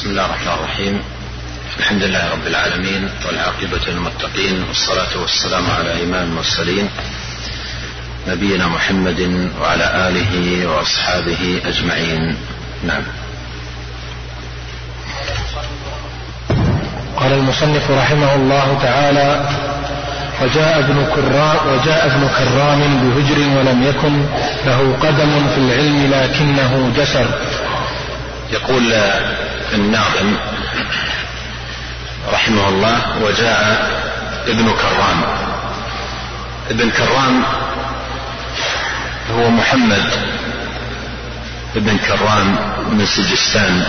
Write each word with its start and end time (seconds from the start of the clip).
بسم 0.00 0.10
الله 0.10 0.26
الرحمن 0.26 0.52
الرحيم. 0.52 1.02
الحمد 1.78 2.02
لله 2.02 2.32
رب 2.32 2.46
العالمين 2.46 3.08
والعاقبة 3.26 3.80
للمتقين 3.88 4.64
والصلاة 4.68 5.20
والسلام 5.20 5.70
على 5.70 6.04
إمام 6.04 6.22
المرسلين 6.22 6.88
نبينا 8.28 8.68
محمد 8.68 9.50
وعلى 9.60 10.08
آله 10.08 10.66
وأصحابه 10.68 11.60
أجمعين. 11.66 12.36
نعم. 12.84 13.02
قال 17.16 17.32
المصنف 17.32 17.90
رحمه 17.90 18.34
الله 18.34 18.78
تعالى 18.82 19.48
وجاء 20.42 20.78
ابن 20.78 21.06
كرام 21.14 21.56
وجاء 21.72 22.06
ابن 22.06 22.28
كرام 22.38 22.80
بهجر 23.02 23.38
ولم 23.58 23.82
يكن 23.82 24.14
له 24.66 24.96
قدم 25.02 25.48
في 25.54 25.58
العلم 25.60 26.10
لكنه 26.12 26.92
جسر. 26.96 27.26
يقول 28.52 28.92
الناظم 29.74 30.36
رحمه 32.32 32.68
الله 32.68 33.22
وجاء 33.22 33.90
ابن 34.48 34.72
كرام. 34.72 35.22
ابن 36.70 36.90
كرام 36.90 37.42
هو 39.36 39.50
محمد 39.50 40.04
ابن 41.76 41.98
كرام 41.98 42.46
من 42.90 43.06
سجستان. 43.06 43.84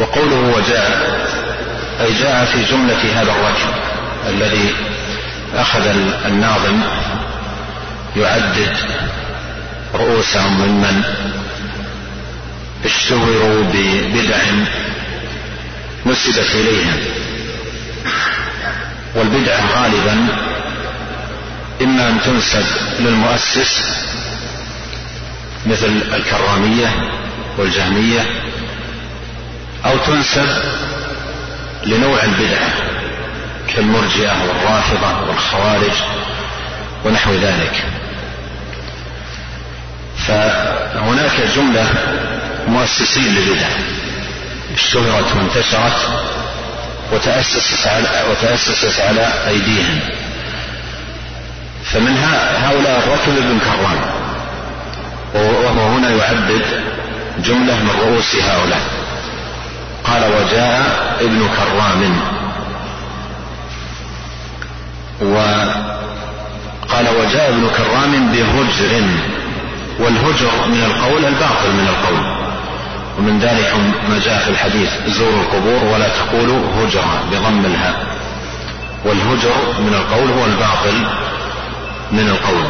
وقوله 0.00 0.56
وجاء 0.56 1.24
أي 2.00 2.12
جاء 2.14 2.44
في 2.44 2.64
جملة 2.64 3.20
هذا 3.20 3.32
الركب 3.32 3.74
الذي 4.28 4.74
أخذ 5.54 5.86
الناظم 6.26 6.80
يعدد 8.16 8.76
رؤوسهم 9.94 10.60
ممن 10.60 11.02
اشتهروا 12.84 13.62
ببدع 13.74 14.36
نسبت 16.06 16.50
إليهم. 16.54 17.00
والبدعة 19.14 19.82
غالبا 19.82 20.26
إما 21.82 22.08
أن 22.08 22.20
تنسب 22.20 22.64
للمؤسس 23.00 23.82
مثل 25.66 26.02
الكرامية 26.14 26.88
والجهمية 27.58 28.26
أو 29.84 29.98
تنسب 29.98 30.48
لنوع 31.86 32.22
البدعة 32.22 32.72
كالمرجئة 33.74 34.36
والرافضة 34.48 35.28
والخوارج 35.28 36.02
ونحو 37.04 37.32
ذلك. 37.32 37.84
فهناك 40.26 41.40
جملة 41.56 41.88
مؤسسين 42.68 43.34
للبدع. 43.34 43.68
اشتهرت 44.74 45.36
وانتشرت 45.36 46.08
وتأسست 47.12 47.86
على 47.86 48.24
وتأسست 48.30 49.00
على 49.00 49.32
أيديهم. 49.48 50.00
فمن 51.84 52.16
هؤلاء 52.64 52.98
الركب 52.98 53.36
ابن 53.36 53.58
كرام 53.58 54.00
وهو 55.34 55.88
هنا 55.88 56.10
يعدد 56.10 56.84
جملة 57.38 57.74
من 57.74 57.90
رؤوس 58.00 58.36
هؤلاء. 58.36 58.82
قال 60.04 60.22
وجاء 60.24 61.16
ابن 61.20 61.48
كرام 61.56 62.20
وقال 65.22 67.08
وجاء 67.08 67.48
ابن 67.48 67.68
كرام 67.76 68.32
بهجر. 68.32 69.02
والهجر 69.98 70.66
من 70.66 70.82
القول 70.84 71.24
الباطل 71.24 71.70
من 71.72 71.88
القول. 71.88 72.44
ومن 73.18 73.38
ذلك 73.38 73.74
ما 74.08 74.18
جاء 74.24 74.38
في 74.38 74.50
الحديث 74.50 74.90
زوروا 75.06 75.42
القبور 75.42 75.84
ولا 75.84 76.08
تقولوا 76.08 76.60
هجرا 76.76 77.20
بضم 77.32 77.64
الهاء. 77.64 78.06
والهجر 79.04 79.54
من 79.80 79.94
القول 79.94 80.28
هو 80.30 80.44
الباطل 80.44 81.06
من 82.12 82.28
القول. 82.28 82.64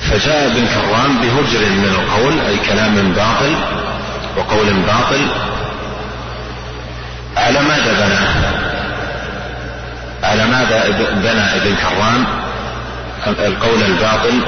فجاء 0.00 0.46
ابن 0.46 0.66
كرام 0.66 1.18
بهجر 1.18 1.60
من 1.60 1.88
القول 1.88 2.40
أي 2.40 2.56
كلام 2.56 3.12
باطل 3.12 3.54
وقول 4.36 4.72
باطل. 4.72 5.26
على 7.36 7.60
ماذا 7.62 7.92
بنى؟ 7.92 8.50
على 10.22 10.46
ماذا 10.46 10.84
بنى 11.14 11.56
ابن 11.56 11.74
كرام 11.76 12.24
القول 13.26 13.82
الباطل 13.82 14.40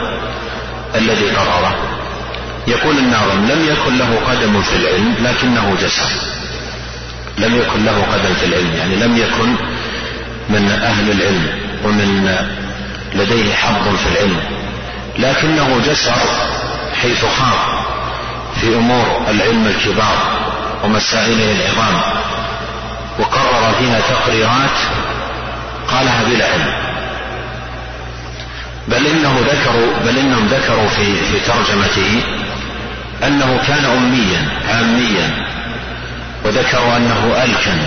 الذي 0.95 1.31
قرره؟ 1.31 1.75
يقول 2.67 2.99
الناظم 2.99 3.47
لم 3.47 3.67
يكن 3.69 3.99
له 3.99 4.21
قدم 4.29 4.63
في 4.63 4.77
العلم 4.77 5.15
لكنه 5.23 5.77
جسر 5.83 6.11
لم 7.39 7.57
يكن 7.57 7.85
له 7.85 8.07
قدم 8.13 8.35
في 8.35 8.47
العلم 8.47 8.75
يعني 8.77 8.97
لم 8.97 9.17
يكن 9.17 9.55
من 10.49 10.71
أهل 10.71 11.11
العلم 11.11 11.47
ومن 11.85 12.37
لديه 13.15 13.55
حظ 13.55 13.97
في 13.97 14.09
العلم. 14.13 14.41
لكنه 15.19 15.81
جسر 15.87 16.15
حيث 17.03 17.25
خاض 17.25 17.59
في 18.61 18.77
أمور 18.77 19.23
العلم 19.31 19.67
الكبار 19.67 20.17
ومسائله 20.85 21.53
العظام 21.53 22.01
وقرر 23.19 23.75
فيها 23.79 24.01
تقريرات 24.01 24.79
قالها 25.89 26.25
بلا 26.25 26.47
علم. 26.53 26.75
بل 28.89 29.07
إنه 29.07 29.41
ذكروا 29.53 29.93
بل 30.05 30.19
إنهم 30.19 30.47
ذكروا 30.47 30.89
في 30.89 31.15
في 31.15 31.41
ترجمته 31.41 32.23
أنه 33.27 33.61
كان 33.67 33.85
اميا 33.85 34.49
عاميا 34.69 35.47
وذكروا 36.45 36.97
أنه 36.97 37.43
ألكن 37.45 37.79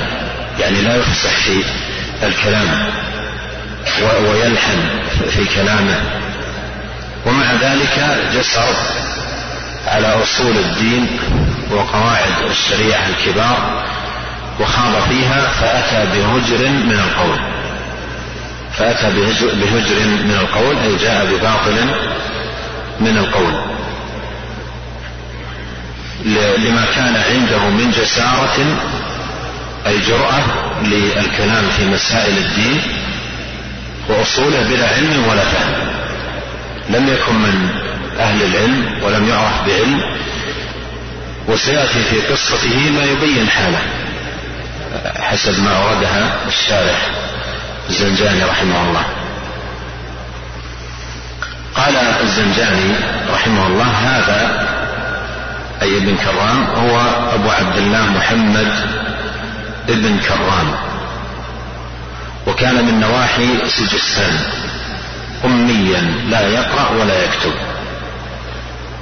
يعني 0.59 0.81
لا 0.81 0.96
يفسح 0.96 1.35
في 1.35 1.63
الكلام 2.23 2.90
ويلحن 4.29 4.79
في 5.29 5.45
كلامه. 5.56 6.00
ومع 7.25 7.53
ذلك 7.53 8.19
جسر 8.34 8.75
على 9.88 10.07
أصول 10.07 10.57
الدين 10.57 11.07
وقواعد 11.72 12.50
الشريعة 12.50 13.07
الكبار 13.07 13.84
وخاض 14.59 15.09
فيها 15.09 15.41
فأتى 15.41 16.06
بهجر 16.06 16.69
من 16.69 17.00
القول. 17.00 17.40
فأتى 18.74 19.09
بهجر 19.56 20.06
من 20.06 20.38
القول 20.41 20.78
أي 20.78 20.95
جاء 20.95 21.25
بباطل 21.25 21.85
من 23.00 23.18
القول. 23.18 23.53
لما 26.24 26.86
كان 26.96 27.16
عنده 27.16 27.70
من 27.70 27.92
جسارة 27.92 28.58
أي 29.88 30.00
جرأة 30.00 30.44
للكلام 30.84 31.70
في 31.78 31.86
مسائل 31.86 32.38
الدين 32.38 32.81
وأصوله 34.09 34.62
بلا 34.70 34.88
علم 34.88 35.28
ولا 35.30 35.42
فهم. 35.42 35.74
لم 36.90 37.08
يكن 37.08 37.36
من 37.36 37.70
أهل 38.20 38.44
العلم 38.44 39.04
ولم 39.04 39.30
يعرف 39.30 39.68
بعلم 39.68 40.02
وسيأتي 41.48 42.04
في 42.04 42.22
قصته 42.22 42.90
ما 42.90 43.04
يبين 43.04 43.50
حاله 43.50 43.80
حسب 45.20 45.64
ما 45.64 45.78
أوردها 45.78 46.36
الشارح 46.48 47.12
الزنجاني 47.90 48.44
رحمه 48.44 48.88
الله. 48.90 49.06
قال 51.75 51.96
الزنجاني 51.96 52.96
رحمه 53.34 53.68
الله 53.68 53.86
هذا 53.86 54.68
أي 55.81 55.97
ابن 55.97 56.16
كرام 56.16 56.63
هو 56.63 57.00
أبو 57.34 57.50
عبد 57.50 57.78
الله 57.78 58.06
محمد 58.06 58.72
ابن 59.90 60.19
كرام. 60.19 60.72
وكان 62.47 62.86
من 62.86 63.00
نواحي 63.00 63.47
سجستان. 63.68 64.40
أميا 65.46 66.02
لا 66.30 66.47
يقرأ 66.47 66.90
ولا 67.00 67.24
يكتب. 67.24 67.53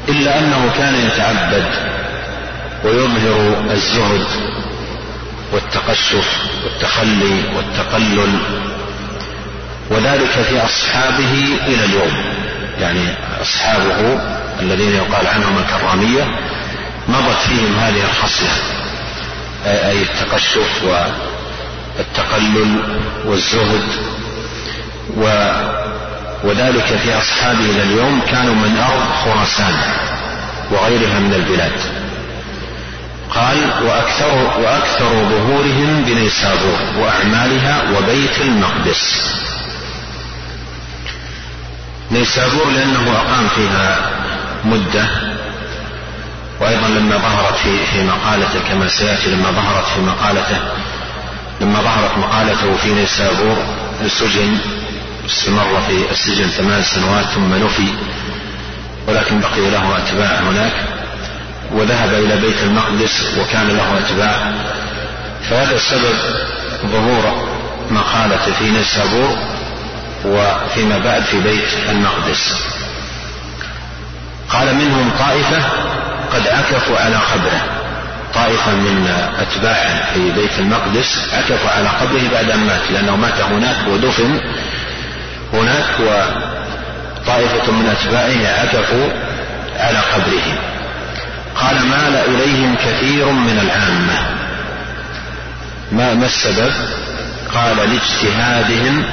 إلا 0.09 0.39
أنه 0.39 0.71
كان 0.77 0.95
يتعبد 0.95 1.65
ويظهر 2.83 3.63
الزهد 3.71 4.25
والتقشف 5.53 6.37
والتخلي 6.63 7.43
والتقلل 7.55 8.39
وذلك 9.89 10.45
في 10.49 10.65
أصحابه 10.65 11.57
إلى 11.67 11.85
اليوم. 11.85 12.33
يعني 12.79 13.05
أصحابه 13.41 14.19
الذين 14.59 14.95
يقال 14.95 15.27
عنهم 15.27 15.57
الكرامية 15.57 16.23
مضت 17.07 17.37
فيهم 17.49 17.79
هذه 17.79 18.03
الخصلة 18.03 18.49
أي 19.65 20.01
التقشف 20.01 20.83
والتقلل 20.83 22.83
والزهد 23.25 23.83
و 25.17 25.53
وذلك 26.43 26.85
في 27.03 27.17
أصحابه 27.17 27.59
إلى 27.59 27.83
اليوم 27.83 28.21
كانوا 28.31 28.55
من 28.55 28.77
أرض 28.77 29.09
خراسان 29.25 29.75
وغيرها 30.71 31.19
من 31.19 31.33
البلاد. 31.33 31.71
قال 33.29 33.57
وأكثر, 33.85 34.59
وأكثر 34.61 35.09
ظهورهم 35.09 36.03
بنيسابور 36.05 36.79
وأعمالها 36.97 37.83
وبيت 37.97 38.37
المقدس. 38.41 39.21
نيسابور 42.11 42.69
لأنه 42.71 43.11
أقام 43.11 43.47
فيها 43.55 44.09
مدة 44.65 45.05
وأيضا 46.63 46.87
لما 46.87 47.17
ظهرت 47.17 47.57
في 47.57 47.85
في 47.85 48.03
مقالته 48.03 48.59
كما 48.69 48.87
سيأتي 48.87 49.31
لما 49.31 49.51
ظهرت 49.51 49.85
في 49.85 50.01
مقالته 50.01 50.59
لما 51.61 51.81
ظهرت 51.81 52.17
مقالته 52.17 52.75
في 52.77 52.93
نيسابور 52.93 53.57
سجن 54.07 54.57
استمر 55.25 55.81
في 55.87 56.11
السجن 56.11 56.47
ثمان 56.47 56.83
سنوات 56.83 57.25
ثم 57.25 57.55
نفي 57.65 57.87
ولكن 59.07 59.39
بقي 59.39 59.69
له 59.69 59.97
أتباع 59.97 60.39
هناك 60.39 60.73
وذهب 61.71 62.13
إلى 62.13 62.35
بيت 62.35 62.63
المقدس 62.63 63.25
وكان 63.39 63.67
له 63.67 63.97
أتباع. 63.97 64.53
فهذا 65.49 65.77
سبب 65.77 66.15
ظهور 66.85 67.47
مقالة 67.91 68.53
في 68.59 68.69
نيسابور 68.69 69.37
وفيما 70.25 70.97
بعد 70.97 71.23
في 71.23 71.39
بيت 71.39 71.73
المقدس. 71.89 72.55
قال 74.49 74.75
منهم 74.75 75.11
طائفة 75.19 75.63
قد 76.33 76.47
عكفوا 76.47 76.97
على 76.97 77.15
قبره. 77.15 77.61
طائفة 78.33 78.71
من 78.71 79.07
أتباعه 79.39 80.13
في 80.13 80.31
بيت 80.31 80.59
المقدس 80.59 81.29
عكفوا 81.33 81.69
على 81.69 81.87
قبره 81.87 82.21
بعد 82.31 82.49
أن 82.49 82.59
مات 82.59 82.91
لأنه 82.91 83.15
مات 83.15 83.41
هناك 83.41 83.87
ودفن 83.87 84.39
هناك 85.53 85.85
وطائفة 85.99 87.71
من 87.71 87.95
أتباعه 87.99 88.61
عكفوا 88.61 89.09
على 89.79 89.97
قبره. 89.97 90.59
قال 91.55 91.75
مال 91.85 92.15
إليهم 92.15 92.75
كثير 92.75 93.25
من 93.31 93.59
العامة. 93.59 94.35
ما 95.91 96.13
ما 96.13 96.25
السبب؟ 96.25 96.73
قال 97.53 97.77
لاجتهادهم 97.77 99.03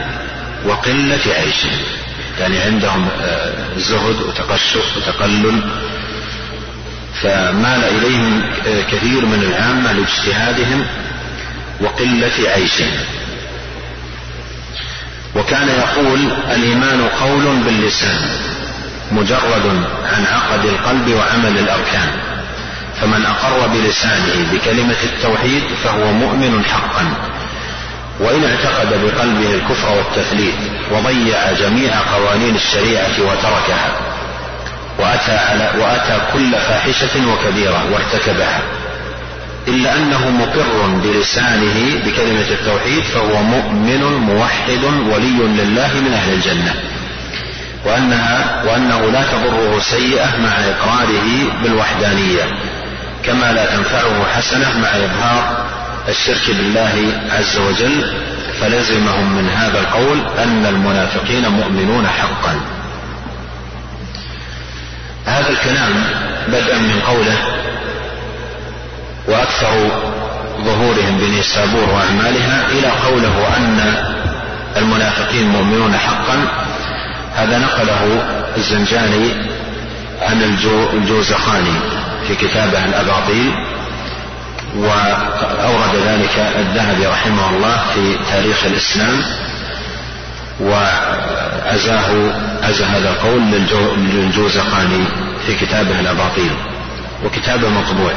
وقلة 0.66 1.20
عيشهم. 1.26 1.78
يعني 2.40 2.58
عندهم 2.58 3.08
آه، 3.22 3.52
زهد 3.76 4.20
وتقشف 4.20 4.96
وتقلل 4.96 5.60
فمال 7.22 7.84
إليهم 7.84 8.42
كثير 8.92 9.26
من 9.26 9.42
العامة 9.42 9.92
لاجتهادهم 9.92 10.86
وقلة 11.80 12.50
عيشهم. 12.54 12.92
وكان 15.36 15.68
يقول 15.68 16.20
الإيمان 16.50 17.08
قول 17.20 17.56
باللسان 17.64 18.18
مجرد 19.12 19.84
عن 20.12 20.24
عقد 20.26 20.64
القلب 20.64 21.14
وعمل 21.14 21.58
الأركان. 21.58 22.08
فمن 23.00 23.26
أقر 23.26 23.66
بلسانه 23.66 24.46
بكلمة 24.52 24.96
التوحيد 25.04 25.62
فهو 25.84 26.12
مؤمن 26.12 26.64
حقا. 26.64 27.04
وإن 28.20 28.44
اعتقد 28.44 28.88
بقلبه 28.88 29.54
الكفر 29.54 29.88
والتثليث 29.96 30.54
وضيع 30.90 31.52
جميع 31.52 31.98
قوانين 32.14 32.54
الشريعة 32.54 33.20
وتركها 33.20 34.09
وأتى, 35.00 35.32
على 35.32 35.70
وأتى 35.78 36.20
كل 36.32 36.52
فاحشة 36.52 37.28
وكبيرة 37.28 37.84
وارتكبها. 37.92 38.60
إلا 39.68 39.96
أنه 39.96 40.30
مقر 40.30 40.86
بلسانه 40.86 42.00
بكلمة 42.06 42.48
التوحيد 42.50 43.02
فهو 43.02 43.42
مؤمن 43.42 44.02
موحد 44.02 44.84
ولي 45.12 45.62
لله 45.62 45.90
من 46.00 46.12
أهل 46.12 46.32
الجنة. 46.32 46.74
وأنها 47.84 48.62
وأنه 48.64 49.10
لا 49.10 49.22
تضره 49.22 49.78
سيئة 49.78 50.36
مع 50.36 50.52
إقراره 50.58 51.62
بالوحدانية 51.62 52.42
كما 53.24 53.52
لا 53.52 53.76
تنفعه 53.76 54.26
حسنة 54.36 54.78
مع 54.78 54.88
إظهار 54.88 55.66
الشرك 56.08 56.56
بالله 56.56 57.12
عز 57.30 57.58
وجل. 57.58 58.12
فلزمهم 58.60 59.32
من 59.36 59.48
هذا 59.48 59.80
القول 59.80 60.18
أن 60.38 60.66
المنافقين 60.66 61.48
مؤمنون 61.48 62.06
حقا. 62.06 62.79
هذا 65.26 65.48
الكلام 65.48 66.04
بدءا 66.48 66.78
من 66.78 67.00
قوله 67.00 67.38
وأكثر 69.28 69.88
ظهورهم 70.64 71.18
بنيسابور 71.18 71.90
وأعمالها 71.90 72.66
إلى 72.68 72.88
قوله 72.88 73.56
أن 73.56 73.94
المنافقين 74.76 75.48
مؤمنون 75.48 75.96
حقا. 75.96 76.48
هذا 77.34 77.58
نقله 77.58 78.22
الزنجاني 78.56 79.30
عن 80.22 80.42
الجوزخاني 80.92 81.74
في 82.28 82.34
كتابه 82.34 82.84
الأباطيل 82.84 83.52
وأورد 84.76 85.94
ذلك 86.06 86.52
الذهبي 86.58 87.06
رحمه 87.06 87.50
الله 87.50 87.76
في 87.94 88.18
تاريخ 88.32 88.64
الإسلام. 88.64 89.22
وعزاه 90.60 92.32
عزى 92.62 92.84
هذا 92.84 93.10
القول 93.10 93.42
للجوزقاني 93.96 95.04
في 95.46 95.54
كتابه 95.54 96.00
الأباطيل 96.00 96.50
وكتابه 97.24 97.68
مطبوع. 97.68 98.12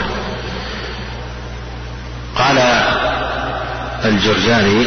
قال 2.35 2.57
الجرجاني 4.05 4.85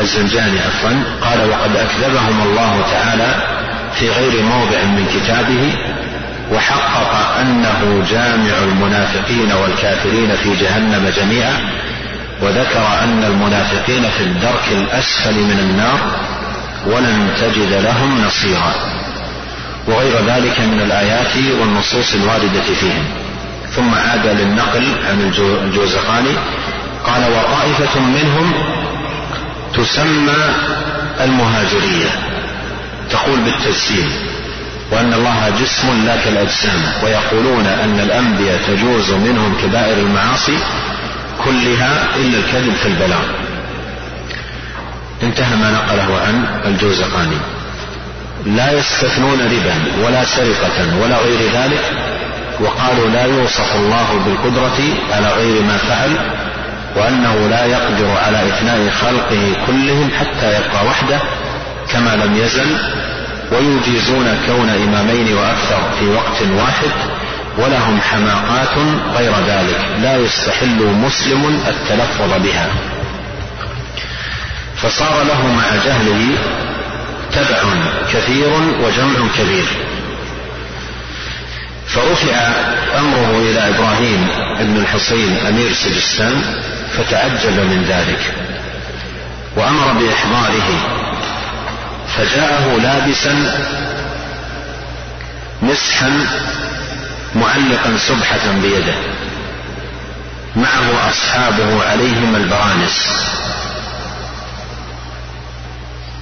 الزنجاني 0.00 0.60
عفوا 0.60 1.02
قال 1.20 1.50
وقد 1.50 1.76
أكذبهم 1.76 2.42
الله 2.42 2.84
تعالى 2.92 3.34
في 3.94 4.10
غير 4.10 4.42
موضع 4.42 4.84
من 4.84 5.06
كتابه 5.14 5.72
وحقق 6.52 7.38
أنه 7.40 8.04
جامع 8.10 8.58
المنافقين 8.62 9.52
والكافرين 9.52 10.36
في 10.36 10.54
جهنم 10.54 11.12
جميعا 11.16 11.70
وذكر 12.44 12.86
أن 13.02 13.24
المنافقين 13.24 14.02
في 14.10 14.22
الدرك 14.22 14.68
الأسفل 14.72 15.34
من 15.34 15.58
النار 15.58 15.98
ولن 16.86 17.28
تجد 17.40 17.72
لهم 17.72 18.24
نصيرا. 18.24 18.72
وغير 19.88 20.26
ذلك 20.26 20.60
من 20.60 20.80
الآيات 20.80 21.36
والنصوص 21.60 22.14
الواردة 22.14 22.62
فيهم. 22.80 23.04
ثم 23.76 23.94
عاد 23.94 24.26
للنقل 24.26 24.84
عن 25.08 25.32
الجوزقاني 25.64 26.34
قال 27.06 27.22
وطائفة 27.32 28.00
منهم 28.00 28.52
تسمى 29.74 30.54
المهاجرية. 31.20 32.10
تقول 33.10 33.40
بالتجسيم 33.40 34.12
وأن 34.92 35.12
الله 35.12 35.52
جسم 35.60 36.06
لا 36.06 36.16
كالأجسام 36.16 36.82
ويقولون 37.02 37.66
أن 37.66 38.00
الأنبياء 38.00 38.60
تجوز 38.66 39.10
منهم 39.10 39.54
كبائر 39.62 39.98
المعاصي 39.98 40.58
كلها 41.44 42.16
إلا 42.16 42.38
الكذب 42.38 42.74
في 42.82 42.86
البلاغ. 42.88 43.24
انتهى 45.22 45.56
ما 45.56 45.70
نقله 45.70 46.18
عن 46.26 46.44
الجوزقاني. 46.64 47.36
لا 48.46 48.72
يستثنون 48.72 49.40
ربا 49.40 50.06
ولا 50.06 50.24
سرقة 50.24 51.02
ولا 51.02 51.16
غير 51.16 51.52
ذلك 51.52 51.80
وقالوا 52.60 53.08
لا 53.08 53.24
يوصف 53.24 53.76
الله 53.76 54.20
بالقدرة 54.26 54.78
على 55.12 55.28
غير 55.28 55.62
ما 55.62 55.76
فعل 55.76 56.10
وأنه 56.96 57.48
لا 57.48 57.64
يقدر 57.64 58.16
على 58.26 58.48
إفناء 58.48 58.90
خلقه 58.90 59.56
كلهم 59.66 60.10
حتى 60.18 60.46
يبقى 60.56 60.86
وحده 60.86 61.20
كما 61.92 62.16
لم 62.16 62.36
يزل 62.36 62.76
ويجيزون 63.52 64.38
كون 64.46 64.68
إمامين 64.68 65.34
وأكثر 65.36 65.80
في 65.98 66.06
وقت 66.06 66.42
واحد 66.56 66.90
ولهم 67.58 68.00
حماقات 68.00 68.78
غير 69.16 69.32
ذلك. 69.46 69.80
لا 70.02 70.16
يستحل 70.16 70.84
مسلم 70.84 71.62
التلفظ 71.68 72.42
بها. 72.42 72.68
فصار 74.76 75.22
له 75.22 75.46
مع 75.46 75.84
جهله 75.86 76.38
تبع 77.32 77.62
كثير 78.12 78.48
وجمع 78.82 79.28
كبير. 79.38 79.66
فرفع 81.86 82.36
أمره 82.98 83.38
إلى 83.38 83.68
إبراهيم 83.68 84.28
بن 84.60 84.76
الحصين 84.76 85.36
أمير 85.48 85.72
سجستان 85.72 86.42
فتعجب 86.98 87.56
من 87.56 87.84
ذلك. 87.88 88.34
وأمر 89.56 89.92
بإحضاره. 89.92 90.68
فجاءه 92.16 92.78
لابسا 92.82 93.34
مسحا 95.62 96.26
معلقا 97.34 97.96
سبحة 97.96 98.52
بيده. 98.62 98.94
معه 100.56 101.08
أصحابه 101.10 101.84
عليهم 101.84 102.36
البرانس. 102.36 103.26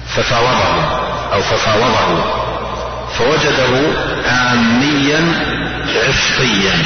ففاوضه 0.07 0.83
أو 1.33 1.41
ففاوضه. 1.41 2.23
فوجده 3.17 3.81
عاميا 4.25 5.21
عفطيا 6.07 6.77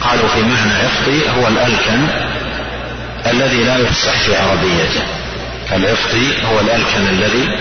قالوا 0.00 0.28
في 0.28 0.42
معنى 0.42 0.72
عفطي 0.72 1.30
هو 1.30 1.48
الألكن 1.48 2.06
الذي 3.26 3.64
لا 3.64 3.76
يفصح 3.76 4.12
في 4.12 4.36
عربيته. 4.36 5.02
العفطي 5.72 6.44
هو 6.44 6.60
الألكن 6.60 7.08
الذي 7.08 7.58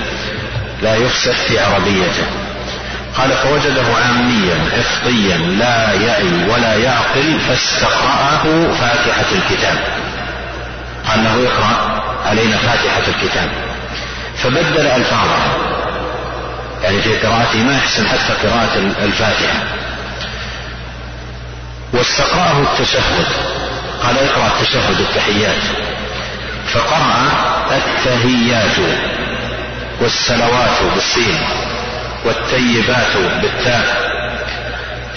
لا 0.82 0.96
يفسد 0.96 1.32
في 1.32 1.60
عربيته. 1.60 2.47
قال 3.16 3.32
فوجده 3.32 3.84
عاميا 4.06 4.58
عفطيا 4.78 5.38
لا 5.38 5.94
يعي 5.94 6.50
ولا 6.50 6.76
يعقل 6.76 7.40
فاستقرأه 7.48 8.44
فاتحة 8.80 9.26
الكتاب. 9.32 9.78
قال 11.10 11.24
له 11.24 11.48
اقرأ 11.48 12.04
علينا 12.26 12.58
فاتحة 12.58 13.04
الكتاب. 13.08 13.50
فبدل 14.38 14.88
ألفاظه. 14.88 15.58
يعني 16.84 17.02
في 17.02 17.18
قراءته 17.18 17.64
ما 17.64 17.78
يحسن 17.78 18.08
حتى 18.08 18.48
قراءة 18.48 18.92
الفاتحة. 19.04 19.64
واستقرأه 21.94 22.62
التشهد. 22.62 23.28
قال 24.04 24.18
اقرأ 24.18 24.48
التشهد 24.48 25.00
التحيات. 25.00 25.64
فقرأ 26.74 27.32
التهيات 27.72 28.78
والسلوات 30.02 30.94
بالسين. 30.96 31.40
والتيبات 32.28 33.18
بالتاء 33.42 34.08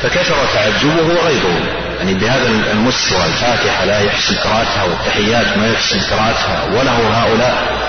فكثر 0.03 0.37
تعجبه 0.55 1.03
وغيظه 1.03 1.61
يعني 1.99 2.15
بهذا 2.15 2.49
المستوى 2.73 3.27
الفاتحة 3.27 3.85
لا 3.85 4.01
يحسن 4.01 4.35
قراءتها 4.35 4.85
والتحيات 4.85 5.59
ما 5.59 5.69
يحسن 5.73 6.01
قراءتها 6.01 6.65
وله 6.73 7.23
هؤلاء 7.23 7.81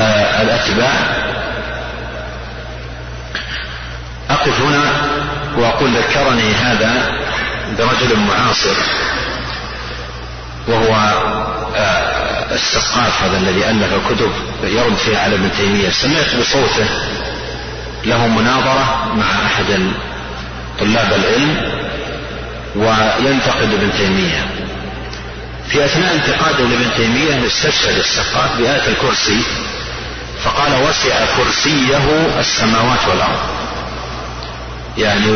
آه 0.00 0.42
الأتباع. 0.42 0.92
أقف 4.30 4.60
هنا 4.60 4.92
وأقول 5.56 5.90
ذكرني 5.96 6.54
هذا 6.54 7.12
برجل 7.78 8.16
معاصر 8.18 8.76
وهو 10.68 10.94
آه 11.76 12.54
السقاف 12.54 13.22
هذا 13.22 13.36
الذي 13.38 13.70
ألف 13.70 14.08
كتب 14.10 14.32
يرد 14.64 14.94
فيها 14.96 15.20
على 15.20 15.34
ابن 15.34 15.50
تيمية. 15.56 15.90
سمعت 15.90 16.36
بصوته. 16.40 16.88
له 18.04 18.26
مناظرة 18.26 19.12
مع 19.16 19.46
أحد 19.46 19.78
طلاب 20.80 21.12
العلم 21.12 21.56
وينتقد 22.76 23.72
ابن 23.72 23.90
تيمية. 23.98 24.46
في 25.68 25.84
أثناء 25.84 26.14
انتقاده 26.14 26.64
لابن 26.64 26.90
تيمية 26.96 27.46
استشهد 27.46 27.98
السقاف 27.98 28.56
بآية 28.58 28.88
الكرسي 28.88 29.42
فقال 30.44 30.72
وسع 30.88 31.24
كرسيه 31.36 32.30
السماوات 32.40 33.08
والأرض. 33.08 33.40
يعني 34.98 35.26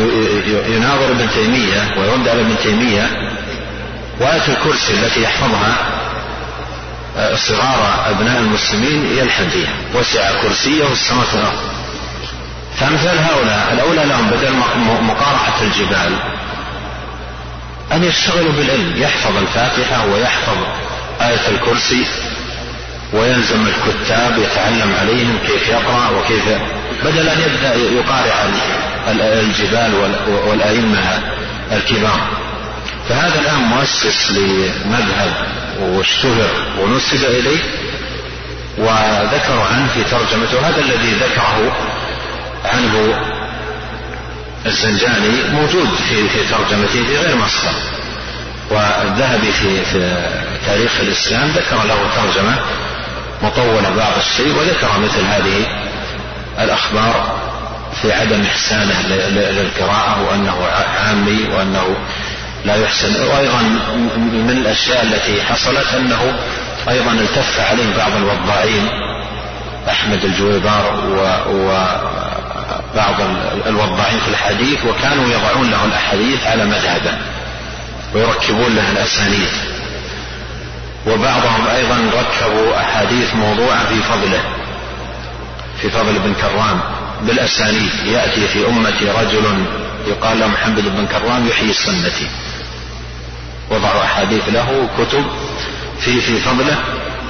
يناظر 0.75 1.11
ابن 1.11 1.29
تيمية 1.33 1.95
ويرد 1.97 2.27
على 2.27 2.41
ابن 2.41 2.55
تيمية 2.63 3.09
وآية 4.19 4.47
الكرسي 4.47 4.93
التي 4.93 5.23
يحفظها 5.23 5.75
آه، 7.17 7.35
صغار 7.35 8.03
أبناء 8.09 8.39
المسلمين 8.39 9.17
يلحن 9.17 9.49
فيها 9.49 9.73
وسع 9.95 10.41
كرسيه 10.41 10.91
السماوات 10.91 11.33
والأرض. 11.33 11.76
فأمثال 12.79 13.17
هؤلاء 13.19 13.73
الأولى 13.73 14.05
لهم 14.05 14.29
بدل 14.29 14.51
مقارعة 15.01 15.61
الجبال. 15.61 16.11
أن 17.91 18.03
يشتغلوا 18.03 18.51
بالعلم 18.51 18.93
يحفظ 18.97 19.37
الفاتحة 19.37 20.05
ويحفظ 20.05 20.57
آية 21.21 21.47
الكرسي 21.47 22.05
ويلزم 23.13 23.65
الكتاب 23.67 24.37
يتعلم 24.37 24.95
عليهم 24.99 25.37
كيف 25.47 25.69
يقرأ 25.69 26.09
وكيف 26.09 26.43
بدل 27.03 27.29
أن 27.29 27.39
يبدأ 27.39 27.75
يقارع 27.75 28.45
الجبال 29.07 30.15
والأئمة 30.47 31.19
الكبار. 31.71 32.19
فهذا 33.09 33.39
الآن 33.39 33.59
مؤسس 33.59 34.31
لمذهب 34.31 35.33
واشتهر 35.81 36.49
ونسب 36.79 37.25
إليه 37.25 37.59
وذكروا 38.77 39.65
عنه 39.65 39.87
في 39.93 40.03
ترجمته 40.03 40.67
هذا 40.67 40.81
الذي 40.81 41.11
ذكره 41.11 41.75
عنه 42.67 43.23
الزنجاني 44.65 45.43
موجود 45.53 45.87
في 46.09 46.29
في 46.29 46.39
ترجمته 46.49 47.03
في 47.05 47.17
غير 47.17 47.35
مصدر. 47.35 47.73
والذهبي 48.71 49.51
في 49.51 49.85
في 49.85 50.29
تاريخ 50.65 50.91
الإسلام 51.01 51.47
ذكر 51.49 51.83
له 51.83 51.99
ترجمة 52.15 52.57
مطولة 53.43 53.89
بعض 53.89 54.13
الشيء 54.17 54.55
وذكر 54.59 54.99
مثل 54.99 55.21
هذه 55.25 55.65
الأخبار 56.59 57.37
في 58.01 58.13
عدم 58.13 58.41
إحسانه 58.41 59.01
للقراءة 59.29 60.29
وأنه 60.29 60.67
عامي 60.97 61.47
وأنه 61.53 61.95
لا 62.65 62.75
يحسن. 62.75 63.23
وأيضا 63.23 63.61
من 64.17 64.49
الأشياء 64.57 65.03
التي 65.03 65.43
حصلت 65.43 65.93
أنه 65.93 66.33
أيضا 66.89 67.11
التف 67.11 67.59
عليه 67.59 67.97
بعض 67.97 68.11
الوضاعين 68.15 68.89
أحمد 69.89 70.25
الجويبار 70.25 70.93
و, 71.09 71.51
و 71.53 71.87
بعض 72.95 73.15
الوضاعين 73.67 74.19
في 74.19 74.27
الحديث 74.27 74.85
وكانوا 74.85 75.29
يضعون 75.29 75.69
له 75.69 75.85
الأحاديث 75.85 76.47
على 76.47 76.65
مذهبه 76.65 77.17
ويركبون 78.13 78.75
له 78.75 78.91
الأسانيد. 78.91 79.49
وبعضهم 81.07 81.67
أيضا 81.67 81.97
ركبوا 82.13 82.77
أحاديث 82.77 83.35
موضوعة 83.35 83.85
في 83.85 84.01
فضله 84.01 84.41
في 85.81 85.89
فضل 85.89 86.15
ابن 86.15 86.33
كرام 86.33 86.81
بالأسانيد. 87.21 87.91
يأتي 88.05 88.47
في 88.47 88.67
أمتي 88.67 89.09
رجل 89.09 89.65
يقال 90.07 90.39
له 90.39 90.47
محمد 90.47 90.83
بن 90.83 91.05
كرام 91.05 91.47
يحيي 91.47 91.73
سنتي 91.73 92.27
وضعوا 93.69 94.03
أحاديث 94.03 94.43
له 94.49 94.89
كتب 94.99 95.25
في 95.99 96.21
في 96.21 96.39
فضله 96.39 96.77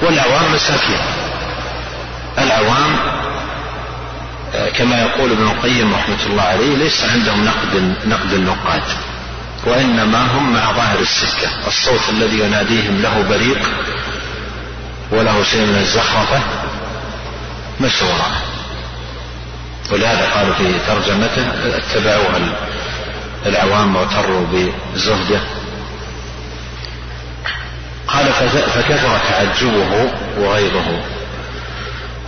والعوام 0.01 0.53
مساكين. 0.53 0.99
العوام 2.37 3.16
كما 4.53 5.01
يقول 5.01 5.31
ابن 5.31 5.43
القيم 5.43 5.93
رحمة 5.93 6.25
الله 6.25 6.43
عليه 6.43 6.75
ليس 6.75 7.05
عندهم 7.05 7.45
نقد 7.45 7.95
نقد 8.05 8.33
النقاد 8.33 8.83
وإنما 9.65 10.25
هم 10.25 10.53
مع 10.53 10.71
ظاهر 10.71 10.99
السكة. 10.99 11.49
الصوت 11.67 12.09
الذي 12.09 12.39
يناديهم 12.39 13.01
له 13.01 13.25
بريق 13.29 13.69
وله 15.11 15.43
شيء 15.43 15.61
من 15.65 15.77
الزخرفة 15.77 16.39
مشورة 17.81 18.31
ولهذا 19.91 20.29
قالوا 20.35 20.53
في 20.53 20.73
ترجمته 20.87 21.45
اتبعوها 21.77 22.39
العوام 23.45 23.95
واغتروا 23.95 24.45
بزهدة. 24.95 25.39
قال 28.07 28.33
فكثر 28.73 29.19
تعجبه 29.29 30.11
وغيظه. 30.37 30.99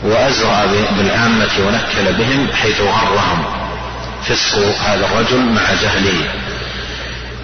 وأزرع 0.04 0.66
بالعامة 0.98 1.50
ونكل 1.60 2.14
بهم 2.14 2.48
حيث 2.54 2.82
غرهم. 2.82 3.46
فسق 4.28 4.58
هذا 4.58 5.06
الرجل 5.06 5.40
مع 5.40 5.62
جهله. 5.82 6.24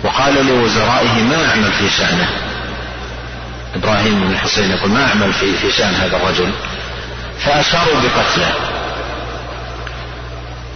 وقال 0.03 0.47
لوزرائه 0.47 1.13
ما 1.13 1.49
أعمل 1.49 1.71
في 1.71 1.89
شأنه؟ 1.89 2.29
إبراهيم 3.75 4.19
بن 4.19 4.31
الحسين 4.31 4.71
يقول 4.71 4.91
ما 4.91 5.07
أعمل 5.07 5.33
في, 5.33 5.53
في 5.53 5.71
شأن 5.71 5.93
هذا 5.93 6.17
الرجل؟ 6.17 6.51
فأشاروا 7.45 7.99
بقتله. 7.99 8.53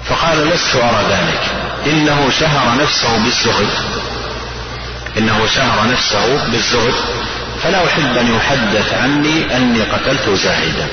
فقال 0.09 0.47
لست 0.47 0.75
أرى 0.75 1.03
ذلك. 1.09 1.41
إنه 1.85 2.29
شهر 2.39 2.81
نفسه 2.81 3.17
بالزهد. 3.17 3.69
إنه 5.17 5.47
شهر 5.55 5.87
نفسه 5.91 6.45
بالزهد. 6.51 6.93
فلا 7.63 7.85
أحب 7.85 8.17
أن 8.17 8.35
يحدث 8.35 8.93
عني 8.93 9.57
أني 9.57 9.81
قتلت 9.81 10.29
زاهدا. 10.29 10.87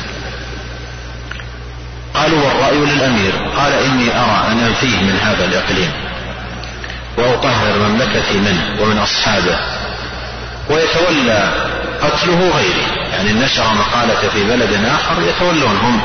قالوا 2.16 2.44
والرأي 2.44 2.94
للأمير. 2.94 3.32
قال 3.56 3.72
إني 3.72 4.10
أرى 4.10 4.52
أن 4.52 4.58
أنفيه 4.58 4.96
من 4.96 5.18
هذا 5.22 5.44
الإقليم. 5.44 5.90
وأطهر 7.18 7.78
مملكتي 7.78 8.38
منه 8.38 8.82
ومن 8.82 8.98
أصحابه. 8.98 9.58
ويتولى 10.70 11.52
قتله 12.02 12.50
غيري. 12.56 12.86
يعني 13.12 13.32
نشر 13.32 13.74
مقالة 13.74 14.28
في 14.28 14.44
بلد 14.44 14.84
آخر 14.84 15.22
يتولون 15.22 15.76
هم 15.76 16.00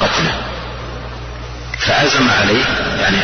قتله. 0.00 0.34
فعزم 1.78 2.30
عليه 2.40 2.64
يعني 3.00 3.18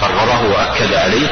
قرره 0.00 0.42
وأكد 0.50 0.94
عليه 0.94 1.28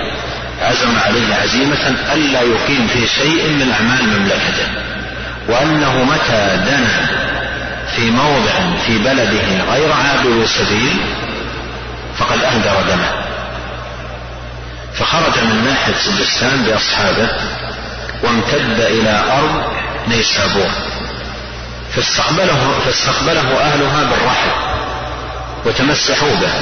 عزم 0.63 0.99
عليه 1.07 1.35
عزيمة 1.35 1.95
ألا 2.13 2.43
يقيم 2.43 2.87
في 2.87 3.07
شيء 3.07 3.49
من 3.49 3.73
أعمال 3.73 4.19
مملكته. 4.19 4.67
وأنه 5.49 6.05
متى 6.05 6.61
دنا 6.67 7.09
في 7.97 8.11
موضع 8.11 8.77
في 8.87 8.99
بلده 8.99 9.73
غير 9.73 9.93
عابر 9.93 10.47
سبيل 10.47 10.97
فقد 12.19 12.45
أهدر 12.45 12.83
دمه. 12.89 13.25
فخرج 14.95 15.45
من 15.45 15.65
ناحية 15.65 15.95
سجستان 15.95 16.63
بأصحابه 16.63 17.29
وامتد 18.23 18.81
إلى 18.81 19.25
أرض 19.33 19.63
نيسابور. 20.09 20.71
فاستقبله, 21.95 22.79
فاستقبله 22.85 23.61
أهلها 23.61 24.05
بالرحب 24.05 24.51
وتمسحوا 25.67 26.35
به. 26.35 26.53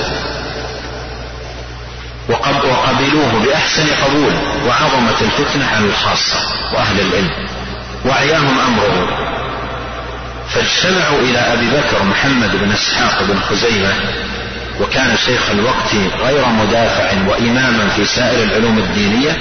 وقبلوه 2.28 3.42
بأحسن 3.44 3.86
قبول 4.04 4.34
وعظمت 4.66 5.22
الفتنة 5.22 5.66
على 5.66 5.84
الخاصة 5.84 6.40
وأهل 6.74 7.00
العلم 7.00 7.30
وعياهم 8.04 8.58
أمره. 8.58 9.27
فاجتمعوا 10.54 11.18
إلى 11.18 11.38
أبي 11.38 11.66
بكر 11.66 12.02
محمد 12.02 12.50
بن 12.56 12.72
إسحاق 12.72 13.22
بن 13.22 13.40
خزيمة 13.40 13.92
وكان 14.80 15.16
شيخ 15.16 15.50
الوقت 15.50 15.94
غير 16.24 16.46
مدافع 16.48 17.10
وإماما 17.28 17.88
في 17.96 18.04
سائر 18.04 18.42
العلوم 18.42 18.78
الدينية 18.78 19.36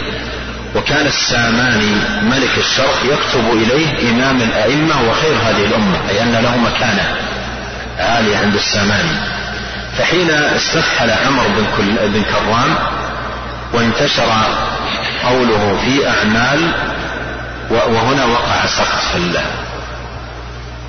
وكان 0.75 1.05
الساماني 1.05 1.95
ملك 2.21 2.57
الشرق 2.57 2.99
يكتب 3.05 3.53
إليه 3.53 4.11
إمام 4.11 4.41
الأئمة 4.41 5.09
وخير 5.09 5.35
هذه 5.45 5.65
الأمة 5.65 5.97
أي 6.09 6.23
أن 6.23 6.31
له 6.31 6.57
مكانة 6.57 7.15
عالية 7.99 8.37
عند 8.37 8.55
الساماني. 8.55 9.17
فحين 9.97 10.31
استفحل 10.31 11.11
عمر 11.11 11.47
بن, 11.47 11.95
بن 12.13 12.21
كرام 12.21 12.75
وانتشر 13.73 14.31
قوله 15.23 15.79
في 15.85 16.09
أعمال 16.09 16.71
وهنا 17.69 18.25
وقع 18.25 18.65
سقط 18.65 19.01
في 19.13 19.17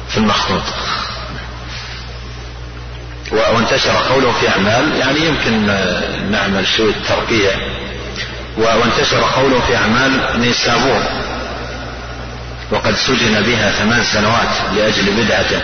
في 0.09 0.17
المخطوط. 0.17 0.63
وانتشر 3.33 3.97
قوله 4.11 4.33
في 4.33 4.49
أعمال 4.49 4.97
يعني 4.97 5.27
يمكن 5.27 5.67
نعمل 6.31 6.67
شوية 6.67 6.95
ترقية. 7.09 7.57
وانتشر 8.57 9.21
قوله 9.21 9.61
في 9.61 9.77
أعمال 9.77 10.41
نيسابور. 10.41 11.03
وقد 12.71 12.95
سجن 12.95 13.41
بها 13.41 13.71
ثمان 13.71 14.05
سنوات 14.05 14.77
لأجل 14.77 15.13
بدعته. 15.13 15.61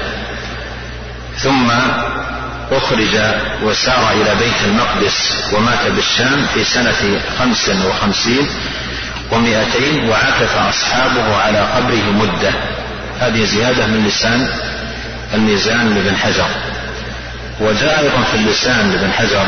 ثم 1.39 1.71
أخرج 2.73 3.21
وسار 3.63 4.11
إلى 4.13 4.35
بيت 4.35 4.63
المقدس 4.65 5.45
ومات 5.53 5.87
بالشام 5.87 6.47
في 6.55 6.65
سنة 6.65 7.21
خمس 7.39 7.71
وخمسين 7.89 8.49
ومائتين 9.31 10.09
وعكف 10.09 10.57
أصحابه 10.57 11.37
على 11.37 11.59
قبره 11.59 12.11
مدة. 12.11 12.53
هذه 13.21 13.45
زيادة 13.45 13.87
من 13.87 14.07
لسان 14.07 14.49
الميزان 15.35 15.95
لابن 15.95 16.17
حجر. 16.17 16.49
وجاء 17.61 18.01
أيضا 18.01 18.23
في 18.23 18.35
اللسان 18.35 18.91
لابن 18.91 19.13
حجر. 19.13 19.47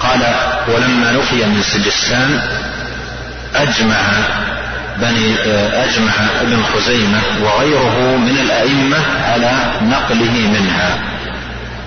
قال 0.00 0.34
ولما 0.68 1.12
نفي 1.12 1.34
من 1.34 1.62
سجستان 1.62 2.40
أجمع 3.54 4.00
بني 4.96 5.34
أجمع 5.84 6.12
ابن 6.40 6.62
خزيمة 6.74 7.20
وغيره 7.42 8.16
من 8.16 8.38
الأئمة 8.38 8.98
على 9.24 9.72
نقله 9.82 10.32
منها 10.32 10.98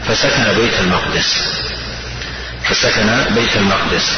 فسكن 0.08 0.44
بيت 0.44 0.80
المقدس. 0.80 1.44
فسكن 2.64 3.10
بيت 3.36 3.56
المقدس. 3.56 4.18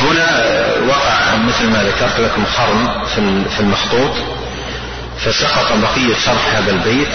هنا 0.00 0.56
وقع 0.88 1.36
مثل 1.36 1.70
ما 1.70 1.82
ذكرت 1.82 2.20
لكم 2.20 2.44
خرم 2.44 3.04
في 3.48 3.60
المخطوط 3.60 4.12
فسقط 5.18 5.72
بقية 5.72 6.14
شرح 6.14 6.54
هذا 6.56 6.70
البيت 6.70 7.08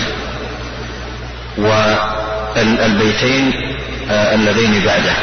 والبيتين 2.58 3.54
آه، 4.12 4.36
اللذين 4.36 4.84
بعده. 4.86 5.14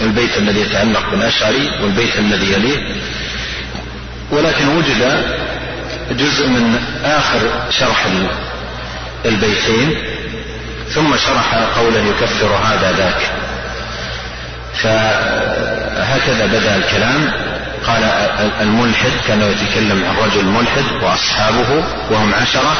البيت 0.00 0.36
الذي 0.36 0.60
يتعلق 0.60 1.10
بالأشعري 1.10 1.70
والبيت 1.82 2.16
الذي 2.18 2.52
يليه. 2.52 2.94
ولكن 4.30 4.68
وجد 4.68 5.22
جزء 6.10 6.48
من 6.48 6.78
آخر 7.04 7.40
شرح 7.70 8.06
البيتين 9.24 9.98
ثم 10.90 11.16
شرح 11.16 11.54
قولا 11.54 11.98
يكفر 11.98 12.54
هذا 12.64 12.92
ذاك. 12.92 13.45
فهكذا 14.82 16.46
بدأ 16.46 16.76
الكلام. 16.76 17.32
قال 17.86 18.04
الملحد 18.60 19.10
كان 19.28 19.42
يتكلم 19.42 20.04
عن 20.04 20.16
رجل 20.24 20.44
ملحد 20.44 20.84
وأصحابه 21.02 21.84
وهم 22.10 22.34
عشرة. 22.34 22.76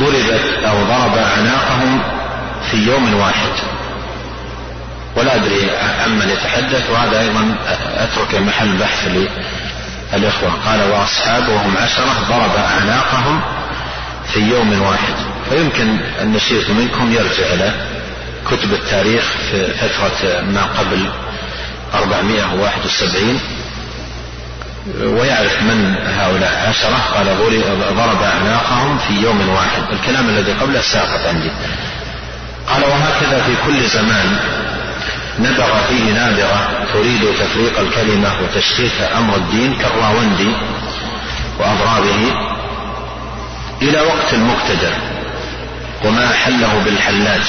ضربت 0.00 0.64
أو 0.66 0.84
ضرب 0.84 1.18
أعناقهم 1.18 2.02
في 2.70 2.76
يوم 2.76 3.14
واحد. 3.14 3.52
ولا 5.16 5.34
أدري 5.34 5.70
عمن 6.04 6.28
يتحدث 6.28 6.90
وهذا 6.90 7.20
أيضا 7.20 7.54
أترك 7.96 8.34
محل 8.34 8.76
بحث 8.76 9.08
للإخوة. 10.14 10.50
قال 10.66 10.90
وأصحابه 10.90 11.52
وهم 11.52 11.76
عشرة 11.76 12.12
ضرب 12.28 12.56
أعناقهم 12.56 13.40
في 14.32 14.40
يوم 14.40 14.82
واحد. 14.82 15.14
فيمكن 15.50 15.96
النشيط 16.22 16.70
منكم 16.70 17.12
يرجع 17.12 17.46
إلى 17.54 17.72
كتب 18.46 18.72
التاريخ 18.72 19.24
في 19.50 19.66
فترة 19.66 20.40
ما 20.40 20.62
قبل 20.62 21.10
471 21.94 23.40
ويعرف 25.02 25.62
من 25.62 25.94
هؤلاء 26.18 26.66
عشرة. 26.68 26.98
قال 27.14 27.26
ضرب 27.96 28.22
أعناقهم 28.22 28.98
في 28.98 29.14
يوم 29.14 29.48
واحد. 29.48 29.82
الكلام 29.92 30.28
الذي 30.28 30.52
قبله 30.52 30.80
ساقط 30.80 31.26
عندي. 31.26 31.50
قال 32.68 32.82
وهكذا 32.84 33.42
في 33.42 33.52
كل 33.66 33.84
زمان 33.84 34.36
نبغ 35.38 35.86
فيه 35.88 36.12
نابغة 36.12 36.86
تريد 36.92 37.20
تفريق 37.40 37.78
الكلمة 37.78 38.32
وتشتيت 38.42 39.00
أمر 39.16 39.36
الدين 39.36 39.74
كالراوندي 39.74 40.52
وأضرابه 41.58 42.34
إلى 43.82 44.00
وقت 44.00 44.32
المقتدر 44.34 44.92
وما 46.04 46.28
حله 46.28 46.82
بالحلاج 46.84 47.42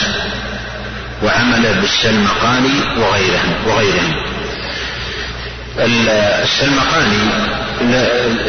وعمل 1.24 1.74
بالشلمقاني 1.82 2.82
وغيرهم 2.98 3.54
وغيرهم. 3.68 4.14
الشلمقاني 6.44 7.30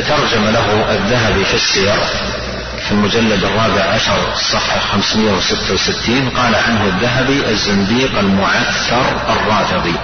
ترجم 0.09 0.45
له 0.45 0.91
الذهبي 0.91 1.45
في 1.45 1.55
السير 1.55 1.97
في 2.87 2.93
المجلد 2.93 3.45
الرابع 3.45 3.83
عشر 3.83 4.33
الصفحة 4.33 4.79
566 4.93 6.29
قال 6.37 6.55
عنه 6.55 6.85
الذهبي 6.85 7.51
الزنديق 7.51 8.19
المعثر 8.19 9.05
الرافضي. 9.31 9.95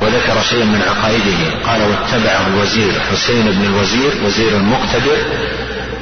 وذكر 0.00 0.42
شيئا 0.50 0.64
من 0.64 0.82
عقائده. 0.82 1.40
قال 1.66 1.80
واتبعه 1.82 2.46
الوزير 2.46 2.92
حسين 3.12 3.52
بن 3.52 3.64
الوزير 3.64 4.12
وزير 4.24 4.56
المقتدر 4.56 5.16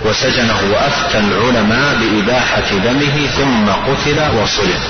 وسجنه 0.04 0.60
وأفتى 0.72 1.18
العلماء 1.18 1.94
بإباحة 2.00 2.70
دمه 2.84 3.26
ثم 3.36 3.68
قتل 3.68 4.38
وصلب. 4.42 4.80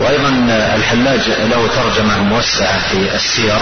وأيضا 0.00 0.28
الحلاج 0.76 1.20
له 1.28 1.68
ترجمة 1.76 2.18
موسعة 2.22 2.78
في 2.78 3.14
السير 3.14 3.58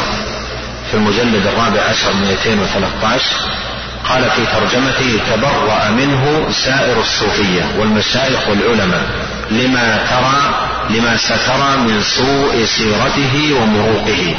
في 0.91 0.95
المجلد 0.97 1.47
الرابع 1.47 1.81
عشر 1.83 2.13
213 2.13 3.27
قال 4.09 4.31
في 4.31 4.47
ترجمته 4.47 5.21
تبرأ 5.35 5.91
منه 5.91 6.47
سائر 6.51 7.01
الصوفية 7.01 7.63
والمشايخ 7.79 8.49
والعلماء 8.49 9.03
لما 9.51 9.97
ترى 10.11 10.69
لما 10.99 11.17
سترى 11.17 11.77
من 11.77 12.03
سوء 12.03 12.65
سيرته 12.65 13.55
ومروقه. 13.63 14.35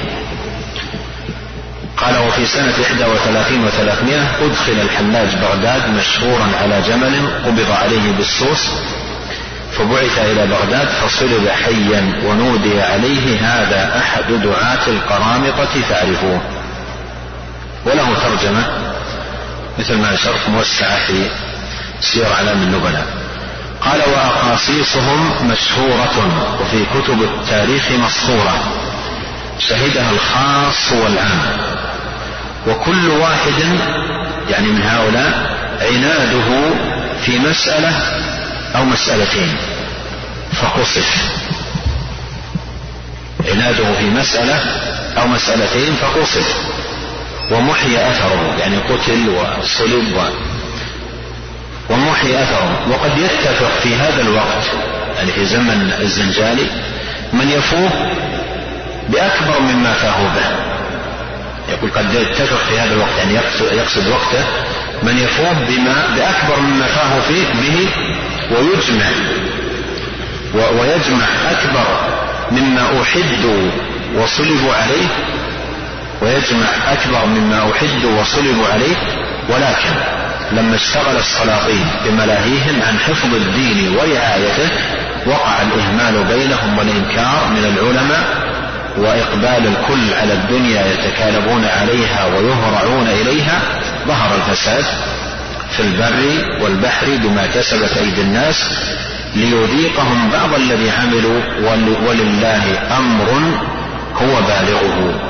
قال 1.98 2.18
وفي 2.18 2.46
سنة 2.46 2.74
31 2.80 3.70
و300 3.70 4.44
أدخل 4.44 4.72
الحلاج 4.82 5.36
بغداد 5.36 5.90
مشهورا 5.90 6.48
على 6.62 6.82
جمل 6.82 7.30
قبض 7.46 7.72
عليه 7.72 8.12
بالسوس 8.18 8.70
فبعث 9.78 10.18
إلى 10.18 10.48
بغداد 10.48 10.88
فصلب 10.88 11.48
حيا 11.48 12.22
ونودي 12.26 12.82
عليه 12.82 13.40
هذا 13.42 14.00
أحد 14.00 14.34
دعاة 14.44 14.88
القرامطة 14.88 15.82
فاعرفوه 15.90 16.42
وله 17.86 18.16
ترجمة 18.16 18.64
مثل 19.80 19.98
ما 19.98 20.14
أشرت 20.14 20.50
موسعة 20.50 21.06
في 21.06 21.30
سير 22.02 22.34
أعلام 22.34 22.62
النبلاء. 22.62 23.06
قال 23.82 24.00
وأقاصيصهم 24.00 25.48
مشهورة 25.52 26.32
وفي 26.62 26.86
كتب 26.86 27.24
التاريخ 27.24 27.92
مسطورة 27.92 28.64
شهدها 29.60 30.12
الخاص 30.12 30.92
والعام. 30.92 31.58
وكل 32.68 33.10
واحد 33.10 33.80
يعني 34.50 34.68
من 34.68 34.82
هؤلاء 34.84 35.58
عناده 35.82 36.70
في 37.26 37.40
مسألة 37.40 37.94
أو 38.76 38.86
مسألتين. 38.86 39.56
فقصف 40.54 41.30
عناده 43.52 43.94
في 43.94 44.06
مسألة 44.06 44.60
أو 45.18 45.28
مسألتين 45.28 45.96
فقصف 45.96 46.58
ومحي 47.52 47.98
أثره 47.98 48.56
يعني 48.60 48.78
قتل 48.78 49.30
وصلب 49.30 50.14
و 50.18 50.22
ومحي 51.94 52.44
أثره. 52.44 52.80
وقد 52.90 53.18
يتفق 53.18 53.72
في 53.84 53.96
هذا 53.96 54.22
الوقت 54.22 54.64
يعني 55.18 55.32
في 55.32 55.46
زمن 55.46 55.94
الزنجالي 56.02 56.68
من 57.34 57.50
يفوه 57.50 57.90
بأكبر 59.10 59.60
مما 59.60 59.94
فاه 59.94 60.24
به. 60.36 60.70
يقول 61.70 61.90
قد 61.92 62.14
يتفق 62.14 62.60
في 62.70 62.80
هذا 62.80 62.94
الوقت 62.94 63.18
يعني 63.18 63.34
يقصد 63.72 64.08
وقته 64.08 64.44
من 65.04 65.18
يفوه 65.18 65.54
بما 65.54 66.08
بأكبر 66.16 66.60
مما 66.60 66.86
فاه 66.88 67.20
فيه 67.20 67.44
به 67.44 67.90
ويجمع 68.52 69.06
ويجمع 70.54 71.26
أكبر 71.52 71.88
مما 72.52 73.02
أحد 73.02 73.46
وصلبوا 74.16 74.74
عليه 74.74 75.08
ويجمع 76.22 76.68
أكبر 76.92 77.26
مما 77.26 77.72
أحد 77.72 78.06
وصلبوا 78.06 78.68
عليه 78.68 78.96
ولكن 79.50 79.94
لما 80.52 80.76
اشتغل 80.76 81.18
السلاطين 81.18 81.86
بملاهيهم 82.06 82.82
عن 82.88 83.00
حفظ 83.00 83.36
الدين 83.36 83.96
ورعايته 83.96 84.70
وقع 85.26 85.62
الإهمال 85.62 86.24
بينهم 86.24 86.78
والإنكار 86.78 87.48
من 87.50 87.66
العلماء 87.66 88.50
وإقبال 88.98 89.68
الكل 89.68 90.14
على 90.14 90.34
الدنيا 90.34 90.84
يتكالبون 90.94 91.66
عليها 91.66 92.26
ويهرعون 92.26 93.08
إليها 93.08 93.62
ظهر 94.08 94.36
الفساد 94.36 94.84
في 95.72 95.80
البر 95.80 96.48
والبحر 96.64 97.06
بما 97.24 97.46
كسبت 97.46 97.98
أيدي 97.98 98.22
الناس 98.22 98.72
ليذيقهم 99.36 100.30
بعض 100.30 100.54
الذي 100.54 100.92
عملوا 100.92 101.42
ولله 102.08 102.64
أمر 102.98 103.30
هو 104.16 104.42
بالغه. 104.42 105.22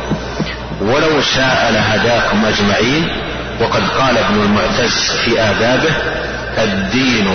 ولو 0.82 1.22
شاء 1.22 1.72
لهداكم 1.74 2.46
أجمعين. 2.46 3.08
وقد 3.62 3.90
قال 3.90 4.18
ابن 4.18 4.42
المعتز 4.42 5.12
في 5.26 5.42
آدابه 5.42 5.94
الدين 6.58 7.26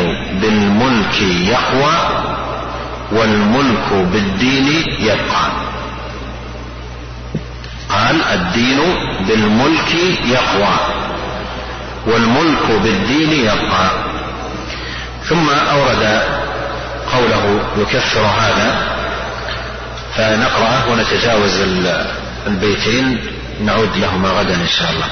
بالملك 0.41 1.23
يقوى 1.23 1.95
والملك 3.13 3.93
بالدين 4.13 4.85
يبقى. 5.01 5.47
قال 7.89 8.23
الدين 8.33 8.79
بالملك 9.29 9.95
يقوى. 10.27 10.75
والملك 12.07 12.83
بالدين 12.83 13.33
يبقى. 13.33 13.91
ثم 15.25 15.51
أورد 15.51 16.23
قوله 17.13 17.61
يكفر 17.77 18.21
هذا 18.21 18.77
فنقرأه 20.17 20.91
ونتجاوز 20.91 21.61
البيتين 22.47 23.21
نعود 23.65 23.97
لهما 23.97 24.29
غدا 24.29 24.55
إن 24.55 24.69
شاء 24.79 24.91
الله. 24.91 25.09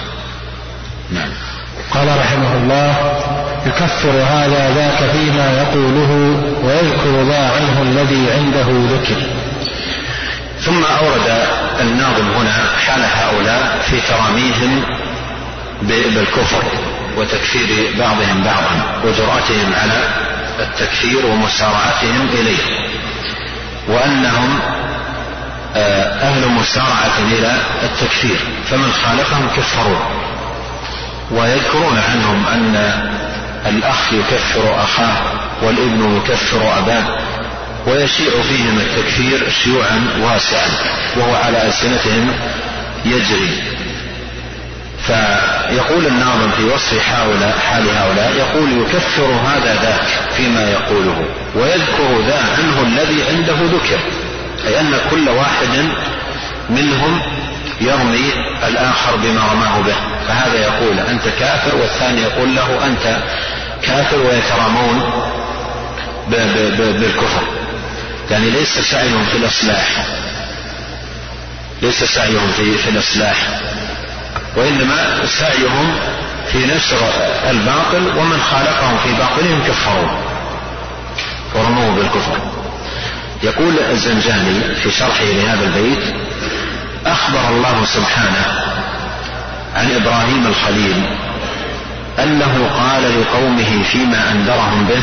نعم. 1.10 1.30
قال 1.94 2.18
رحمه 2.18 2.56
الله 2.56 2.94
يكفر 3.66 4.10
هذا 4.10 4.74
ذاك 4.74 5.10
فيما 5.10 5.62
يقوله 5.62 6.42
ويذكر 6.64 7.22
ذا 7.22 7.50
عنه 7.50 7.82
الذي 7.82 8.30
عنده 8.30 8.96
ذكر. 8.96 9.22
ثم 10.60 10.84
أورد 10.84 11.46
الناظم 11.80 12.28
هنا 12.30 12.76
حال 12.86 13.02
هؤلاء 13.04 13.78
في 13.90 14.00
تراميهم 14.00 14.82
بالكفر 15.82 16.62
وتكفير 17.16 17.94
بعضهم 17.98 18.42
بعضا 18.44 19.00
وجراتهم 19.04 19.72
على 19.82 20.08
التكفير 20.60 21.26
ومسارعتهم 21.26 22.28
إليه. 22.32 22.88
وأنهم 23.88 24.58
آه، 25.76 26.28
أهل 26.28 26.48
مسارعة 26.48 27.18
إلى 27.18 27.56
التكفير 27.82 28.36
فمن 28.70 28.92
خالفهم 28.92 29.48
كفروا. 29.56 29.98
ويذكرون 31.30 31.98
عنهم 31.98 32.44
أن 32.46 32.92
الأخ 33.66 34.12
يكفر 34.12 34.82
أخاه 34.84 35.16
والابن 35.62 36.16
يكفر 36.16 36.78
أباه 36.78 37.18
ويشيع 37.86 38.30
فيهم 38.48 38.78
التكفير 38.78 39.50
شيوعا 39.64 40.08
واسعا 40.20 40.68
وهو 41.16 41.34
على 41.34 41.66
ألسنتهم 41.66 42.32
يجري. 43.04 43.62
فيقول 45.06 46.06
الناظم 46.06 46.50
في 46.50 46.64
وصف 46.64 46.98
حال 47.70 47.90
هؤلاء 47.90 48.32
يقول 48.38 48.82
يكفر 48.82 49.26
هذا 49.26 49.82
ذاك 49.82 50.06
فيما 50.36 50.70
يقوله 50.70 51.24
ويذكر 51.56 52.20
ذا 52.26 52.40
عنه 52.58 52.82
الذي 52.82 53.22
عنده 53.22 53.54
ذكر 53.54 54.00
أي 54.66 54.80
أن 54.80 55.00
كل 55.10 55.28
واحد 55.28 55.88
منهم 56.70 57.20
يرمي 57.80 58.32
الآخر 58.68 59.16
بما 59.16 59.52
رماه 59.52 59.80
به 59.80 59.94
فهذا 60.28 60.58
يقول 60.58 60.98
أنت 60.98 61.22
كافر 61.38 61.76
والثاني 61.76 62.20
يقول 62.22 62.56
له 62.56 62.86
أنت 62.86 63.16
كافر 63.82 64.16
ويترامون 64.16 65.10
بالكفر. 66.78 67.42
يعني 68.30 68.50
ليس 68.50 68.78
سعيهم 68.78 69.24
في 69.24 69.36
الإصلاح 69.36 70.06
ليس 71.82 72.04
سعيهم 72.04 72.52
في, 72.56 72.78
في 72.78 72.90
الإصلاح. 72.90 73.36
وإنما 74.56 75.26
سعيهم 75.26 75.94
في 76.52 76.58
نشر 76.66 76.98
الباطل 77.50 78.18
ومن 78.18 78.40
خالفهم 78.50 78.96
في 79.04 79.12
باطلهم 79.12 79.60
كفروا. 79.68 80.08
ورموه 81.54 81.94
بالكفر. 81.96 82.36
يقول 83.42 83.74
الزنجاني 83.90 84.74
في 84.82 84.90
شرحه 84.90 85.24
لهذا 85.24 85.64
البيت 85.64 86.14
أخبر 87.06 87.48
الله 87.50 87.84
سبحانه 87.84 88.44
عن 89.76 89.90
إبراهيم 89.90 90.46
الخليل 90.46 91.02
أنه 92.18 92.70
قال 92.80 93.20
لقومه 93.20 93.82
فيما 93.92 94.30
أنذرهم 94.32 94.86
به 94.88 95.02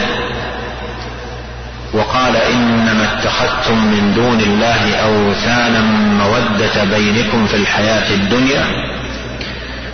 وقال 1.94 2.36
إنما 2.36 3.04
اتخذتم 3.14 3.86
من 3.86 4.14
دون 4.16 4.40
الله 4.40 4.96
أوثانا 4.96 5.82
مودة 6.24 6.84
بينكم 6.84 7.48
في 7.48 7.56
الحياة 7.56 8.14
الدنيا 8.14 8.66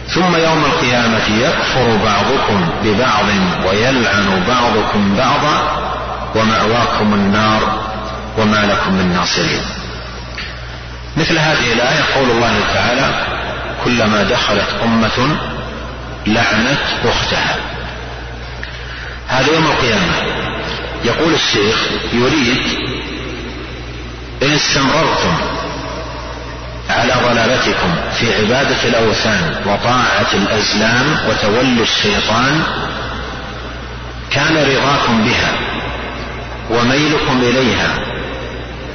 ثم 0.09 0.35
يوم 0.35 0.65
القيامة 0.65 1.37
يكفر 1.39 1.97
بعضكم 2.05 2.69
ببعض 2.83 3.25
ويلعن 3.65 4.43
بعضكم 4.47 5.15
بعضا 5.17 5.81
ومأواكم 6.35 7.13
النار 7.13 7.79
وما 8.37 8.65
لكم 8.65 8.93
من 8.93 9.13
ناصرين. 9.13 9.61
مثل 11.17 11.37
هذه 11.37 11.73
الآية 11.73 12.03
قول 12.15 12.31
الله 12.31 12.59
تعالى 12.73 13.25
كلما 13.83 14.23
دخلت 14.23 14.67
أمة 14.83 15.37
لعنت 16.27 16.79
أختها. 17.05 17.55
هذا 19.27 19.53
يوم 19.53 19.65
القيامة. 19.65 20.35
يقول 21.05 21.33
الشيخ 21.33 21.75
يريد 22.13 22.61
إن 24.43 24.53
استمررتم 24.53 25.37
على 26.89 27.13
ضلالتكم 27.23 27.95
في 28.19 28.35
عبادة 28.35 28.83
الأوثان 28.83 29.55
وطاعة 29.65 30.33
الأزلام 30.33 31.17
وتولي 31.29 31.81
الشيطان 31.81 32.63
كان 34.31 34.57
رضاكم 34.57 35.23
بها 35.23 35.51
وميلكم 36.69 37.41
إليها 37.41 37.89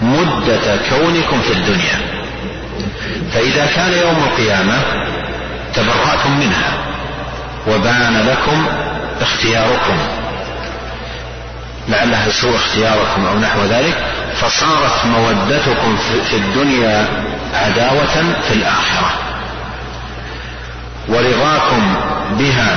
مدة 0.03 0.77
كونكم 0.91 1.43
في 1.43 1.53
الدنيا. 1.53 2.01
فإذا 3.33 3.67
كان 3.77 3.93
يوم 3.93 4.25
القيامة 4.25 4.83
تبرأتم 5.75 6.39
منها 6.41 6.73
وبان 7.69 8.27
لكم 8.29 8.67
اختياركم. 9.21 9.99
لعلها 11.89 12.29
سوء 12.29 12.57
اختياركم 12.57 13.27
أو 13.27 13.39
نحو 13.39 13.65
ذلك. 13.65 13.97
فصارت 14.41 15.05
مودتكم 15.05 15.97
في 16.31 16.37
الدنيا 16.37 17.07
عداوة 17.55 18.35
في 18.49 18.55
الآخرة. 18.55 19.11
ورضاكم 21.09 21.95
بها. 22.39 22.77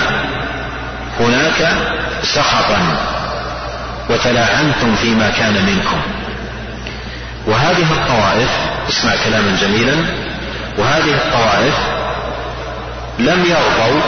هناك 1.19 1.75
سخطا 2.23 2.79
وتلاعنتم 4.09 4.95
فيما 4.95 5.29
كان 5.29 5.53
منكم. 5.53 6.01
وهذه 7.47 7.91
الطوائف 7.91 8.49
اسمع 8.89 9.11
كلاما 9.25 9.57
جميلا 9.61 9.95
وهذه 10.77 11.13
الطوائف 11.13 11.75
لم 13.19 13.45
يرضوا 13.45 14.01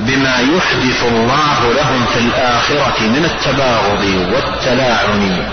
بما 0.00 0.36
يحدث 0.36 1.02
الله 1.02 1.72
لهم 1.76 2.06
في 2.14 2.18
الآخرة 2.18 3.00
من 3.00 3.24
التباغض 3.24 4.04
والتلاعن 4.32 5.46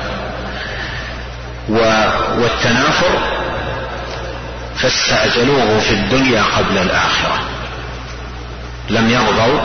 والتنافر 1.69 3.39
فاستعجلوه 4.75 5.79
في 5.79 5.91
الدنيا 5.91 6.43
قبل 6.57 6.77
الآخرة. 6.77 7.39
لم 8.89 9.09
يرضوا 9.09 9.59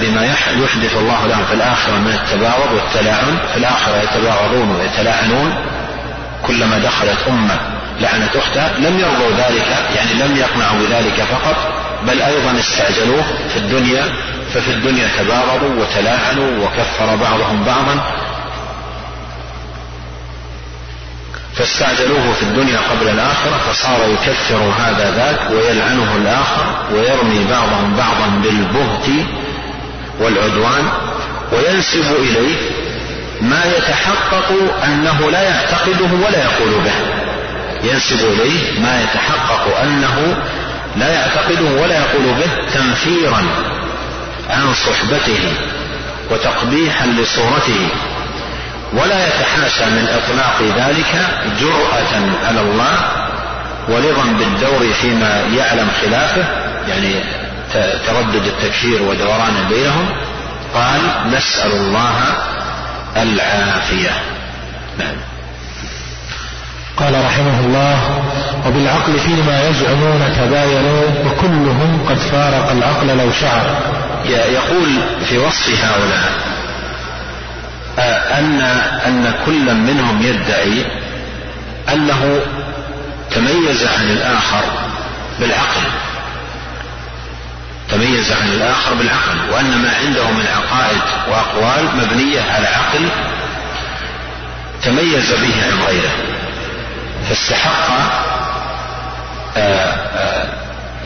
بما 0.00 0.24
يحدث 0.24 0.96
الله 0.96 1.26
لهم 1.26 1.44
في 1.44 1.54
الآخرة 1.54 1.92
من 1.92 2.12
التباغض 2.12 2.72
والتلاعن. 2.72 3.38
في 3.52 3.58
الآخرة 3.58 4.02
يتباغضون 4.02 4.70
ويتلاعنون. 4.70 5.54
كلما 6.46 6.78
دخلت 6.78 7.18
أمة 7.28 7.56
لعنت 8.00 8.36
أختها. 8.36 8.78
لم 8.78 8.98
يرضوا 8.98 9.30
ذلك 9.30 9.66
يعني 9.96 10.14
لم 10.14 10.36
يقنعوا 10.36 10.78
بذلك 10.78 11.22
فقط 11.22 11.56
بل 12.06 12.22
أيضا 12.22 12.58
استعجلوه 12.58 13.24
في 13.48 13.56
الدنيا. 13.56 14.04
ففي 14.54 14.70
الدنيا 14.70 15.08
تباغضوا 15.18 15.82
وتلاعنوا 15.82 16.64
وكفر 16.64 17.16
بعضهم 17.16 17.64
بعضا. 17.64 18.00
فاستعجلوه 21.56 22.32
في 22.32 22.42
الدنيا 22.42 22.78
قبل 22.90 23.08
الآخرة 23.08 23.58
فصار 23.70 24.00
يكفر 24.12 24.72
هذا 24.78 25.10
ذاك 25.16 25.50
ويلعنه 25.50 26.16
الآخر 26.16 26.64
ويرمي 26.92 27.44
بعضهم 27.50 27.96
بعضا 27.96 28.26
بالبهت 28.42 29.26
والعدوان 30.20 30.88
وينسب 31.52 32.04
إليه 32.18 32.56
ما 33.40 33.64
يتحقق 33.76 34.52
أنه 34.84 35.30
لا 35.30 35.42
يعتقده 35.42 36.26
ولا 36.26 36.44
يقول 36.44 36.82
به. 36.84 36.94
ينسب 37.90 38.20
إليه 38.20 38.80
ما 38.80 39.02
يتحقق 39.02 39.80
أنه 39.82 40.36
لا 40.96 41.08
يعتقده 41.08 41.82
ولا 41.82 41.98
يقول 41.98 42.24
به 42.24 42.70
تنفيرا 42.74 43.42
عن 44.50 44.74
صحبته 44.74 45.52
وتقبيحا 46.30 47.06
لصورته. 47.06 47.88
ولا 48.94 49.26
يتحاشى 49.26 49.84
من 49.90 50.08
أطلاق 50.08 50.62
ذلك 50.76 51.26
جرأة 51.60 52.46
على 52.46 52.60
الله 52.60 52.98
ورضا 53.88 54.24
بالدور 54.38 54.92
فيما 55.00 55.42
يعلم 55.56 55.88
خلافه 56.02 56.44
يعني 56.88 57.14
تردد 58.06 58.46
التكفير 58.46 59.02
ودوران 59.02 59.68
بينهم. 59.68 60.08
قال 60.74 61.00
نسأل 61.32 61.72
الله 61.72 62.14
العافية. 63.16 64.10
نعم. 64.98 65.16
قال 66.96 67.24
رحمه 67.24 67.60
الله 67.60 68.22
وبالعقل 68.66 69.18
فيما 69.18 69.68
يزعمون 69.68 70.36
تباينوا 70.36 71.02
وكلهم 71.26 72.06
قد 72.08 72.18
فارق 72.18 72.70
العقل 72.70 73.06
لو 73.06 73.32
شعر. 73.32 73.76
يقول 74.28 74.88
في 75.28 75.38
وصف 75.38 75.84
هؤلاء 75.84 76.53
أن 77.98 78.60
أن 79.06 79.34
كل 79.46 79.74
منهم 79.74 80.22
يدعي 80.22 80.86
أنه 81.92 82.40
تميز 83.30 83.82
عن 83.82 84.10
الآخر 84.10 84.64
بالعقل. 85.40 85.82
تميز 87.90 88.32
عن 88.32 88.48
الآخر 88.48 88.94
بالعقل 88.94 89.50
وأن 89.50 89.82
ما 89.82 89.96
عنده 89.96 90.30
من 90.30 90.46
عقائد 90.46 91.00
وأقوال 91.28 91.96
مبنية 91.96 92.42
على 92.42 92.66
عقل 92.66 93.08
تميز 94.82 95.32
به 95.32 95.66
عن 95.66 95.82
غيره. 95.86 96.12
فاستحق 97.28 97.90
آه، 99.56 99.94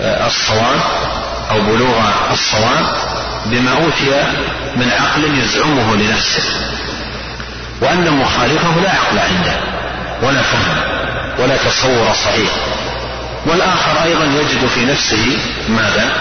آه، 0.00 0.26
الصواب 0.26 0.80
أو 1.50 1.60
بلوغ 1.60 2.02
الصواب 2.32 2.86
بما 3.46 3.70
أوتي 3.70 4.10
من 4.76 4.90
عقل 5.00 5.38
يزعمه 5.38 5.96
لنفسه 5.96 6.42
وأن 7.80 8.10
مخالفه 8.10 8.80
لا 8.80 8.90
عقل 8.90 9.18
عنده 9.18 9.56
ولا 10.22 10.42
فهم 10.42 10.76
ولا 11.38 11.56
تصور 11.56 12.12
صحيح. 12.24 12.50
والآخر 13.46 14.02
أيضا 14.04 14.24
يجد 14.24 14.66
في 14.66 14.84
نفسه 14.84 15.38
ماذا؟ 15.68 16.12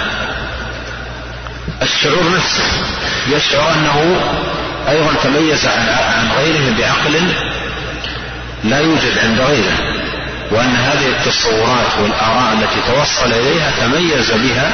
الشعور 1.81 2.31
نفسه. 2.35 2.63
يشعر 3.27 3.73
أنه 3.73 4.19
أيضا 4.89 5.13
تميز 5.23 5.65
عن 5.65 6.29
غيره 6.37 6.75
بعقل 6.77 7.21
لا 8.63 8.79
يوجد 8.79 9.17
عند 9.17 9.39
غيره 9.39 9.77
وأن 10.51 10.75
هذه 10.75 11.07
التصورات 11.07 11.99
والآراء 12.03 12.53
التي 12.53 12.91
توصل 12.91 13.33
إليها 13.33 13.71
تميز 13.79 14.31
بها 14.31 14.71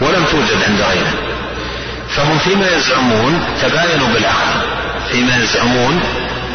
ولم 0.00 0.24
توجد 0.24 0.62
عند 0.68 0.80
غيره. 0.80 1.27
فهم 2.08 2.38
فيما 2.38 2.76
يزعمون 2.76 3.44
تباينوا 3.62 4.08
بالعقل. 4.08 4.60
فيما 5.10 5.36
يزعمون 5.36 6.00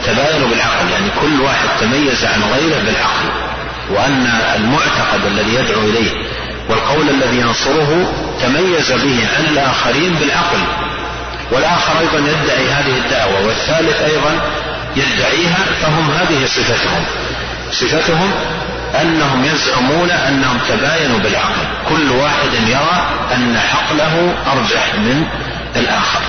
تباينوا 0.05 0.49
بالعقل 0.49 0.89
يعني 0.91 1.09
كل 1.21 1.41
واحد 1.41 1.67
تميز 1.79 2.25
عن 2.25 2.43
غيره 2.53 2.79
بالعقل. 2.85 3.29
وأن 3.89 4.27
المعتقد 4.55 5.25
الذي 5.25 5.55
يدعو 5.55 5.81
إليه 5.81 6.11
والقول 6.69 7.09
الذي 7.09 7.37
ينصره 7.37 8.13
تميز 8.41 8.91
به 8.91 9.27
عن 9.37 9.45
الآخرين 9.45 10.13
بالعقل. 10.13 10.59
والآخر 11.51 11.99
أيضا 11.99 12.17
يدعي 12.17 12.69
هذه 12.69 12.97
الدعوة 13.05 13.47
والثالث 13.47 14.01
أيضا 14.01 14.41
يدعيها 14.95 15.65
فهم 15.81 16.11
هذه 16.11 16.45
صفتهم. 16.45 17.05
صفتهم 17.71 18.31
أنهم 19.01 19.45
يزعمون 19.45 20.11
أنهم 20.11 20.57
تباينوا 20.69 21.19
بالعقل. 21.19 21.65
كل 21.89 22.11
واحد 22.11 22.53
يرى 22.53 23.07
أن 23.35 23.57
عقله 23.57 24.35
أرجح 24.53 24.95
من 24.95 25.25
الآخر. 25.75 26.21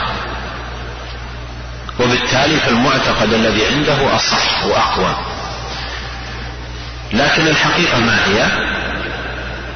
وبالتالي 2.00 2.57
فالمعتقد 2.57 3.33
الذي 3.33 3.66
عنده 3.66 4.16
أصح 4.16 4.64
وأقوى. 4.66 5.16
لكن 7.12 7.46
الحقيقة 7.46 8.00
ما 8.00 8.18
هي؟ 8.27 8.46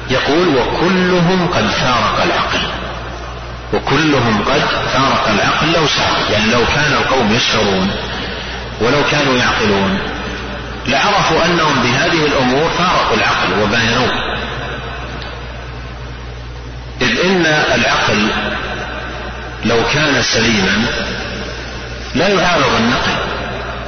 يقول 0.09 0.47
وكلهم 0.47 1.47
قد 1.47 1.67
فارق 1.67 2.21
العقل. 2.23 2.79
وكلهم 3.73 4.43
قد 4.43 4.61
فارق 4.93 5.29
العقل 5.29 5.71
لو 5.71 5.87
شاء 5.87 6.31
يعني 6.31 6.51
لو 6.51 6.65
كان 6.75 6.93
القوم 6.93 7.33
يشعرون 7.35 7.91
ولو 8.81 9.03
كانوا 9.11 9.37
يعقلون 9.37 9.99
لعرفوا 10.89 11.45
أنهم 11.45 11.83
بهذه 11.83 12.25
الأمور 12.25 12.69
فارقوا 12.69 13.17
العقل 13.17 13.61
وباينوه 13.61 14.11
إذ 17.01 17.19
إن 17.19 17.45
العقل 17.75 18.27
لو 19.65 19.77
كان 19.93 20.21
سليما 20.21 20.85
لا 22.15 22.27
يعارض 22.27 22.75
النقل 22.79 23.15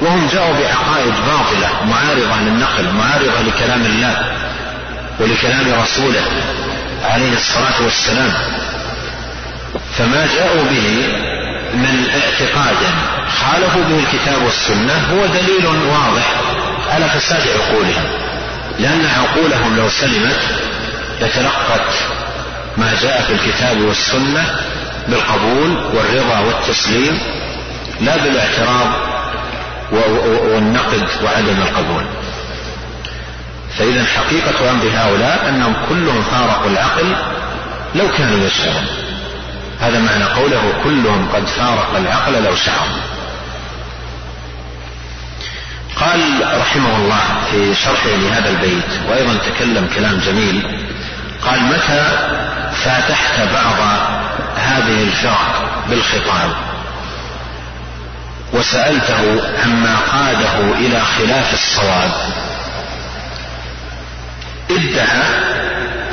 وهم 0.02 0.28
جاءوا 0.28 0.54
بعقائد 0.54 1.14
باطلة 1.28 1.70
معارضة 1.86 2.40
للنقل 2.42 2.94
معارضة 2.94 3.42
لكلام 3.42 3.86
الله 3.86 4.16
ولكلام 5.20 5.82
رسوله 5.82 6.24
عليه 7.04 7.34
الصلاة 7.34 7.82
والسلام. 7.82 8.34
فما 9.98 10.28
جاءوا 10.36 10.64
به 10.64 11.08
من 11.74 12.08
اعتقاد 12.16 12.78
خالفوا 13.42 13.84
به 13.84 14.00
الكتاب 14.00 14.44
والسنة 14.44 14.94
هو 15.12 15.26
دليل 15.26 15.66
واضح 15.66 16.34
على 16.92 17.10
فساد 17.10 17.42
عقولهم 17.48 18.04
لأن 18.80 19.06
عقولهم 19.06 19.78
لو 19.78 19.90
سلمت 19.90 20.40
لتلقت 21.22 21.94
ما 22.78 22.94
جاء 23.02 23.22
في 23.22 23.34
الكتاب 23.34 23.82
والسنة 23.82 24.56
بالقبول 25.08 25.78
والرضا 25.94 26.40
والتسليم 26.40 27.20
لا 28.02 28.18
بالاعتراض 28.18 28.88
والنقد 29.92 31.08
وعدم 31.24 31.62
القبول. 31.62 32.06
فإذا 33.78 34.06
حقيقة 34.06 34.72
أمر 34.72 34.84
هؤلاء 34.94 35.50
أنهم 35.50 35.74
كلهم 35.90 36.24
فارقوا 36.24 36.70
العقل 36.70 37.16
لو 37.96 38.06
كانوا 38.18 38.46
يشعرون 38.46 38.86
هذا 39.80 40.00
معنى 40.00 40.24
قوله 40.24 40.74
كلهم 40.84 41.28
قد 41.34 41.46
فارق 41.46 41.96
العقل 41.98 42.44
لو 42.44 42.56
شعروا 42.56 43.11
قال 46.02 46.42
رحمه 46.60 46.98
الله 46.98 47.22
في 47.52 47.76
شرحه 47.76 48.10
لهذا 48.10 48.50
البيت 48.50 48.90
وأيضا 49.10 49.38
تكلم 49.38 49.90
كلام 49.96 50.20
جميل. 50.20 50.62
قال 51.46 51.64
متى 51.64 52.30
فاتحت 52.84 53.40
بعض 53.54 54.00
هذه 54.56 55.04
الفرق 55.04 55.70
بالخطاب؟ 55.90 56.52
وسألته 58.54 59.42
عما 59.64 59.96
قاده 60.12 60.74
إلى 60.80 61.02
خلاف 61.02 61.54
الصواب. 61.54 62.12
ادعى 64.70 65.24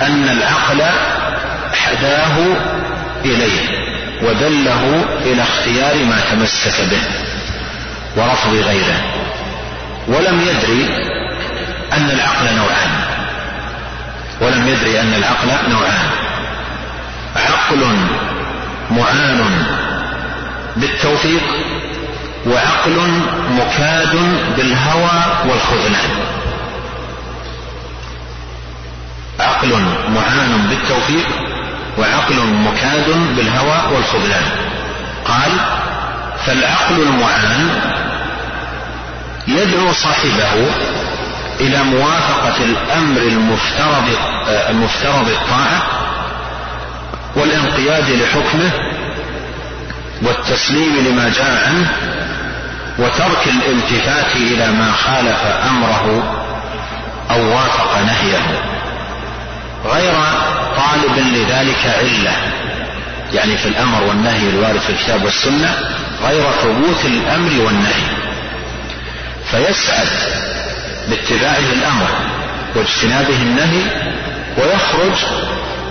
أن 0.02 0.28
العقل 0.28 0.82
حداه 1.74 2.36
إليه 3.24 3.78
ودله 4.22 5.04
إلى 5.20 5.42
اختيار 5.42 6.04
ما 6.04 6.20
تمسك 6.30 6.80
به 6.90 7.02
ورفض 8.16 8.54
غيره. 8.54 9.18
ولم 10.08 10.40
يدري 10.40 10.86
أن 11.92 12.10
العقل 12.10 12.56
نوعان. 12.56 12.90
ولم 14.40 14.68
يدري 14.68 15.00
أن 15.00 15.14
العقل 15.14 15.70
نوعان. 15.70 16.10
عقل 17.36 17.96
معان 18.90 19.64
بالتوفيق 20.76 21.42
وعقل 22.46 23.22
مكاد 23.50 24.16
بالهوى 24.56 25.20
والخذلان. 25.48 26.10
عقل 29.40 29.70
معان 30.14 30.66
بالتوفيق 30.70 31.26
وعقل 31.98 32.36
مكاد 32.36 33.36
بالهوى 33.36 33.94
والخذلان. 33.94 34.44
قال 35.24 35.52
فالعقل 36.46 37.02
المعان 37.02 37.68
يدعو 39.48 39.92
صاحبه 39.92 40.66
إلى 41.60 41.82
موافقة 41.82 42.64
الأمر 42.64 43.20
المفترض 43.20 44.08
المفترض 44.48 45.28
الطاعة 45.28 45.82
والانقياد 47.36 48.10
لحكمه 48.10 48.70
والتسليم 50.22 50.96
لما 51.08 51.28
جاء 51.28 51.68
عنه 51.68 51.90
وترك 52.98 53.46
الالتفات 53.46 54.36
إلى 54.36 54.70
ما 54.70 54.92
خالف 54.92 55.42
أمره 55.70 56.34
أو 57.30 57.48
وافق 57.48 57.98
نهيه. 57.98 58.62
غير 59.84 60.14
طالب 60.76 61.18
لذلك 61.18 61.96
علة 61.98 62.32
يعني 63.34 63.56
في 63.56 63.68
الأمر 63.68 64.02
والنهي 64.02 64.50
الوارد 64.50 64.80
في 64.80 64.90
الكتاب 64.90 65.24
والسنة 65.24 65.74
غير 66.22 66.50
ثبوت 66.50 67.04
الأمر 67.04 67.64
والنهي. 67.64 68.17
فيسعد 69.50 70.08
باتباعه 71.08 71.72
الأمر 71.72 72.06
واجتنابه 72.76 73.36
النهي 73.42 73.82
ويخرج 74.58 75.24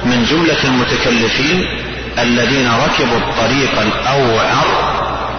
من 0.05 0.23
جملة 0.29 0.63
المتكلفين 0.63 1.63
الذين 2.19 2.67
ركبوا 2.71 3.17
الطريق 3.17 3.81
الأوعر 3.81 4.65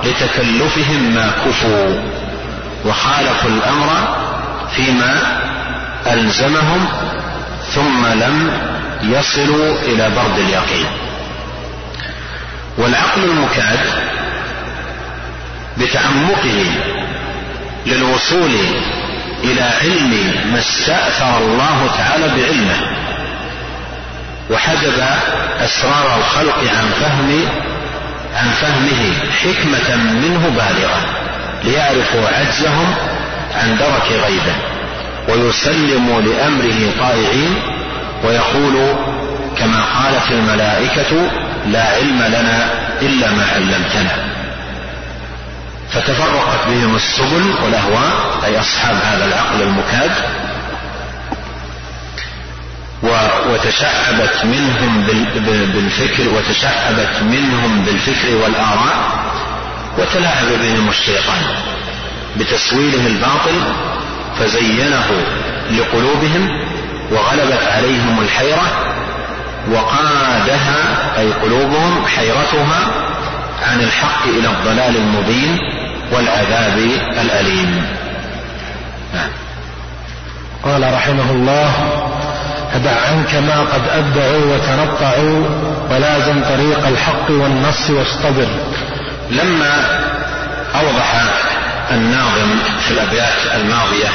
لتكلفهم 0.04 1.14
ما 1.14 1.30
كفوا 1.46 2.00
وخالفوا 2.84 3.50
الأمر 3.50 4.16
فيما 4.76 5.38
ألزمهم 6.06 6.88
ثم 7.74 8.06
لم 8.06 8.50
يصلوا 9.02 9.74
إلى 9.82 10.10
برد 10.10 10.38
اليقين. 10.38 10.86
والعقل 12.78 13.24
المكاد 13.24 13.78
بتعمقه 15.78 16.64
للوصول 17.86 18.50
إلى 19.44 19.62
علم 19.62 20.34
ما 20.52 20.58
استأثر 20.58 21.38
الله 21.38 21.90
تعالى 21.98 22.28
بعلمه. 22.28 22.80
وحجب 24.50 25.04
أسرار 25.60 26.18
الخلق 26.18 26.58
عن 26.58 26.90
فهم 27.00 27.48
عن 28.36 28.50
فهمه 28.50 29.12
حكمة 29.42 29.96
منه 29.96 30.48
بالغة 30.48 31.00
ليعرفوا 31.64 32.28
عجزهم 32.28 32.94
عن 33.54 33.76
درك 33.76 34.12
غيبه. 34.24 34.56
ويسلموا 35.28 36.20
لأمره 36.20 36.92
طائعين 37.00 37.54
ويقول 38.24 38.94
كما 39.58 39.84
قالت 39.84 40.30
الملائكة 40.30 41.30
لا 41.66 41.82
علم 41.82 42.22
لنا 42.22 42.70
إلا 43.02 43.30
ما 43.30 43.46
علمتنا. 43.54 44.37
فتفرقت 45.92 46.66
بهم 46.68 46.96
السبل 46.96 47.54
والأهواء 47.64 48.12
أي 48.44 48.60
أصحاب 48.60 48.96
هذا 49.04 49.24
العقل 49.24 49.62
المكاد 49.62 50.10
وتشعبت 53.52 54.44
منهم 54.44 55.02
بالفكر 55.74 56.28
وتشعبت 56.34 57.22
منهم 57.22 57.82
بالفكر 57.84 58.34
والآراء 58.36 58.96
وتلاعب 59.98 60.46
بهم 60.48 60.88
الشيطان 60.88 61.42
بتسويله 62.36 63.06
الباطل 63.06 63.72
فزينه 64.38 65.06
لقلوبهم 65.70 66.48
وغلبت 67.10 67.62
عليهم 67.62 68.20
الحيرة 68.22 68.84
وقادها 69.70 71.12
أي 71.18 71.32
قلوبهم 71.32 72.06
حيرتها 72.06 73.07
عن 73.62 73.80
الحق 73.80 74.26
إلى 74.26 74.48
الضلال 74.48 74.96
المبين 74.96 75.58
والعذاب 76.12 76.78
الأليم 77.20 77.86
نعم. 79.14 79.30
قال 80.64 80.94
رحمه 80.94 81.30
الله 81.30 81.72
فدع 82.72 82.90
عنك 83.10 83.34
ما 83.34 83.60
قد 83.60 83.82
ابدعوا 83.88 84.54
وتنطعوا 84.54 85.44
ولازم 85.90 86.42
طريق 86.44 86.86
الحق 86.86 87.30
والنص 87.30 87.90
واصطبر 87.90 88.48
لما 89.30 90.00
أوضح 90.74 91.14
الناظم 91.90 92.58
في 92.80 92.90
الأبيات 92.90 93.54
الماضية 93.54 94.08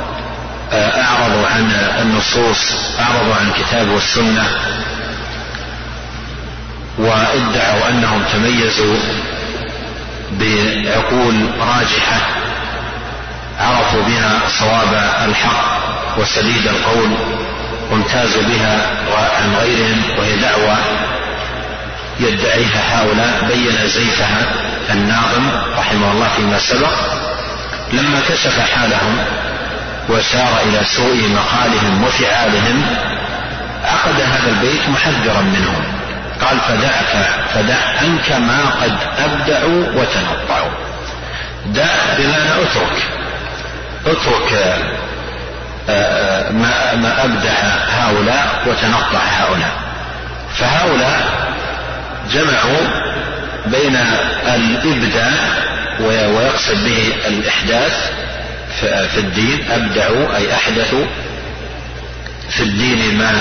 النصوص 2.02 2.74
اعرضوا 3.00 3.36
عن 3.36 3.48
الكتاب 3.48 3.90
والسنة 3.90 4.44
وادعوا 6.98 7.90
أنهم 7.90 8.24
تميزوا 8.34 8.96
بعقول 10.32 11.50
راجحة 11.60 12.20
عرفوا 13.60 14.02
بها 14.02 14.40
صواب 14.60 15.12
الحق 15.30 15.82
وسديد 16.18 16.68
القول 16.68 17.12
وامتازوا 17.92 18.44
بها 18.44 18.90
عن 19.42 19.56
غيرهم 19.56 20.02
وهي 20.18 20.36
دعوة 20.38 20.78
يدعيها 22.20 23.02
هؤلاء 23.02 23.46
بين 23.48 23.88
زيفها 23.88 24.52
الناظم 24.90 25.50
رحمه 25.78 26.12
الله 26.12 26.28
فيما 26.38 26.60
سبق 26.60 26.94
لما 27.94 28.20
كشف 28.30 28.60
حالهم 28.60 29.18
وسار 30.10 30.60
إلى 30.64 30.80
سوء 30.86 31.30
مقالهم 31.30 32.04
وفعالهم 32.04 32.86
عقد 33.84 34.22
هذا 34.22 34.50
البيت 34.50 34.90
محذرا 34.90 35.42
منهم. 35.42 35.84
قال 36.42 36.60
فدعك 36.60 37.30
فدع 37.54 37.76
عنك 38.02 38.32
ما 38.32 38.66
قد 38.82 38.98
ابدعوا 39.20 39.86
وتنطعوا 39.96 40.72
دع 41.66 41.96
بمعنى 42.18 42.52
أترك. 42.64 43.08
أترك 44.06 44.54
آه، 44.54 44.78
آه، 45.90 46.52
ما 46.52 46.96
ما 46.96 47.26
ابدع 47.26 47.54
هؤلاء 47.90 48.64
وتنطع 48.68 49.20
هؤلاء. 49.20 49.72
فهؤلاء 50.58 51.24
جمعوا 52.32 53.12
بين 53.66 53.98
الابداع 54.48 55.32
ويقصد 56.00 56.86
به 56.86 57.14
الإحداث 57.28 58.12
في 58.80 59.20
الدين 59.20 59.72
ابدعوا 59.72 60.36
أي 60.36 60.54
احدثوا 60.54 61.06
في 62.50 62.64
الدين 62.64 63.18
ما 63.18 63.32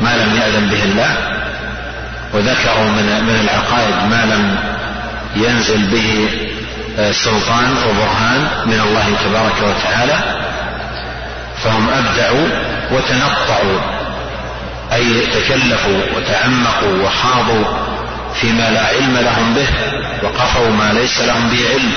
ما 0.00 0.16
لم 0.16 0.36
يأذن 0.36 0.68
به 0.68 0.84
الله 0.84 1.16
وذكروا 2.34 2.84
من 2.84 3.24
من 3.26 3.40
العقائد 3.44 4.10
ما 4.10 4.24
لم 4.24 4.58
ينزل 5.36 5.86
به 5.86 6.28
آه، 6.98 7.12
سلطان 7.12 7.74
وبرهان 7.88 8.48
من 8.66 8.80
الله 8.80 9.16
تبارك 9.24 9.62
وتعالى 9.62 10.18
فهم 11.64 11.88
أبدعوا 11.90 12.48
وتنطعوا 12.90 13.80
أي 14.92 15.26
تكلفوا 15.26 16.00
وتعمقوا 16.16 17.02
وخاضوا 17.04 17.64
فيما 18.40 18.70
لا 18.70 18.86
علم 18.86 19.18
لهم 19.18 19.54
به 19.54 19.66
وقفوا 20.22 20.70
ما 20.70 20.92
ليس 20.92 21.20
لهم 21.20 21.48
به 21.48 21.68
علم. 21.70 21.92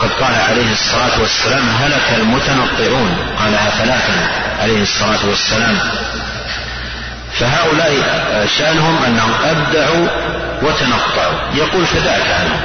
قد 0.00 0.10
قال 0.10 0.34
عليه 0.34 0.72
الصلاة 0.72 1.20
والسلام 1.20 1.68
هلك 1.68 2.18
المتنطعون. 2.18 3.16
قالها 3.38 3.70
ثلاثا 3.70 4.28
عليه 4.62 4.82
الصلاة 4.82 5.26
والسلام. 5.28 5.78
فهؤلاء 7.32 8.46
شأنهم 8.58 9.04
أنهم 9.04 9.32
أبدعوا 9.44 10.08
وتنطعوا. 10.62 11.38
يقول 11.54 11.86
فدعك 11.86 12.30
عنهم. 12.40 12.60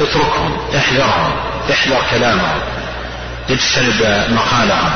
اتركهم 0.00 0.58
احذرهم 0.76 1.32
احذر 1.70 2.02
كلامهم. 2.10 2.60
اجتنب 3.50 4.26
مقالهم. 4.30 4.90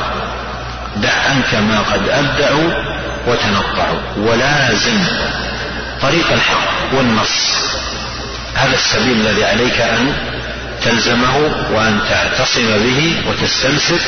دع 0.96 1.12
عنك 1.28 1.54
ما 1.54 1.78
قد 1.92 2.08
أبدعوا 2.08 2.70
وتنطعوا. 3.26 4.00
ولازم 4.16 4.98
طريق 6.02 6.32
الحق 6.32 6.94
والنص. 6.94 7.56
هذا 8.54 8.74
السبيل 8.74 9.20
الذي 9.26 9.44
عليك 9.44 9.80
أن 9.80 10.12
تلزمه 10.84 11.36
وأن 11.72 12.00
تعتصم 12.08 12.66
به 12.66 13.22
وتستمسك 13.28 14.00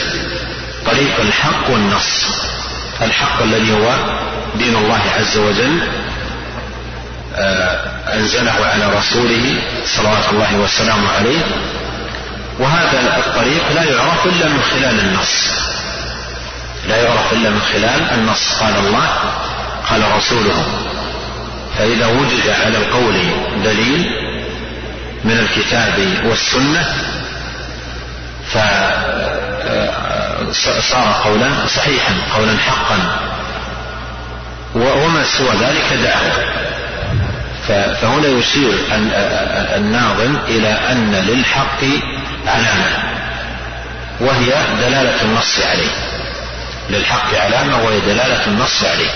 طريق 0.87 1.21
الحق 1.21 1.71
والنص. 1.71 2.25
الحق 3.03 3.43
الذي 3.43 3.73
هو 3.73 3.95
دين 4.55 4.77
الله 4.77 5.01
عز 5.19 5.39
وجل 5.39 5.79
آه، 7.37 7.81
أنزله 8.15 8.67
على 8.73 8.99
رسوله 8.99 9.63
صلوات 9.97 10.25
الله 10.33 10.57
وسلامه 10.57 11.13
عليه. 11.13 11.41
وهذا 12.59 13.23
الطريق 13.27 13.73
لا 13.75 13.83
يعرف 13.83 14.27
إلا 14.27 14.49
من 14.49 14.63
خلال 14.71 15.01
النص. 15.01 15.49
لا 16.89 16.97
يعرف 16.97 17.33
إلا 17.33 17.51
من 17.51 17.61
خلال 17.73 18.01
النص. 18.19 18.55
قال 18.61 18.77
الله 18.77 19.09
قال 19.91 20.17
رسوله. 20.17 20.65
فإذا 21.79 22.07
وجد 22.07 22.49
على 22.49 22.79
القول 22.79 23.15
دليل 23.65 24.07
من 25.25 25.39
الكتاب 25.39 26.25
والسنة 26.25 26.95
فصار 30.53 31.21
قولا 31.25 31.67
صحيحا 31.67 32.15
قولا 32.37 32.59
حقا. 32.59 32.99
وما 34.75 35.25
سوى 35.25 35.57
ذلك 35.61 35.93
دعوة. 36.03 36.33
فهنا 37.69 38.27
يشير 38.27 38.73
الناظم 39.77 40.37
إلى 40.49 40.69
أن 40.69 41.15
للحق 41.15 41.85
علامة 42.47 43.03
وهي 44.21 44.53
دلالة 44.81 45.23
النص 45.23 45.61
عليه. 45.61 45.91
للحق 46.91 47.35
علامة 47.35 47.85
وهي 47.85 48.01
دلالة 48.01 48.47
النص 48.47 48.85
عليه. 48.85 49.11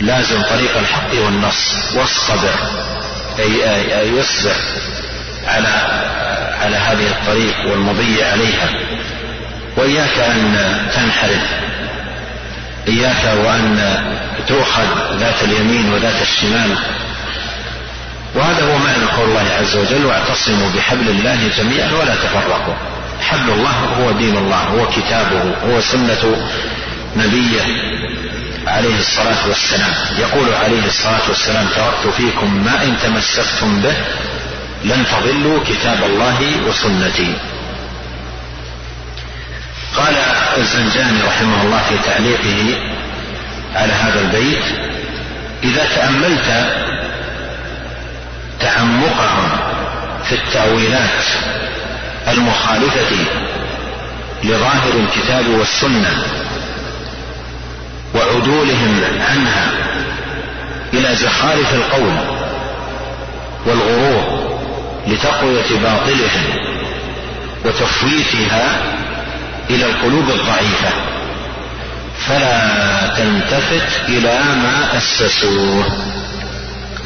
لازم 0.00 0.42
طريق 0.42 0.78
الحق 0.78 1.14
والنص. 1.24 1.74
واصطبر. 1.94 2.54
يصبر 4.18 4.54
على 5.46 5.68
على 6.60 6.76
هذه 6.76 7.06
الطريق 7.06 7.70
والمضي 7.70 8.22
عليها. 8.22 8.68
وإياك 9.76 10.18
أن 10.18 10.56
تنحرف. 10.94 11.42
إياك 12.88 13.38
وأن 13.44 13.98
تؤخذ 14.46 15.18
ذات 15.18 15.42
اليمين 15.42 15.92
وذات 15.92 16.22
الشمال. 16.22 16.76
وهذا 18.34 18.64
هو 18.72 18.78
معنى 18.78 19.04
قول 19.16 19.28
الله 19.28 19.46
عز 19.60 19.76
وجل 19.76 20.06
واعتصموا 20.06 20.70
بحبل 20.76 21.08
الله 21.08 21.48
جميعا 21.58 21.92
ولا 21.92 22.14
تفرقوا. 22.14 22.74
حبل 23.20 23.50
الله 23.50 23.70
هو 23.70 24.12
دين 24.12 24.36
الله 24.36 24.56
هو 24.56 24.88
كتابه 24.90 25.54
هو 25.66 25.80
سنة 25.80 26.36
نبيه. 27.16 27.62
عليه 28.66 28.98
الصلاة 28.98 29.48
والسلام. 29.48 29.92
يقول 30.18 30.54
عليه 30.54 30.86
الصلاة 30.86 31.28
والسلام 31.28 31.66
تركت 31.76 32.14
فيكم 32.16 32.64
ما 32.64 32.82
إن 32.84 32.96
تمسكتم 33.02 33.80
به 33.80 33.94
لن 34.84 35.04
تضلوا 35.06 35.64
كتاب 35.64 36.04
الله 36.04 36.38
وسنتي. 36.68 37.34
قال 39.96 40.14
الزنجاني 40.56 41.22
رحمه 41.22 41.62
الله 41.62 41.82
في 41.88 41.98
تعليقه 42.10 42.78
على 43.74 43.92
هذا 43.92 44.20
البيت 44.20 44.64
إذا 45.64 45.84
تأملت 45.94 46.76
تعمقهم 48.60 49.50
في 50.24 50.34
التأويلات 50.34 51.24
المخالفة 52.28 53.16
لظاهر 54.44 54.92
الكتاب 54.94 55.48
والسنة 55.48 56.22
وعدولهم 58.14 59.00
عنها 59.30 59.70
إلى 60.92 61.14
زخارف 61.14 61.74
القول 61.74 62.14
والغرور 63.66 64.44
لتقوية 65.06 65.80
باطلهم 65.82 66.44
وتفويتها 67.64 68.82
إلى 69.70 69.86
القلوب 69.86 70.30
الضعيفة. 70.30 70.90
فلا 72.28 73.14
تلتفت 73.16 74.08
إلى 74.08 74.38
ما 74.38 74.96
أسسوه. 74.96 75.84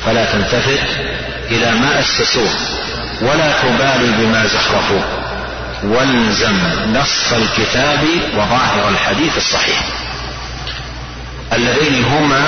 فلا 0.06 0.24
تلتفت 0.32 0.86
إلى 1.50 1.70
ما 1.74 2.00
أسسوه. 2.00 2.50
ولا 3.22 3.52
تبالي 3.62 4.12
بما 4.18 4.46
زخرفوه. 4.46 5.04
والزم 5.84 6.58
نص 6.94 7.32
الكتاب 7.32 8.00
وظاهر 8.34 8.88
الحديث 8.88 9.36
الصحيح. 9.36 10.07
اللذين 11.58 12.04
هما 12.04 12.44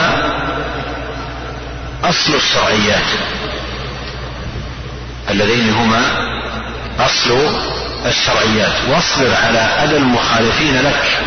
أصل 2.05 2.35
الشرعيات 2.35 3.09
اللذين 5.31 5.71
هما 5.71 6.03
أصل 6.99 7.39
الشرعيات 8.07 8.73
واصبر 8.89 9.35
على 9.45 9.59
أذى 9.59 9.97
المخالفين 9.97 10.83
لك. 10.83 11.19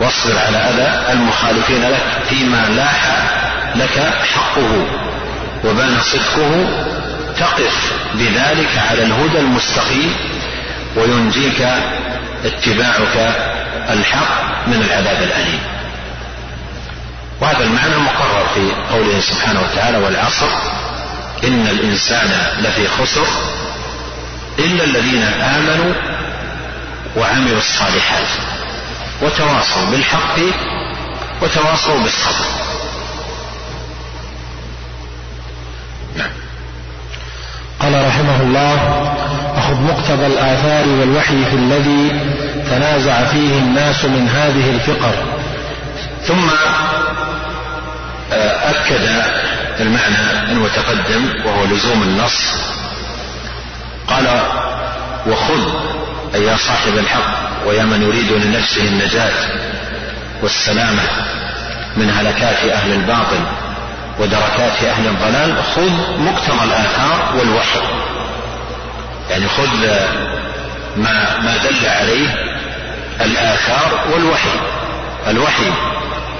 واصبر 0.00 0.38
على 0.38 0.56
أذى 0.56 1.12
المخالفين 1.12 1.82
لك 1.82 2.22
فيما 2.28 2.66
لاح 2.76 3.02
لك 3.76 4.12
حقه 4.34 4.86
وبان 5.64 6.00
صدقه 6.00 6.66
تقف 7.38 7.92
بذلك 8.14 8.78
على 8.90 9.02
الهدى 9.02 9.38
المستقيم 9.38 10.14
وينجيك 10.96 11.66
اتباعك 12.44 13.16
الحق 13.90 14.66
من 14.66 14.82
العذاب 14.82 15.22
الأليم. 15.22 15.79
وهذا 17.40 17.64
المعنى 17.64 17.96
مقرر 17.96 18.46
في 18.54 18.72
قوله 18.94 19.20
سبحانه 19.20 19.60
وتعالى 19.60 19.98
والعصر 19.98 20.48
إن 21.44 21.66
الإنسان 21.66 22.30
لفي 22.58 22.88
خسر 22.88 23.26
إلا 24.58 24.84
الذين 24.84 25.22
آمنوا 25.22 25.94
وعملوا 27.16 27.58
الصالحات 27.58 28.28
وتواصوا 29.22 29.90
بالحق 29.90 30.38
وتواصوا 31.42 31.98
بالصبر. 31.98 32.44
نعم. 36.16 36.30
قال 37.80 38.06
رحمه 38.06 38.40
الله 38.40 38.74
أخذ 39.56 39.74
مقتضى 39.74 40.26
الآثار 40.26 40.88
والوحي 40.88 41.44
في 41.44 41.56
الذي 41.56 42.20
تنازع 42.70 43.24
فيه 43.24 43.58
الناس 43.58 44.04
من 44.04 44.28
هذه 44.28 44.70
الفقر. 44.70 45.39
ثم 46.26 46.50
آه، 48.32 48.70
أكد 48.70 49.08
المعنى 49.80 50.52
المتقدم 50.52 51.46
وهو 51.46 51.64
لزوم 51.64 52.02
النص. 52.02 52.54
قال 54.08 54.42
وخذ 55.26 55.60
أي 56.34 56.44
يا 56.44 56.56
صاحب 56.56 56.98
الحق 56.98 57.66
ويا 57.66 57.84
من 57.84 58.02
يريد 58.02 58.32
لنفسه 58.32 58.88
النجاة 58.88 59.32
والسلامة 60.42 61.02
من 61.96 62.10
هلكات 62.10 62.64
أهل 62.64 62.92
الباطل 62.92 63.40
ودركات 64.18 64.84
أهل 64.84 65.06
الضلال 65.06 65.62
خذ 65.76 65.90
مقتضى 66.18 66.64
الآثار 66.64 67.36
والوحي. 67.38 67.80
يعني 69.30 69.48
خذ 69.48 69.68
ما 70.96 71.38
ما 71.40 71.56
دل 71.56 71.88
عليه 71.88 72.28
الآثار 73.20 74.00
والوحي. 74.12 74.60
الوحي 75.28 75.70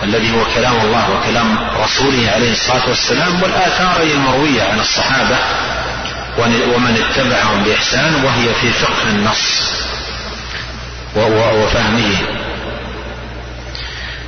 الذي 0.02 0.32
هو 0.34 0.44
كلام 0.54 0.80
الله 0.80 1.10
وكلام 1.10 1.58
رسوله 1.84 2.30
عليه 2.34 2.52
الصلاة 2.52 2.88
والسلام 2.88 3.42
والآثار 3.42 4.02
المروية 4.02 4.62
عن 4.62 4.80
الصحابة 4.80 5.36
ومن 6.74 7.04
اتبعهم 7.04 7.64
بإحسان 7.64 8.24
وهي 8.24 8.54
في 8.54 8.72
فقه 8.72 9.02
النص 9.08 9.62
وفهمه. 11.16 12.16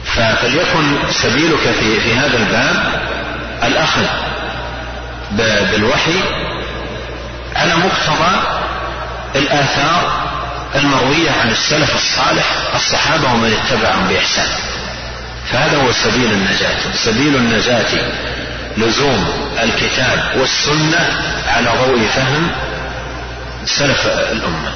فليكن 0.04 0.98
سبيلك 1.10 1.74
في 1.80 2.00
في 2.00 2.14
هذا 2.14 2.36
الباب 2.38 3.02
الأخذ 3.62 4.06
بالوحي 5.70 6.20
على 7.56 7.74
مقتضى 7.76 8.40
الآثار 9.36 10.22
المروية 10.74 11.30
عن 11.30 11.50
السلف 11.50 11.94
الصالح 11.94 12.44
الصحابة 12.74 13.32
ومن 13.32 13.52
اتبعهم 13.64 14.08
بإحسان. 14.08 14.48
فهذا 15.50 15.76
هو 15.76 15.92
سبيل 15.92 16.32
النجاة. 16.32 16.76
سبيل 16.94 17.36
النجاة 17.36 18.10
لزوم 18.76 19.26
الكتاب 19.62 20.32
والسنة 20.36 21.20
على 21.46 21.70
ضوء 21.86 22.06
فهم 22.14 22.50
سلف 23.64 24.06
الأمة. 24.06 24.72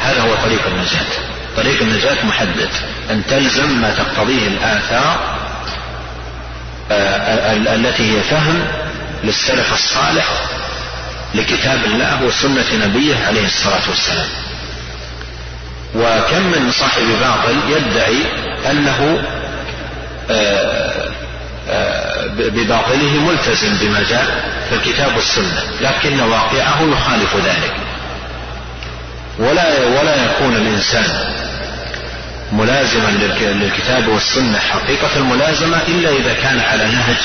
هذا 0.00 0.20
هو 0.22 0.34
طريق 0.34 0.66
النجاة. 0.66 1.06
طريق 1.56 1.82
النجاة 1.82 2.26
محدد. 2.26 2.68
أن 3.10 3.22
تلزم 3.28 3.80
ما 3.80 3.94
تقتضيه 3.94 4.48
الآثار 4.48 5.34
آه، 6.90 7.52
التي 7.52 8.16
هي 8.16 8.20
فهم 8.20 8.64
للسلف 9.24 9.72
الصالح 9.72 10.26
لكتاب 11.34 11.84
الله 11.84 12.22
وسنة 12.22 12.86
نبيه 12.86 13.26
عليه 13.26 13.46
الصلاة 13.46 13.82
والسلام. 13.88 14.28
وكم 15.94 16.42
من 16.42 16.70
صاحب 16.70 17.02
باطل 17.20 17.56
يدعي 17.68 18.22
أنه 18.70 19.22
بباطله 22.36 23.20
ملتزم 23.20 23.76
بما 23.80 24.02
جاء 24.10 24.44
في 24.68 24.74
الكتاب 24.74 25.16
والسنة 25.16 25.62
لكن 25.80 26.20
واقعه 26.20 26.82
يخالف 26.82 27.36
ذلك. 27.36 27.74
ولا 29.38 29.86
ولا 29.86 30.24
يكون 30.24 30.56
الإنسان 30.56 31.34
ملازما 32.52 33.08
للكتاب 33.40 34.08
والسنة 34.08 34.58
حقيقة 34.58 35.16
الملازمة 35.16 35.82
إلا 35.88 36.10
إذا 36.10 36.32
كان 36.32 36.60
على 36.60 36.84
نهج 36.84 37.16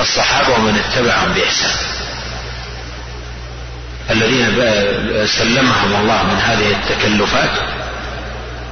الصحابة 0.00 0.54
ومن 0.54 0.82
اتبعهم 0.84 1.32
بإحسان. 1.32 1.70
الذين 4.10 4.46
سلمهم 5.26 6.00
الله 6.00 6.22
من 6.22 6.40
هذه 6.40 6.70
التكلفات 6.70 7.50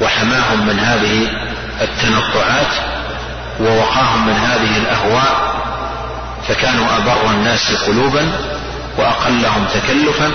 وحماهم 0.01 0.67
من 0.67 0.79
هذه 0.79 1.29
التنطعات 1.81 2.98
ووقاهم 3.61 4.27
من 4.27 4.33
هذه 4.33 4.77
الأهواء 4.77 5.59
فكانوا 6.49 6.87
أبر 6.97 7.31
الناس 7.31 7.73
قلوبا 7.73 8.33
وأقلهم 8.99 9.65
تكلفا 9.75 10.31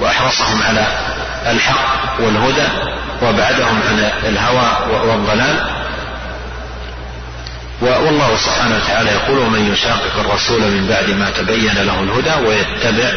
وأحرصهم 0.00 0.62
على 0.62 0.86
الحق 1.46 2.20
والهدى 2.20 2.68
وأبعدهم 3.22 3.80
عن 3.88 4.10
الهوى 4.28 4.98
والضلال. 5.08 5.76
والله 7.80 8.36
سبحانه 8.36 8.76
وتعالى 8.76 9.10
يقول 9.10 9.38
ومن 9.38 9.72
يشاقق 9.72 10.18
الرسول 10.18 10.60
من 10.60 10.86
بعد 10.88 11.10
ما 11.10 11.30
تبين 11.30 11.74
له 11.74 12.00
الهدى 12.02 12.48
ويتبع 12.48 13.12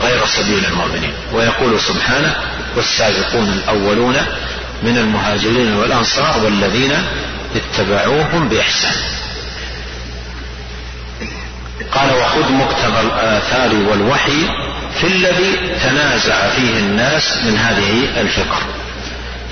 غير 0.00 0.26
سبيل 0.26 0.64
المؤمنين 0.66 1.12
ويقول 1.32 1.80
سبحانه 1.80 2.34
والسابقون 2.76 3.48
الأولون 3.48 4.16
من 4.82 4.98
المهاجرين 4.98 5.74
والأنصار 5.74 6.44
والذين 6.44 6.92
اتبعوهم 7.56 8.48
بإحسان. 8.48 8.96
قال 11.92 12.10
وخذ 12.14 12.52
مقتضى 12.52 13.00
الآثار 13.00 13.74
والوحي 13.90 14.48
في 15.00 15.06
الذي 15.06 15.56
تنازع 15.82 16.48
فيه 16.48 16.78
الناس 16.78 17.38
من 17.44 17.56
هذه 17.56 18.20
الفكر 18.20 18.62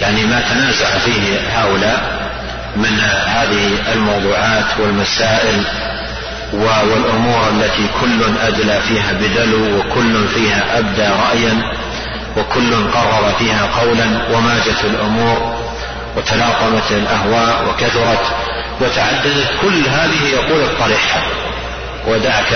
يعني 0.00 0.24
ما 0.24 0.40
تنازع 0.40 0.98
فيه 0.98 1.40
هؤلاء 1.52 2.30
من 2.76 3.00
هذه 3.26 3.92
الموضوعات 3.92 4.80
والمسائل 4.80 5.62
والأمور 6.52 7.48
التي 7.50 7.86
كل 8.00 8.22
أدلى 8.40 8.80
فيها 8.88 9.12
بدلو 9.12 9.78
وكل 9.78 10.28
فيها 10.28 10.78
أبدى 10.78 11.02
رايا 11.02 11.72
وكل 12.36 12.74
قرر 12.90 13.34
فيها 13.38 13.66
قولا 13.80 14.06
وماجت 14.32 14.84
الأمور. 14.84 15.65
وتلاطمت 16.16 16.90
الأهواء 16.90 17.68
وكثرت 17.68 18.36
وتعددت 18.80 19.48
كل 19.62 19.88
هذه 19.88 20.24
يقول 20.32 20.64
اطرحها 20.64 21.22
ودعك 22.06 22.52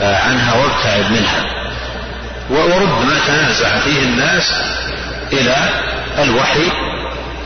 عنها 0.00 0.54
وابتعد 0.54 1.10
منها. 1.10 1.44
ورد 2.50 2.88
ما 2.88 3.18
تنازع 3.26 3.78
فيه 3.80 4.02
الناس 4.02 4.52
إلى 5.32 5.56
الوحي 6.18 6.70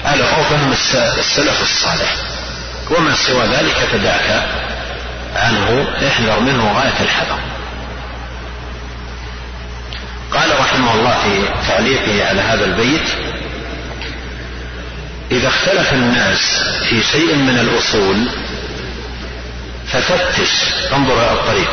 على 0.04 0.24
فهم 0.24 0.72
السلف 1.18 1.62
الصالح. 1.62 2.14
وما 2.90 3.14
سوى 3.14 3.46
ذلك 3.46 3.88
فدعك 3.92 4.42
عنه 5.36 5.86
احذر 6.08 6.40
منه 6.40 6.72
غاية 6.72 7.00
الحذر. 7.00 7.38
قال 10.32 10.60
رحمه 10.60 10.94
الله 10.94 11.14
في 11.24 11.68
تعليقه 11.68 12.28
على 12.28 12.40
هذا 12.40 12.64
البيت 12.64 13.31
إذا 15.32 15.48
اختلف 15.48 15.92
الناس 15.92 16.62
في 16.88 17.02
شيء 17.02 17.34
من 17.34 17.58
الأصول 17.58 18.28
ففتش 19.92 20.50
انظر 20.92 21.14
إلى 21.14 21.32
الطريق 21.32 21.70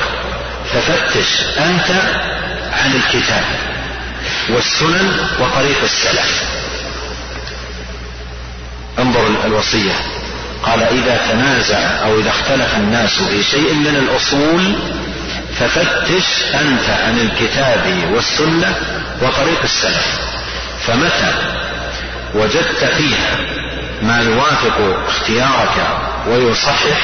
ففتش 0.74 1.42
أنت 1.58 1.92
عن 2.72 2.96
الكتاب 2.96 3.46
والسنن 4.50 5.28
وطريق 5.40 5.84
السلف. 5.84 6.44
انظر 9.00 9.28
الوصية. 9.46 9.94
قال 10.64 10.84
إذا 10.84 11.22
تنازع 11.32 11.78
أو 11.78 12.20
إذا 12.20 12.30
اختلف 12.30 12.76
الناس 12.78 13.22
في 13.22 13.44
شيء 13.44 13.74
من 13.74 13.96
الأصول 13.96 14.76
ففتش 15.60 16.44
أنت 16.54 16.90
عن 16.90 17.20
الكتاب 17.20 18.10
والسنة 18.14 18.76
وطريق 19.22 19.64
السلف. 19.64 20.20
فمتى 20.88 21.34
وجدت 22.36 22.84
فيها 22.84 23.38
ما 24.02 24.20
يوافق 24.22 25.06
اختيارك 25.08 25.88
ويصحح 26.28 27.00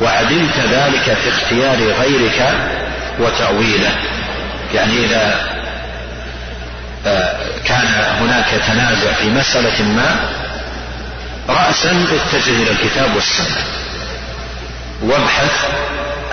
وعدمت 0.00 0.58
ذلك 0.70 1.16
في 1.22 1.28
اختيار 1.28 1.76
غيرك 1.76 2.54
وتأويله. 3.20 3.92
يعني 4.74 5.04
إذا 5.04 5.48
آه، 7.06 7.36
كان 7.64 7.86
هناك 8.20 8.46
تنازع 8.66 9.12
في 9.12 9.30
مسألة 9.30 9.82
ما 9.82 10.28
رأسا 11.48 11.90
اتجه 11.90 12.50
إلى 12.62 12.70
الكتاب 12.70 13.14
والسنة. 13.14 13.64
وابحث 15.02 15.68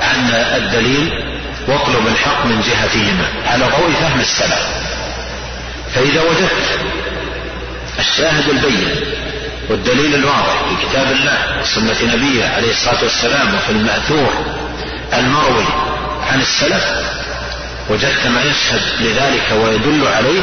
عن 0.01 0.29
الدليل 0.31 1.11
واطلب 1.67 2.07
الحق 2.07 2.45
من 2.45 2.61
جهتهما. 2.61 3.25
على 3.47 3.65
ضوء 3.65 3.91
فهم 4.01 4.19
السلف. 4.19 4.67
فإذا 5.95 6.21
وجدت 6.21 6.79
الشاهد 7.99 8.49
البين 8.49 8.89
والدليل 9.69 10.15
الواضح 10.15 10.63
في 10.69 10.87
كتاب 10.87 11.11
الله 11.11 11.61
وسنة 11.61 12.13
نبيه 12.15 12.45
عليه 12.45 12.71
الصلاة 12.71 13.03
والسلام 13.03 13.55
وفي 13.55 13.69
المأثور 13.71 14.33
المروي 15.13 15.65
عن 16.31 16.39
السلف 16.41 16.85
وجدت 17.89 18.27
ما 18.27 18.43
يشهد 18.43 18.81
لذلك 18.99 19.43
ويدل 19.63 20.07
عليه 20.07 20.41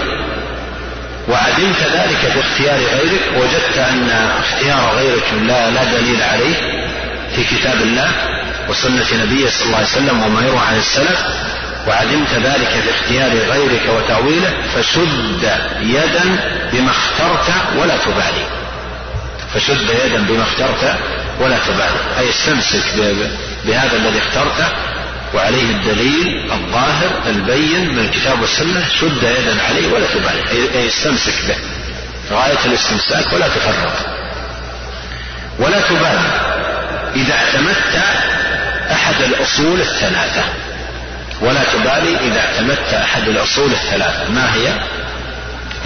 وعدمت 1.28 1.80
ذلك 1.94 2.32
في 2.32 2.40
اختيار 2.40 2.78
غيرك 2.78 3.22
وجدت 3.36 3.78
أن 3.78 4.10
اختيار 4.40 4.94
غيرك 4.96 5.24
لا, 5.46 5.70
لا 5.70 5.84
دليل 5.84 6.22
عليه 6.22 6.54
في 7.36 7.44
كتاب 7.44 7.82
الله 7.82 8.10
وسنة 8.68 9.06
نبيه 9.24 9.50
صلى 9.50 9.64
الله 9.66 9.76
عليه 9.76 9.86
وسلم 9.86 10.22
وما 10.22 10.46
يروى 10.46 10.58
عن 10.58 10.76
السلف 10.76 11.24
وعلمت 11.88 12.34
ذلك 12.34 12.68
في 12.68 12.90
اختيار 12.90 13.30
غيرك 13.30 13.88
وتأويله 13.88 14.52
فشد 14.74 15.50
يدا 15.80 16.24
بما 16.72 16.90
اخترت 16.90 17.52
ولا 17.78 17.96
تبالي. 17.96 18.46
فشد 19.54 19.90
يدا 20.04 20.18
بما 20.28 20.42
اخترت 20.42 20.96
ولا 21.40 21.58
تبالي. 21.58 22.18
أي 22.18 22.28
استمسك 22.28 22.84
بهذا 23.64 23.96
الذي 23.96 24.18
اخترته 24.18 24.68
وعليه 25.34 25.70
الدليل 25.70 26.52
الظاهر 26.52 27.10
البين 27.26 27.94
من 27.94 27.98
الكتاب 27.98 28.40
والسنة 28.40 28.84
شد 29.00 29.22
يدا 29.22 29.62
عليه 29.68 29.92
ولا 29.92 30.06
تبالي. 30.06 30.70
أي 30.74 30.86
استمسك 30.86 31.34
به. 31.48 31.56
غاية 32.36 32.64
الاستمساك 32.64 33.32
ولا 33.32 33.48
تفرط 33.48 34.06
ولا 35.58 35.80
تبالي. 35.80 36.30
إذا 37.16 37.34
اعتمدت 37.34 38.02
أحد 38.92 39.22
الأصول 39.22 39.80
الثلاثة. 39.80 40.44
ولا 41.40 41.64
تبالي 41.64 42.16
إذا 42.26 42.40
اعتمدت 42.40 42.94
أحد 42.94 43.28
الأصول 43.28 43.72
الثلاثة. 43.72 44.30
ما 44.30 44.54
هي؟ 44.54 44.80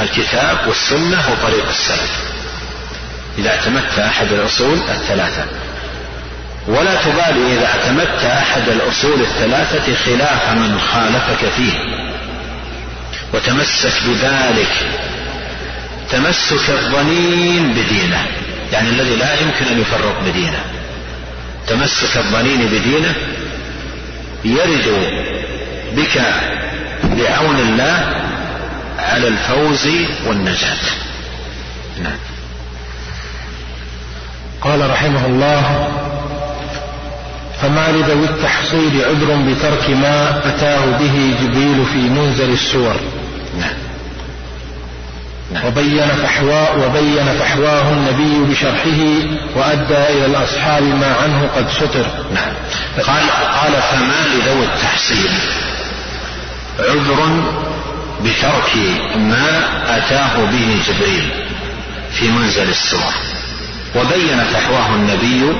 الكتاب 0.01 0.59
والسنة 0.67 1.23
وطريق 1.31 1.69
السلف. 1.69 2.13
إذا 3.39 3.51
اعتمدت 3.51 3.99
أحد 3.99 4.33
الأصول 4.33 4.79
الثلاثة. 4.89 5.45
ولا 6.69 6.95
تبالي 6.95 7.55
إذا 7.55 7.67
اعتمدت 7.67 8.25
أحد 8.25 8.69
الأصول 8.69 9.21
الثلاثة 9.21 9.95
خلاف 9.95 10.51
من 10.51 10.81
خالفك 10.81 11.51
فيه. 11.57 11.73
وتمسك 13.35 13.93
بذلك. 14.07 14.89
تمسك 16.11 16.71
الظنين 16.71 17.73
بدينه. 17.73 18.27
يعني 18.73 18.89
الذي 18.89 19.17
لا 19.17 19.41
يمكن 19.41 19.67
أن 19.73 19.81
يفرق 19.81 20.21
بدينه. 20.27 20.65
تمسك 21.69 22.17
الظنين 22.17 22.67
بدينه 22.67 23.15
يرد 24.45 24.87
بك 25.97 26.23
بعون 27.03 27.59
الله 27.59 28.27
على 28.99 29.29
الفوز 29.29 29.89
والنجاة. 30.27 30.77
نعم. 32.03 32.19
قال 34.61 34.91
رحمه 34.91 35.27
الله 35.27 35.89
فما 37.63 37.89
لذوي 37.89 38.25
التحصيل 38.25 39.05
عذر 39.05 39.37
بترك 39.37 39.91
ما 39.91 40.41
أتاه 40.45 40.85
به 40.99 41.35
جبريل 41.43 41.85
في 41.93 41.99
منزل 41.99 42.53
السور. 42.53 42.97
نعم. 43.61 43.86
وبين 45.65 46.09
فحوى 46.23 46.69
وبين 46.85 47.39
فحواه 47.39 47.91
النبي 47.93 48.53
بشرحه 48.53 49.03
وأدى 49.57 49.99
إلى 50.09 50.27
الأصحاب 50.27 50.83
ما 50.83 51.15
عنه 51.23 51.49
قد 51.57 51.71
سطر 51.71 52.07
نعم. 52.35 52.53
قال 53.07 53.31
قال 53.31 53.83
فما 53.83 54.27
لذوي 54.35 54.65
التحصيل؟ 54.65 55.31
عذر 56.79 57.43
بترك 58.25 58.77
ما 59.17 59.69
أتاه 59.89 60.45
به 60.45 60.83
جبريل 60.89 61.31
في 62.13 62.29
منزل 62.31 62.69
السور. 62.69 63.13
وبين 63.97 64.45
فحواه 64.53 64.95
النبي 64.95 65.53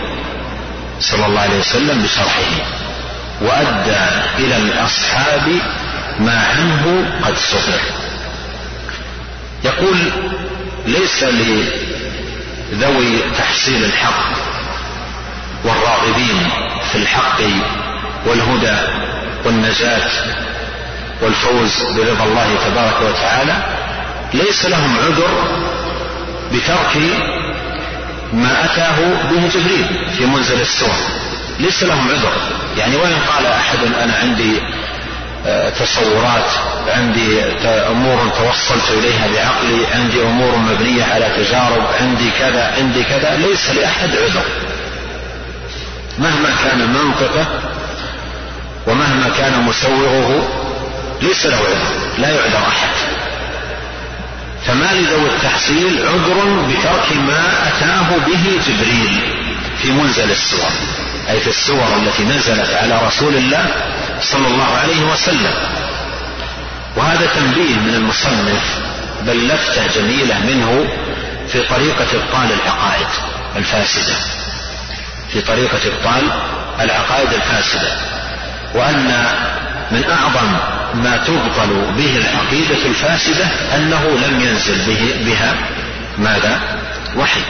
صلى 1.01 1.27
الله 1.27 1.41
عليه 1.41 1.59
وسلم 1.59 2.03
بشرحه. 2.03 2.51
وأدى 3.43 4.05
إلى 4.39 4.57
الأصحاب 4.57 5.61
ما 6.19 6.47
عنه 6.47 7.05
قد 7.23 7.37
سطر 7.37 8.06
يقول 9.67 9.97
ليس 10.87 11.25
لذوي 12.73 13.19
تحصيل 13.39 13.85
الحق 13.85 14.27
والراغبين 15.65 16.49
في 16.93 16.99
الحق 16.99 17.41
والهدى 18.27 18.77
والنجاة 19.45 20.11
والفوز 21.23 21.83
برضا 21.83 22.25
الله 22.25 22.49
تبارك 22.67 23.01
وتعالى 23.03 23.63
ليس 24.35 24.67
لهم 24.67 24.97
عذر 24.99 25.49
بترك 26.53 26.97
ما 28.33 28.65
أتاه 28.65 28.97
به 29.31 29.49
جبريل 29.49 29.87
في 30.19 30.27
منزل 30.27 30.61
السور. 30.61 30.95
ليس 31.61 31.83
لهم 31.83 32.09
عذر. 32.11 32.33
يعني 32.79 32.97
وإن 32.97 33.15
قال 33.35 33.47
أحد 33.47 33.79
أنا 34.03 34.15
عندي 34.23 34.61
تصورات. 35.79 36.51
عندي 36.89 37.43
أمور 37.67 38.29
توصلت 38.29 38.91
إليها 38.91 39.27
بعقلي. 39.27 39.87
عندي 39.95 40.23
أمور 40.23 40.57
مبنية 40.57 41.05
على 41.05 41.29
تجارب. 41.37 41.87
عندي 42.01 42.31
كذا 42.39 42.75
عندي 42.79 43.03
كذا. 43.03 43.37
ليس 43.37 43.71
لأحد 43.71 44.11
عذر. 44.11 44.45
مهما 46.19 46.55
كان 46.65 46.79
منطقه 46.79 47.47
ومهما 48.87 49.31
كان 49.39 49.63
مسوغه 49.63 50.49
ليس 51.23 51.47
له 51.47 51.57
عذر. 51.57 51.95
لا 52.19 52.29
يعذر 52.29 52.67
أحد. 52.69 52.89
فما 54.67 54.93
لذوي 54.95 55.29
التحصيل 55.37 56.07
عذر 56.07 56.67
بترك 56.69 57.17
ما 57.17 57.69
أتاه 57.69 58.17
به 58.27 58.61
جبريل 58.67 59.21
في 59.83 59.93
منزل 59.93 60.31
السور. 60.31 60.71
أي 61.31 61.41
في 61.41 61.51
السور 61.51 61.87
التي 62.03 62.25
نزلت 62.25 62.75
على 62.75 63.01
رسول 63.07 63.37
الله 63.37 63.67
صلى 64.21 64.47
الله 64.47 64.77
عليه 64.83 65.03
وسلم. 65.13 65.55
وهذا 66.97 67.27
تنبيه 67.27 67.75
من 67.75 67.95
المصنف 67.95 68.79
بل 69.23 69.49
لفتة 69.49 69.87
جميلة 69.87 70.39
منه 70.39 70.89
في 71.49 71.61
طريقة 71.61 72.07
إبطال 72.15 72.53
العقائد 72.53 73.07
الفاسدة. 73.57 74.17
في 75.33 75.41
طريقة 75.41 75.79
إبطال 75.87 76.23
العقائد 76.81 77.33
الفاسدة. 77.33 77.97
وأن 78.75 79.25
من 79.91 80.05
أعظم 80.11 80.53
ما 80.95 81.17
تبطل 81.17 81.93
به 81.97 82.17
العقيدة 82.17 82.87
الفاسدة 82.87 83.45
أنه 83.77 84.05
لم 84.27 84.41
ينزل 84.41 84.79
به 84.87 85.15
بها 85.27 85.55
ماذا؟ 86.19 86.61
وحي. 87.17 87.41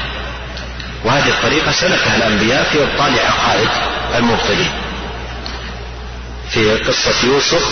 وهذه 1.04 1.28
الطريقة 1.28 1.72
سلكها 1.72 2.16
الأنبياء 2.16 2.64
في 2.72 2.82
إبطال 2.82 3.12
عقائد 3.18 3.68
المبطلين. 4.18 4.70
في 6.50 6.76
قصة 6.78 7.26
يوسف 7.26 7.64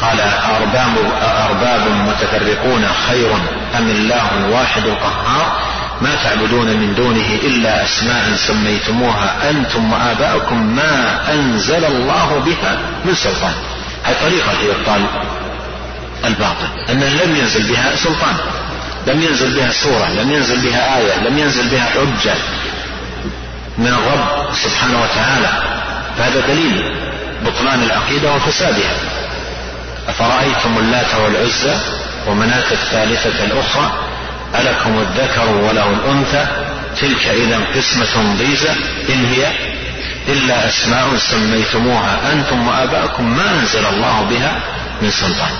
قال 0.00 0.20
أرباب, 0.60 0.96
أرباب 1.22 1.80
متفرقون 2.08 2.88
خير 3.08 3.30
أم 3.78 3.90
الله 3.90 4.30
الواحد 4.38 4.86
القهار؟ 4.86 5.68
ما 6.00 6.14
تعبدون 6.24 6.66
من 6.66 6.94
دونه 6.94 7.38
إلا 7.42 7.84
أسماء 7.84 8.34
سميتموها 8.36 9.50
أنتم 9.50 9.92
وآباؤكم 9.92 10.76
ما 10.76 11.20
أنزل 11.32 11.84
الله 11.84 12.42
بها 12.46 12.78
من 13.04 13.14
سلطان. 13.14 13.54
هذه 14.04 14.16
طريقة 14.22 14.50
في 14.50 14.70
إبطال 14.70 15.06
الباطل 16.24 16.68
أن 16.90 17.00
لم 17.00 17.36
ينزل 17.36 17.62
بها 17.62 17.96
سلطان 17.96 18.36
لم 19.06 19.22
ينزل 19.22 19.54
بها 19.54 19.70
سورة 19.70 20.08
لم 20.08 20.32
ينزل 20.32 20.58
بها 20.60 20.98
آية 20.98 21.28
لم 21.28 21.38
ينزل 21.38 21.68
بها 21.68 21.84
حجة 21.84 22.34
من 23.78 23.86
الرب 23.86 24.54
سبحانه 24.54 25.02
وتعالى. 25.02 25.48
فهذا 26.18 26.40
دليل 26.46 26.84
بطلان 27.44 27.82
العقيدة 27.82 28.32
وفسادها. 28.32 28.96
أفرأيتم 30.08 30.78
اللات 30.78 31.14
والعزى 31.14 31.76
ومناة 32.26 32.72
الثالثة 32.72 33.44
الأخرى؟ 33.44 33.92
ألكم 34.54 34.98
الذكر 34.98 35.50
وله 35.50 35.90
الأنثى؟ 35.90 36.46
تلك 37.00 37.26
إذا 37.26 37.60
قسمة 37.76 38.34
ضيزة 38.38 38.72
إن 39.08 39.24
هي 39.24 39.52
إلا 40.28 40.68
أسماء 40.68 41.16
سميتموها 41.16 42.32
أنتم 42.32 42.68
وآباؤكم 42.68 43.36
ما 43.36 43.50
أنزل 43.50 43.86
الله 43.86 44.26
بها 44.30 44.62
من 45.02 45.10
سلطان. 45.10 45.52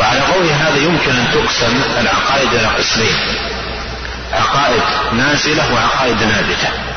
وعلى 0.00 0.20
قول 0.20 0.46
هذا 0.46 0.76
يمكن 0.76 1.10
أن 1.10 1.26
تقسم 1.34 1.80
العقائد 2.00 2.54
إلى 2.54 2.66
قسمين 2.66 3.16
عقائد 4.32 4.82
نازلة 5.12 5.74
وعقائد 5.74 6.22
نابتة. 6.22 6.93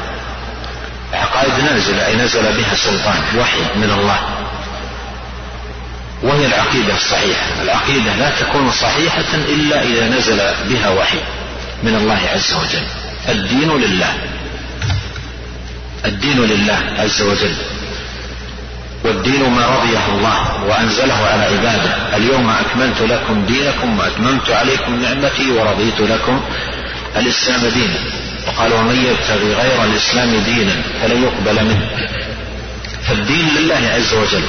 عقائد 1.13 1.63
نازلة 1.63 2.07
أي 2.07 2.15
نزل 2.15 2.41
بها 2.41 2.75
سلطان 2.75 3.21
وحي 3.39 3.59
من 3.75 3.91
الله. 3.99 4.19
وهي 6.23 6.45
العقيدة 6.45 6.95
الصحيحة. 6.95 7.45
العقيدة 7.63 8.15
لا 8.15 8.29
تكون 8.39 8.71
صحيحة 8.71 9.33
إلا 9.33 9.83
إذا 9.83 10.07
نزل 10.09 10.39
بها 10.69 10.89
وحي 10.89 11.19
من 11.83 11.95
الله 11.95 12.19
عز 12.33 12.53
وجل. 12.53 12.83
الدين 13.29 13.77
لله. 13.77 14.13
الدين 16.05 16.41
لله 16.41 16.79
عز 16.97 17.21
وجل. 17.21 17.55
والدين 19.03 19.49
ما 19.49 19.65
رضيه 19.65 20.05
الله 20.07 20.63
وأنزله 20.63 21.27
على 21.27 21.43
عباده. 21.43 22.17
اليوم 22.17 22.49
أكملت 22.49 23.01
لكم 23.01 23.45
دينكم 23.45 23.99
وأتممت 23.99 24.49
عليكم 24.49 25.01
نعمتي 25.01 25.51
ورضيت 25.51 25.99
لكم 25.99 26.41
الإسلام 27.17 27.61
دينا. 27.67 27.99
وقال 28.47 28.73
ومن 28.73 28.95
يبتغي 28.95 29.53
غير 29.53 29.83
الإسلام 29.83 30.43
دينا 30.45 30.75
فلن 31.01 31.23
يقبل 31.23 31.65
منه. 31.65 31.89
فالدين 33.07 33.47
لله 33.57 33.91
عز 33.95 34.13
وجل. 34.13 34.43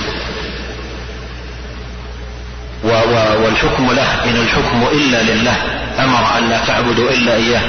والحكم 3.44 3.92
له. 3.92 4.24
إن 4.24 4.36
الحكم 4.36 4.86
إلا 4.92 5.22
لله 5.22 5.57
أمر 5.99 6.38
أن 6.38 6.49
لا 6.49 6.59
تعبدوا 6.66 7.11
إلا 7.11 7.34
إياه. 7.34 7.62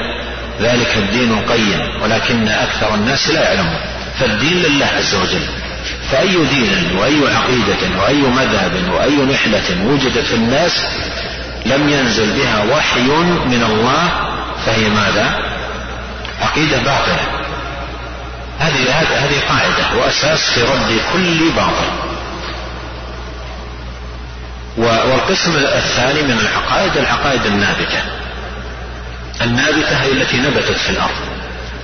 ذلك 0.62 0.98
الدين 0.98 1.32
القيم 1.34 2.02
ولكن 2.02 2.48
أكثر 2.48 2.96
الناس 2.96 3.30
لا 3.30 3.44
يعلمون. 3.44 3.80
فالدين 4.20 4.62
لله 4.62 4.86
عز 4.86 5.16
وجل. 5.16 5.42
فأي 6.12 6.46
دين 6.46 6.98
وأي 6.98 7.36
عقيدة 7.36 8.02
وأي 8.02 8.22
مذهب 8.22 8.94
وأي 8.94 9.16
نحلة 9.16 9.86
وجدت 9.86 10.26
في 10.26 10.36
الناس 10.36 10.86
لم 11.66 11.90
ينزل 11.90 12.30
بها 12.32 12.64
وحي 12.64 13.08
من 13.46 13.64
الله 13.70 14.10
فهي 14.66 14.90
ماذا؟ 14.90 15.50
عقيدة 16.42 16.78
باطلة. 16.78 17.20
هذه 18.60 18.92
هذه 19.00 19.40
قاعدة 19.50 20.00
وأساس 20.00 20.50
في 20.50 20.62
رد 20.62 21.00
كل 21.14 21.52
باطل. 21.52 21.90
والقسم 24.78 25.56
الثاني 25.56 26.22
من 26.22 26.40
العقائد 26.40 26.98
العقائد 26.98 27.46
النابتة. 27.46 28.02
النابتة 29.42 30.02
هي 30.02 30.12
التي 30.12 30.38
نبتت 30.38 30.78
في 30.78 30.90
الأرض. 30.90 31.16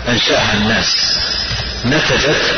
أنشأها 0.10 0.54
الناس. 0.54 1.20
نتجت 1.86 2.56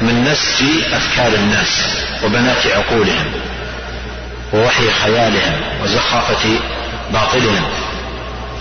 من 0.00 0.24
نسج 0.24 0.64
أفكار 0.92 1.34
الناس 1.34 1.84
وبنات 2.24 2.66
عقولهم 2.66 3.32
ووحي 4.52 4.90
خيالهم 4.90 5.52
وزخرفة 5.82 6.58
باطلهم. 7.12 7.64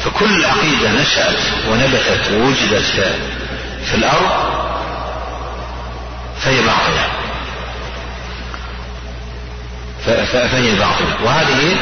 فكل 0.06 0.46
عقيدة 0.46 1.02
نشأت 1.02 1.38
ونبتت 1.72 2.32
ووجدت 2.34 2.84
في 3.86 3.96
الأرض 3.96 4.56
فهي 6.42 6.62
باطلة. 6.62 7.08
فهي 10.26 10.76
باطلة. 10.76 11.16
وهذه 11.24 11.78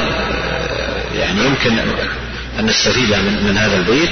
يعني 1.20 1.46
يمكن 1.46 1.80
أن 2.60 2.66
نستفيد 2.66 3.10
من, 3.10 3.44
من 3.48 3.58
هذا 3.58 3.78
البيت. 3.78 4.10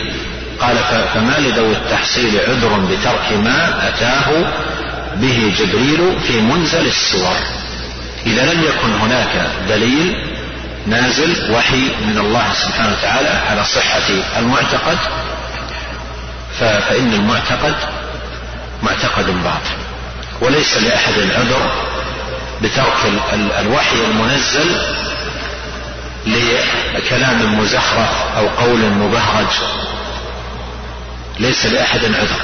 قال 0.61 0.77
فما 1.13 1.35
لذوي 1.39 1.71
التحصيل 1.71 2.39
عذر 2.39 2.79
بترك 2.79 3.31
ما 3.43 3.87
أتاه 3.87 4.53
به 5.15 5.53
جبريل 5.59 6.19
في 6.27 6.41
منزل 6.41 6.85
السور. 6.85 7.35
إذا 8.25 8.53
لم 8.53 8.63
يكن 8.63 8.93
هناك 8.93 9.51
دليل 9.69 10.15
نازل 10.87 11.51
وحي 11.53 11.91
من 12.01 12.17
الله 12.17 12.53
سبحانه 12.53 12.95
وتعالى 12.99 13.29
على 13.49 13.63
صحة 13.63 14.39
المعتقد. 14.39 14.97
فإن 16.59 17.13
المعتقد 17.13 17.75
معتقد 18.83 19.25
باطل 19.25 19.75
وليس 20.41 20.77
لأحد 20.77 21.13
عذر 21.13 21.71
بترك 22.61 23.11
الوحي 23.59 24.05
المنزل 24.05 24.81
لكلام 26.95 27.59
مزخرف 27.59 28.37
أو 28.37 28.47
قول 28.47 28.79
مبهرج. 28.79 29.53
ليس 31.39 31.65
لأحد 31.65 32.05
عذر. 32.05 32.41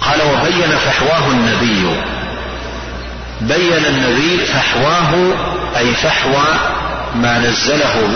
قال 0.00 0.22
وبين 0.22 0.70
فحواه 0.76 1.26
النبي 1.28 2.00
بين 3.40 3.84
النبي 3.86 4.46
فحواه 4.46 5.14
أي 5.76 5.94
فحوى 5.94 6.44
ما 7.14 7.38
نزله 7.38 8.08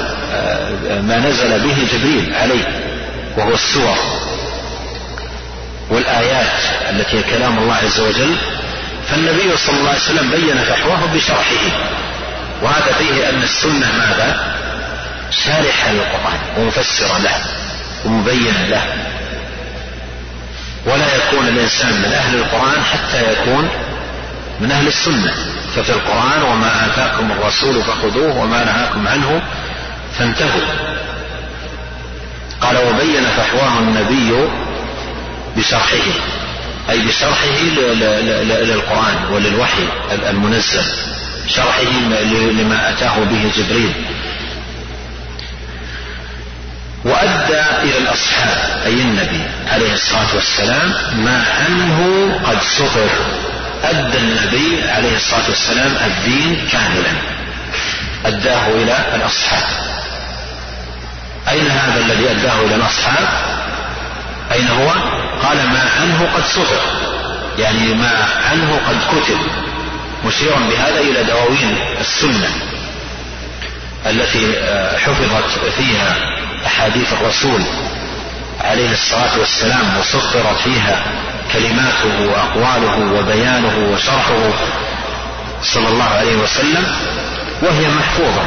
ما 1.02 1.18
نزل 1.18 1.60
به 1.60 1.86
جبريل 1.92 2.34
عليه 2.34 2.64
وهو 3.36 3.54
السور. 3.54 3.96
والآيات 5.90 6.60
التي 6.90 7.16
هي 7.18 7.22
كلام 7.22 7.58
الله 7.58 7.74
عز 7.74 8.00
وجل 8.00 8.36
فالنبي 9.10 9.56
صلى 9.56 9.76
الله 9.78 9.88
عليه 9.88 10.00
وسلم 10.00 10.30
بين 10.30 10.58
فحواه 10.58 11.06
بشرحه. 11.14 11.64
وهذا 12.62 12.92
فيه 12.98 13.28
أن 13.28 13.42
السنة 13.42 13.92
ماذا؟ 13.98 14.56
شارحة 15.30 15.92
للقرآن 15.92 16.38
ومفسرة 16.58 17.18
له 17.18 17.34
ومبينة 18.04 18.66
له. 18.68 18.82
ولا 20.86 21.16
يكون 21.16 21.48
الإنسان 21.48 21.92
من 21.92 22.12
أهل 22.12 22.36
القرآن 22.36 22.82
حتى 22.82 23.32
يكون 23.32 23.68
من 24.60 24.70
أهل 24.70 24.86
السنة 24.86 25.34
ففي 25.76 25.90
القرآن 25.90 26.42
وما 26.42 26.86
آتاكم 26.86 27.32
الرسول 27.32 27.82
فخذوه 27.82 28.38
وما 28.38 28.64
نهاكم 28.64 29.08
عنه 29.08 29.42
فانتهوا. 30.18 30.92
قال 32.60 32.76
وبين 32.76 33.24
فحواه 33.24 33.78
النبي 33.78 34.48
بشرحه 35.56 36.06
أي 36.90 36.98
بشرحه 37.06 37.58
للقرآن 38.42 39.16
وللوحي 39.32 39.88
المنزل 40.28 40.84
شرحه 41.48 41.82
لما 42.50 42.90
أتاه 42.90 43.18
به 43.18 43.50
جبريل. 43.56 43.92
وأدى 47.04 47.62
إلى 47.82 47.98
الأصحاب 47.98 48.82
أي 48.86 48.92
النبي 48.92 49.40
عليه 49.72 49.92
الصلاة 49.92 50.34
والسلام 50.34 50.92
ما 51.24 51.44
عنه 51.60 52.28
قد 52.44 52.58
سطر 52.62 53.10
أدى 53.82 54.18
النبي 54.18 54.90
عليه 54.90 55.16
الصلاة 55.16 55.48
والسلام 55.48 55.96
الدين 56.06 56.68
كاملا. 56.72 57.12
أداه 58.26 58.68
إلى 58.68 58.96
الأصحاب. 59.14 59.64
أين 61.48 61.70
هذا 61.70 62.00
الذي 62.00 62.30
أداه 62.30 62.60
إلى 62.60 62.74
الأصحاب؟ 62.74 63.28
أين 64.52 64.68
هو؟ 64.68 64.88
قال 65.42 65.56
ما 65.56 65.90
عنه 66.00 66.28
قد 66.34 66.44
سطر 66.46 66.80
يعني 67.58 67.94
ما 67.94 68.28
عنه 68.50 68.80
قد 68.88 68.98
كتب. 69.16 69.38
مشيرا 70.26 70.58
بهذا 70.70 71.00
إلى 71.00 71.24
دواوين 71.24 71.76
السنة 72.00 72.48
التي 74.06 74.58
آه، 74.58 74.98
حفظت 74.98 75.70
فيها 75.78 76.16
أحاديث 76.66 77.12
الرسول. 77.12 77.62
عليه 78.62 78.92
الصلاة 78.92 79.38
والسلام 79.38 79.96
وسطرت 79.98 80.60
فيها 80.64 81.04
كلماته 81.52 82.26
وأقواله 82.26 83.12
وبيانه 83.18 83.88
وشرحه 83.92 84.50
صلى 85.62 85.88
الله 85.88 86.04
عليه 86.04 86.36
وسلم 86.36 86.86
وهي 87.62 87.88
محفوظة 87.88 88.46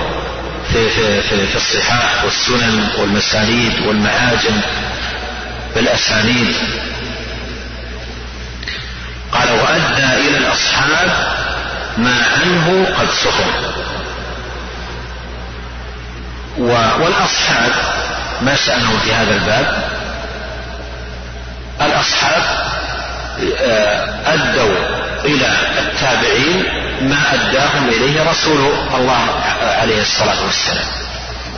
في, 0.74 0.90
في, 0.90 1.22
في, 1.22 1.48
في 1.48 1.56
الصحاح 1.56 2.24
والسنن 2.24 2.88
والمسانيد 3.00 3.88
والمعاجم 3.88 4.62
بالأسانيد 5.76 6.56
قال 9.32 9.52
وأدى 9.52 10.28
إلى 10.28 10.38
الأصحاب 10.38 11.36
ما 11.98 12.26
عنه 12.42 12.86
قد 13.00 13.10
سخر. 13.12 13.74
والأصحاب 17.00 17.72
ما 18.42 18.56
شأنهم 18.56 19.00
في 19.00 19.14
هذا 19.14 19.36
الباب 19.36 19.95
الأصحاب 21.82 22.44
آه، 23.60 24.34
أدوا 24.34 24.76
إلى 25.26 25.48
التابعين 25.80 26.64
ما 27.02 27.34
أداهم 27.34 27.88
إليه 27.90 28.30
رسول 28.30 28.74
الله 28.96 29.42
عليه 29.62 30.02
الصلاة 30.02 30.46
والسلام. 30.46 30.86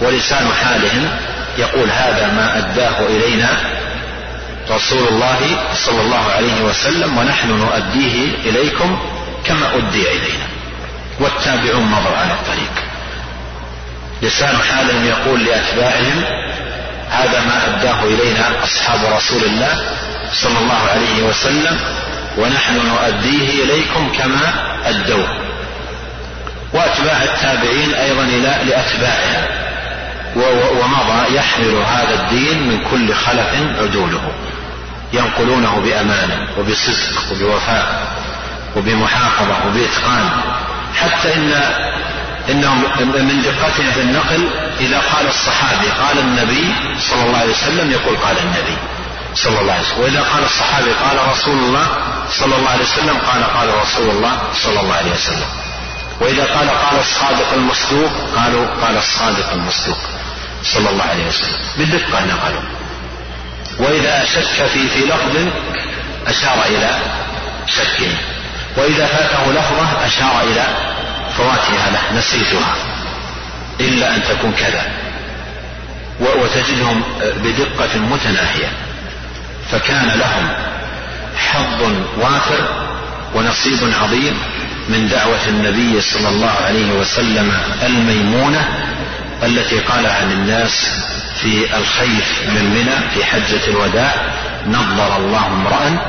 ولسان 0.01 0.49
حالهم 0.63 1.09
يقول 1.57 1.89
هذا 1.91 2.27
ما 2.27 2.57
أداه 2.57 3.05
إلينا 3.05 3.49
رسول 4.69 5.07
الله 5.07 5.39
صلى 5.85 6.01
الله 6.01 6.31
عليه 6.31 6.61
وسلم 6.61 7.17
ونحن 7.17 7.49
نؤديه 7.49 8.27
إليكم 8.45 8.99
كما 9.45 9.67
أدي 9.75 10.01
إلينا. 10.11 10.47
والتابعون 11.19 11.83
مضوا 11.85 12.17
على 12.17 12.33
الطريق. 12.33 12.73
لسان 14.21 14.57
حالهم 14.57 15.05
يقول 15.05 15.45
لأتباعهم 15.45 16.23
هذا 17.11 17.39
ما 17.39 17.61
أداه 17.67 18.03
إلينا 18.03 18.63
أصحاب 18.63 18.99
رسول 19.17 19.43
الله 19.43 19.81
صلى 20.33 20.59
الله 20.59 20.81
عليه 20.91 21.23
وسلم 21.23 21.79
ونحن 22.37 22.75
نؤديه 22.87 23.63
إليكم 23.63 24.11
كما 24.17 24.53
أدوه. 24.85 25.27
وأتباع 26.73 27.23
التابعين 27.23 27.93
أيضا 27.93 28.23
إلى 28.23 28.57
لأتباعهم 28.65 29.43
ومضى 30.81 31.35
يحمل 31.35 31.83
هذا 31.87 32.13
الدين 32.13 32.67
من 32.67 32.79
كل 32.91 33.13
خلف 33.13 33.49
عدوله. 33.81 34.31
ينقلونه 35.13 35.81
بأمانة 35.85 36.47
وبصدق 36.59 37.31
وبوفاء 37.31 38.07
وبمحافظة 38.75 39.67
وبإتقان. 39.67 40.29
حتى 40.95 41.33
إن 41.33 41.61
إنهم 42.49 42.83
من 42.99 43.41
دقتهم 43.41 43.91
في 43.91 44.01
النقل 44.01 44.49
إذا 44.79 44.99
قال 44.99 45.27
الصحابي 45.27 45.87
قال 45.87 46.19
النبي 46.19 46.73
صلى 46.99 47.23
الله 47.25 47.37
عليه 47.37 47.51
وسلم 47.51 47.91
يقول 47.91 48.17
قال 48.17 48.37
النبي. 48.37 48.77
صلى 49.35 49.59
الله 49.59 49.73
عليه 49.73 49.83
وسلم. 49.83 49.99
وإذا 50.01 50.21
قال 50.21 50.43
الصحابي 50.43 50.91
قال 50.91 51.17
رسول 51.31 51.59
الله 51.59 51.87
صلى 52.39 52.55
الله 52.55 52.69
عليه 52.69 52.83
وسلم 52.83 53.17
قال 53.17 53.43
قال 53.43 53.81
رسول 53.81 54.09
الله 54.09 54.39
صلى 54.53 54.79
الله 54.79 54.95
عليه 54.95 55.11
وسلم. 55.11 55.45
وإذا 56.21 56.43
قال 56.43 56.69
قال 56.69 56.99
الصادق 56.99 57.53
المصدوق 57.53 58.11
قالوا 58.35 58.65
قال 58.81 58.97
الصادق 58.97 59.51
المصدوق 59.51 59.97
صلى 60.63 60.89
الله 60.89 61.03
عليه 61.03 61.27
وسلم. 61.27 61.59
بدقة 61.77 62.25
نقلوا 62.25 62.61
وإذا 63.79 64.25
شك 64.25 64.65
في 64.65 64.89
في 64.89 64.99
لفظ 64.99 65.35
أشار 66.27 66.63
إلى 66.65 66.99
شكه. 67.67 68.11
وإذا 68.77 69.05
فاته 69.05 69.51
لفظة 69.51 70.05
أشار 70.05 70.41
إلى 70.43 70.65
فواتها 71.37 71.89
له 71.91 72.19
نسيتها. 72.19 72.75
إلا 73.79 74.15
أن 74.15 74.23
تكون 74.23 74.51
كذا. 74.51 74.91
وتجدهم 76.19 77.03
بدقة 77.21 77.99
متناهية. 77.99 78.71
فكان 79.71 80.07
لهم 80.07 80.49
حظ 81.37 81.91
وافر 82.17 82.87
ونصيب 83.35 83.93
عظيم 84.01 84.37
من 84.89 85.07
دعوة 85.07 85.47
النبي 85.47 86.01
صلى 86.01 86.29
الله 86.29 86.53
عليه 86.65 86.91
وسلم 86.91 87.51
الميمونة 87.83 88.67
التي 89.43 89.79
قال 89.79 90.05
عن 90.05 90.31
الناس 90.31 90.89
في 91.41 91.77
الخيف 91.77 92.49
من 92.49 92.63
منى 92.69 93.09
في 93.13 93.25
حجة 93.25 93.67
الوداع 93.67 94.15
نظر 94.67 95.17
الله 95.17 95.47
امرأ 95.47 95.99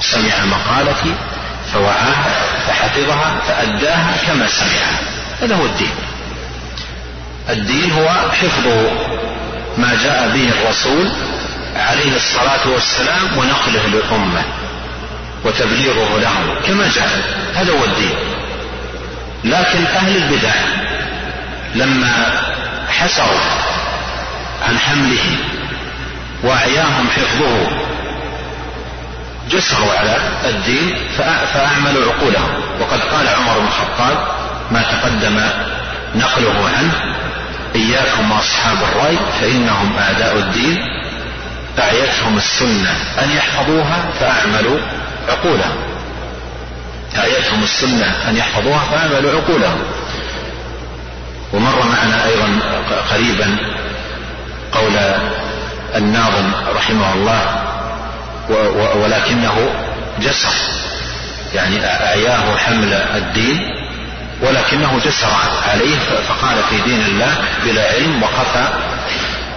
سمع 0.00 0.44
مقالتي 0.44 1.14
فوعاها 1.72 2.30
فحفظها 2.66 3.40
فأداها 3.48 4.16
كما 4.26 4.46
سمعها. 4.46 4.98
هذا 5.42 5.56
هو 5.56 5.64
الدين. 5.66 5.94
الدين 7.50 7.92
هو 7.92 8.08
حفظ 8.08 8.66
ما 9.78 9.98
جاء 10.04 10.30
به 10.34 10.48
الرسول 10.48 11.08
عليه 11.76 12.16
الصلاة 12.16 12.68
والسلام 12.68 13.38
ونقله 13.38 13.86
للأمة 13.86 14.42
وتبليغه 15.44 16.18
لهم 16.18 16.54
كما 16.66 16.88
جاء. 16.94 17.22
هذا 17.54 17.72
هو 17.72 17.84
الدين. 17.84 18.14
لكن 19.44 19.86
أهل 19.86 20.16
البدع 20.16 20.52
لما 21.74 22.42
حسروا 22.88 23.40
عن 24.68 24.78
حمله 24.78 25.36
وأعياهم 26.42 27.08
حفظه 27.16 27.70
جسروا 29.50 29.92
على 29.92 30.16
الدين 30.44 30.96
فأعملوا 31.54 32.12
عقولهم. 32.12 32.50
وقد 32.80 33.00
قال 33.00 33.28
عمر 33.28 33.58
بن 33.58 33.66
الخطاب 33.66 34.18
ما 34.70 34.82
تقدم 34.82 35.40
نقله 36.14 36.70
عنه 36.78 37.14
إياكم 37.74 38.32
وأصحاب 38.32 38.76
الرأي 38.82 39.18
فإنهم 39.40 39.96
أعداء 39.98 40.36
الدين 40.38 40.78
أعيتهم 41.78 42.36
السنة. 42.36 42.90
أن 43.22 43.30
يحفظوها 43.36 44.04
فأعملوا 44.20 44.78
عقولهم. 45.28 45.76
أعيتهم 47.18 47.62
السنة 47.62 48.14
أن 48.28 48.36
يحفظوها 48.36 48.84
فأعملوا 48.90 49.30
عقولهم. 49.40 49.82
ومر 51.52 51.84
معنا 51.86 52.26
أيضا 52.26 52.58
قريبا 53.10 53.56
قول 54.72 54.96
الناظم 55.94 56.50
رحمه 56.76 57.12
الله 57.14 57.62
ولكنه 58.96 59.68
جسر 60.20 60.54
يعني 61.54 61.86
أعياه 61.86 62.56
حمل 62.56 62.92
الدين 62.92 63.60
ولكنه 64.42 65.00
جسر 65.04 65.30
عليه 65.68 65.98
فقال 66.28 66.62
في 66.70 66.90
دين 66.90 67.00
الله 67.00 67.36
بلا 67.64 67.92
علم 67.92 68.22
وخفى 68.22 68.68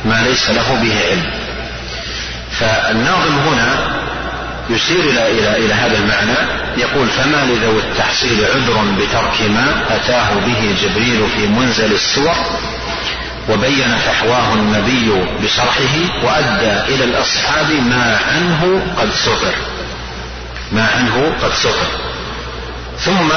ما 0.05 0.21
ليس 0.21 0.49
له 0.49 0.79
به 0.81 0.99
علم. 1.09 1.31
فالناظم 2.59 3.39
هنا 3.47 3.97
يشير 4.69 4.99
إلى 4.99 5.31
إلى 5.31 5.65
إلى 5.65 5.73
هذا 5.73 5.97
المعنى 5.97 6.37
يقول 6.77 7.07
فما 7.07 7.45
لذوي 7.45 7.79
التحصيل 7.79 8.45
عذر 8.45 8.83
بترك 8.99 9.49
ما 9.49 9.83
أتاه 9.89 10.33
به 10.33 10.75
جبريل 10.81 11.27
في 11.35 11.47
منزل 11.47 11.93
السور 11.93 12.35
وبين 13.49 13.95
فحواه 14.05 14.53
النبي 14.53 15.11
بشرحه 15.43 16.23
وأدى 16.23 16.93
إلى 16.95 17.03
الأصحاب 17.03 17.71
ما 17.71 18.19
عنه 18.31 18.81
قد 18.97 19.11
سطر. 19.11 19.55
ما 20.71 20.87
عنه 20.95 21.33
قد 21.41 21.53
سطر. 21.53 21.87
ثم 22.99 23.31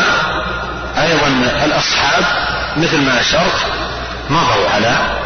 أيضا 0.99 1.29
الأصحاب 1.65 2.25
مثل 2.77 3.01
ما 3.01 3.21
أشرت 3.21 3.67
مضوا 4.31 4.69
على 4.75 5.21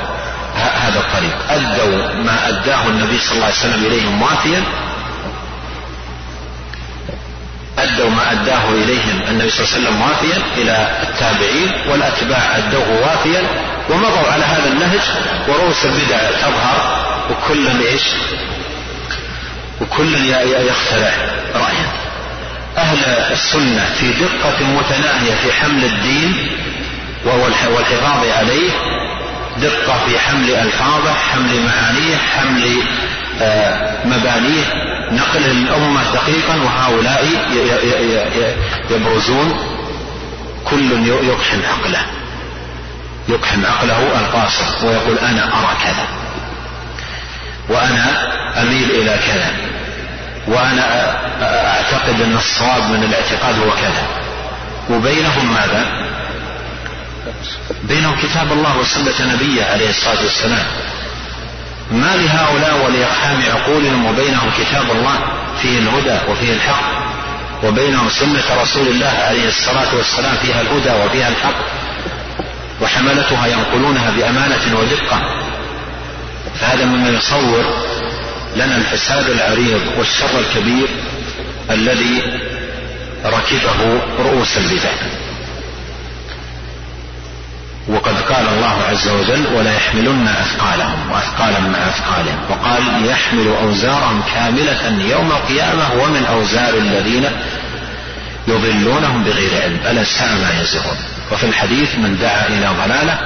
هذا 0.56 1.00
الطريق. 1.00 1.36
أدوا 1.50 2.22
ما 2.22 2.48
أداه 2.48 2.86
النبي 2.86 3.18
صلى 3.18 3.32
الله 3.32 3.44
عليه 3.44 3.56
وسلم 3.56 3.84
إليهم 3.84 4.22
وافيا 4.22 4.62
أدوا 7.78 8.10
ما 8.10 8.32
أداه 8.32 8.68
إليهم 8.68 9.22
النبي 9.28 9.50
صلى 9.50 9.66
الله 9.66 9.74
عليه 9.74 9.88
وسلم 9.88 10.02
وافيا 10.02 10.42
إلى 10.56 10.88
التابعين 11.02 11.72
والأتباع 11.90 12.58
أدوه 12.58 13.00
وافيا 13.02 13.42
ومضوا 13.90 14.32
على 14.32 14.44
هذا 14.44 14.72
النهج 14.72 15.00
ورؤوس 15.48 15.84
البدع 15.84 16.30
تظهر 16.30 17.04
وكل 17.30 17.66
إيش؟ 17.86 18.02
وكل 19.80 20.14
يخترع 20.40 21.12
رأيا 21.54 21.88
أهل 22.76 22.98
السنة 23.32 23.84
في 24.00 24.12
دقة 24.12 24.66
متناهية 24.66 25.34
في 25.34 25.52
حمل 25.52 25.84
الدين 25.84 26.50
والحفاظ 27.24 28.28
عليه 28.28 28.70
دقة 29.58 30.06
في 30.06 30.18
حمل 30.18 30.50
ألفاظه 30.50 31.12
حمل 31.12 31.66
معانيه 31.66 32.16
حمل 32.16 32.82
آه، 33.42 34.06
مبانيه 34.06 34.64
نقله 35.12 35.52
للأمة 35.52 36.02
دقيقا 36.14 36.56
وهؤلاء 36.56 37.26
يبرزون. 38.90 39.58
كل 40.64 41.06
يقحم 41.06 41.58
عقله. 41.72 42.02
يقحم 43.28 43.66
عقله 43.66 44.20
القاصر 44.20 44.86
ويقول 44.86 45.18
أنا 45.18 45.44
أرى 45.44 45.76
كذا. 45.84 46.06
وأنا 47.68 48.32
أميل 48.62 48.90
إلى 48.90 49.18
كذا. 49.26 49.52
وأنا 50.48 51.16
أعتقد 51.42 52.20
أن 52.20 52.36
الصواب 52.36 52.82
من 52.90 53.04
الاعتقاد 53.04 53.58
هو 53.58 53.70
كذا. 53.70 54.06
وبينهم 54.90 55.54
ماذا؟ 55.54 55.86
بينهم 57.84 58.16
كتاب 58.22 58.52
الله 58.52 58.78
وسنة 58.78 59.34
نبيه 59.34 59.64
عليه 59.64 59.90
الصلاة 59.90 60.22
والسلام. 60.22 60.66
ما 61.90 62.16
لهؤلاء 62.16 62.86
ولإقحام 62.86 63.42
عقولهم 63.42 64.06
وبينهم 64.06 64.50
كتاب 64.58 64.90
الله 64.90 65.18
فيه 65.62 65.78
الهدى 65.78 66.18
وفيه 66.30 66.52
الحق 66.52 67.04
وبينهم 67.64 68.08
سنة 68.10 68.62
رسول 68.62 68.88
الله 68.88 69.14
عليه 69.28 69.48
الصلاة 69.48 69.94
والسلام 69.96 70.36
فيها 70.42 70.60
الهدى 70.60 70.90
وفيها 71.04 71.28
الحق 71.28 71.54
وحملتها 72.82 73.46
ينقلونها 73.46 74.10
بأمانة 74.10 74.78
ودقة. 74.78 75.20
فهذا 76.60 76.84
مما 76.84 77.08
يصور 77.08 77.64
لنا 78.56 78.76
الفساد 78.76 79.30
العريض 79.30 79.80
والشر 79.98 80.38
الكبير 80.38 80.88
الذي 81.70 82.22
ركبه 83.24 84.02
رؤوس 84.18 84.58
البدع. 84.58 84.92
وقد 87.88 88.20
قال 88.20 88.48
الله 88.48 88.82
عز 88.90 89.08
وجل 89.08 89.46
ولا 89.54 89.76
يحملن 89.76 90.28
أثقالهم 90.28 91.10
وأثقالا 91.10 91.60
مع 91.60 91.78
أثقالهم. 91.78 92.38
وقال 92.50 93.06
يحمل 93.06 93.54
أوزارهم 93.62 94.22
كاملة 94.34 95.08
يوم 95.10 95.32
القيامة 95.32 95.92
ومن 96.02 96.26
أوزار 96.26 96.74
الذين 96.74 97.24
يضلونهم 98.48 99.24
بغير 99.24 99.62
علم. 99.62 99.78
ألا 99.90 100.04
ساء 100.04 100.28
ما 100.28 100.60
يزرون. 100.60 100.96
وفي 101.32 101.46
الحديث 101.46 101.94
من 101.94 102.18
دعا 102.20 102.46
إلى 102.46 102.70
ضلالة 102.84 103.18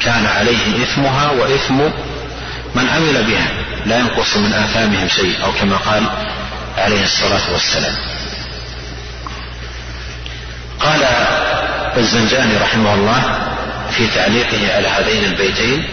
كان 0.00 0.26
عليه 0.26 0.82
إثمها 0.82 1.30
وإثم 1.30 1.78
من 2.74 2.88
عمل 2.88 3.24
بها 3.24 3.48
لا 3.86 3.98
ينقص 3.98 4.36
من 4.36 4.52
آثامهم 4.52 5.08
شيء 5.08 5.44
أو 5.44 5.52
كما 5.52 5.76
قال 5.76 6.02
عليه 6.78 7.02
الصلاة 7.02 7.52
والسلام. 7.52 7.94
قال 10.80 11.04
الزنجاني 11.96 12.56
رحمه 12.56 12.94
الله 12.94 13.47
في 13.90 14.06
تعليقه 14.06 14.74
على 14.76 14.88
هذين 14.88 15.24
البيتين. 15.24 15.84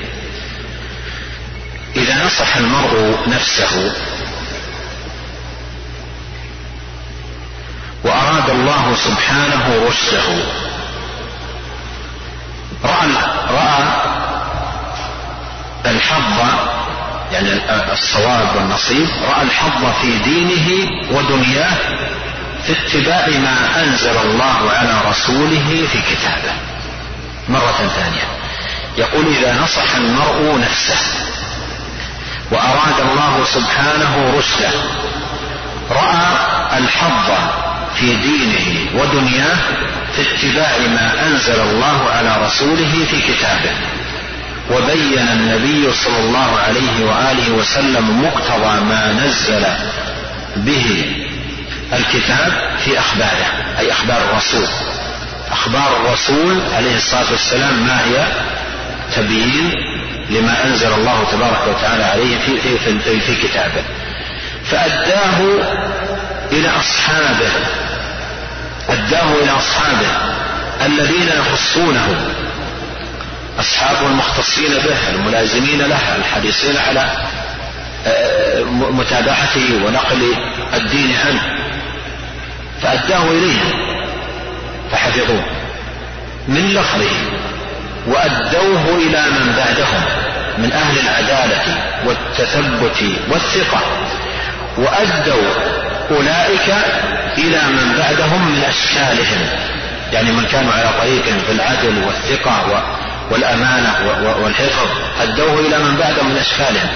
إذا 1.95 2.25
نصح 2.25 2.55
المرء 2.55 3.17
نفسه 3.27 3.93
وأراد 8.03 8.49
الله 8.49 8.95
سبحانه 8.95 9.87
رشده. 9.87 10.43
رأى 12.83 13.07
رأى 13.49 13.83
الحظ 15.85 16.39
يعني 17.31 17.49
الصواب 17.93 18.55
والنصيب 18.55 19.07
رأى 19.29 19.41
الحظ 19.41 20.01
في 20.01 20.17
دينه 20.17 20.89
ودنياه 21.11 21.77
في 22.63 22.71
اتباع 22.71 23.27
ما 23.27 23.83
أنزل 23.83 24.17
الله 24.17 24.71
على 24.71 25.01
رسوله 25.09 25.87
في 25.91 26.01
كتابه. 26.01 26.53
مرة 27.49 27.91
ثانية. 27.95 28.27
يقول 28.97 29.27
إذا 29.27 29.61
نصح 29.61 29.95
المرء 29.95 30.59
نفسه 30.59 30.97
وأراد 32.51 32.99
الله 32.99 33.43
سبحانه 33.45 34.33
رشده 34.37 34.71
رأى 35.91 36.37
الحظ 36.77 37.31
في 37.95 38.15
دينه 38.15 39.01
ودنياه 39.01 39.57
في 40.15 40.21
اتباع 40.21 40.77
ما 40.87 41.27
أنزل 41.27 41.61
الله 41.61 42.09
على 42.09 42.45
رسوله 42.45 43.05
في 43.11 43.21
كتابه 43.21 43.75
وبين 44.71 45.27
النبي 45.33 45.93
صلى 45.93 46.19
الله 46.19 46.59
عليه 46.59 47.05
وآله 47.05 47.51
وسلم 47.51 48.23
مقتضى 48.23 48.83
ما 48.85 49.13
نزل 49.25 49.65
به 50.55 51.15
الكتاب 51.93 52.71
في 52.85 52.99
أخباره 52.99 53.45
أي 53.79 53.91
أخبار 53.91 54.21
الرسول. 54.31 54.67
أخبار 55.51 55.97
الرسول 55.97 56.61
عليه 56.73 56.95
الصلاة 56.95 57.31
والسلام 57.31 57.85
ما 57.85 58.05
هي؟ 58.05 58.27
تبيين 59.15 59.71
لما 60.29 60.65
أنزل 60.65 60.93
الله 60.93 61.27
تبارك 61.31 61.67
وتعالى 61.67 62.03
عليه 62.03 62.37
في, 62.39 62.77
في, 62.77 63.19
في, 63.19 63.47
كتابه. 63.47 63.83
فأداه 64.65 65.39
إلى 66.51 66.69
أصحابه. 66.69 67.51
أداه 68.89 69.33
إلى 69.43 69.51
أصحابه 69.51 70.07
الذين 70.85 71.29
يخصونه. 71.39 72.31
أصحابه 73.59 74.07
المختصين 74.07 74.73
به 74.73 75.09
الملازمين 75.09 75.81
له 75.81 76.15
الحريصين 76.15 76.77
على 76.77 77.09
آه، 78.07 78.63
متابعته 78.91 79.79
ونقل 79.85 80.35
الدين 80.73 81.15
عنه. 81.25 81.41
فأداه 82.81 83.23
إليهم. 83.31 83.94
فحفظوه. 84.91 85.43
من 86.47 86.73
لفظه 86.73 87.15
وأدوه 88.07 88.95
إلى 88.95 89.21
من 89.21 89.53
بعدهم 89.57 90.03
من 90.57 90.71
أهل 90.71 90.99
العدالة 90.99 91.77
والتثبت 92.05 93.03
والثقة. 93.29 93.81
وأدوا 94.77 95.53
أولئك 96.11 96.75
إلى 97.37 97.61
من 97.67 97.95
بعدهم 97.99 98.51
من 98.51 98.63
أشكالهم. 98.63 99.47
يعني 100.13 100.31
من 100.31 100.45
كانوا 100.45 100.73
على 100.73 100.89
طريقهم 100.99 101.39
في 101.45 101.51
العدل 101.51 102.03
والثقة 102.07 102.83
والأمانة 103.31 103.93
والحفظ 104.43 104.87
أدوه 105.21 105.59
إلى 105.59 105.77
من 105.77 105.97
بعدهم 105.97 106.29
من 106.29 106.37
أشكالهم. 106.37 106.89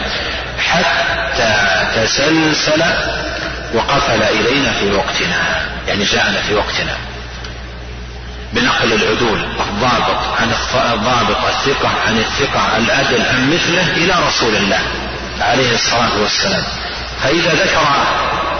حتى 0.59 1.53
تسلسل 1.95 2.83
وقفل 3.73 4.23
إلينا 4.23 4.71
في 4.71 4.91
وقتنا. 4.91 5.65
يعني 5.87 6.03
جاءنا 6.03 6.41
في 6.41 6.53
وقتنا. 6.53 7.08
بنقل 8.53 8.93
العدول 8.93 9.39
الضابط 9.39 10.17
عن 10.39 10.51
الضابط 10.93 11.45
الثقة 11.45 11.89
عن 12.07 12.17
الثقة 12.17 12.77
العدل 12.77 13.21
عن 13.21 13.53
مثله 13.53 13.87
إلى 13.97 14.13
رسول 14.27 14.55
الله 14.55 14.79
عليه 15.41 15.73
الصلاة 15.73 16.21
والسلام. 16.21 16.63
فإذا 17.23 17.53
ذكر 17.53 17.87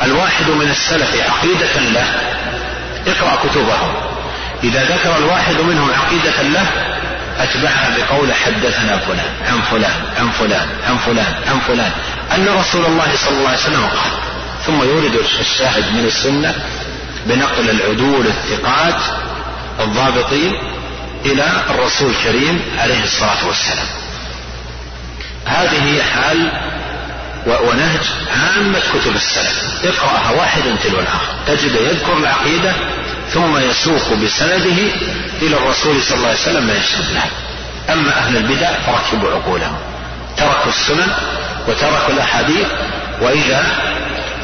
الواحد 0.04 0.50
من 0.50 0.70
السلف 0.70 1.24
عقيدة 1.30 1.80
له 1.80 2.06
اقرأ 3.08 3.36
كتبهم 3.44 3.94
إذا 4.64 4.84
ذكر 4.84 5.18
الواحد 5.18 5.56
منهم 5.56 5.92
عقيدة 5.94 6.42
له 6.42 6.66
أتبعها 7.40 7.98
بقول 7.98 8.34
حدثنا 8.34 8.98
فلان 8.98 9.32
عن 9.48 9.62
فلان 9.62 10.02
عن 10.20 10.30
فلان 10.32 10.68
عن 10.88 10.98
فلان 10.98 11.34
عن 11.48 11.60
فلان. 11.68 11.92
أن 12.36 12.48
رسول 12.60 12.86
الله 12.86 13.08
صلى 13.16 13.38
الله 13.38 13.50
عليه 13.50 13.60
وسلم 13.60 13.86
قال 13.86 14.12
ثم 14.66 14.84
يورد 14.84 15.16
الشاهد 15.40 15.94
من 15.94 16.06
السنة 16.06 16.56
بنقل 17.26 17.70
العدول 17.70 18.28
الثقات 18.28 19.02
الضابطين 19.80 20.54
إلى 21.26 21.52
الرسول 21.70 22.10
الكريم 22.10 22.62
عليه 22.78 23.04
الصلاة 23.04 23.48
والسلام. 23.48 23.88
هذه 25.46 26.02
حال 26.02 26.52
ونهج 27.46 28.02
عامة 28.32 28.80
كتب 28.94 29.16
السلف. 29.16 29.64
اقرأها 29.84 30.32
واحد 30.32 30.62
تلو 30.84 31.00
الآخر. 31.00 31.34
تجد 31.48 31.76
يذكر 31.76 32.18
العقيدة 32.18 32.74
ثم 33.34 33.58
يسوق 33.58 34.14
بسنده 34.14 34.78
إلى 35.42 35.58
الرسول 35.58 36.02
صلى 36.02 36.18
الله 36.18 36.28
عليه 36.28 36.40
وسلم 36.40 36.64
ما 36.64 36.74
يشهد 36.74 37.14
له. 37.14 37.26
أما 37.94 38.18
أهل 38.18 38.38
البدع 38.38 38.72
فركبوا 38.86 39.32
عقولهم. 39.32 39.78
تركوا 40.38 40.72
السنن 40.72 41.14
وتركوا 41.68 42.14
الأحاديث 42.14 42.68
وإذا 43.22 43.66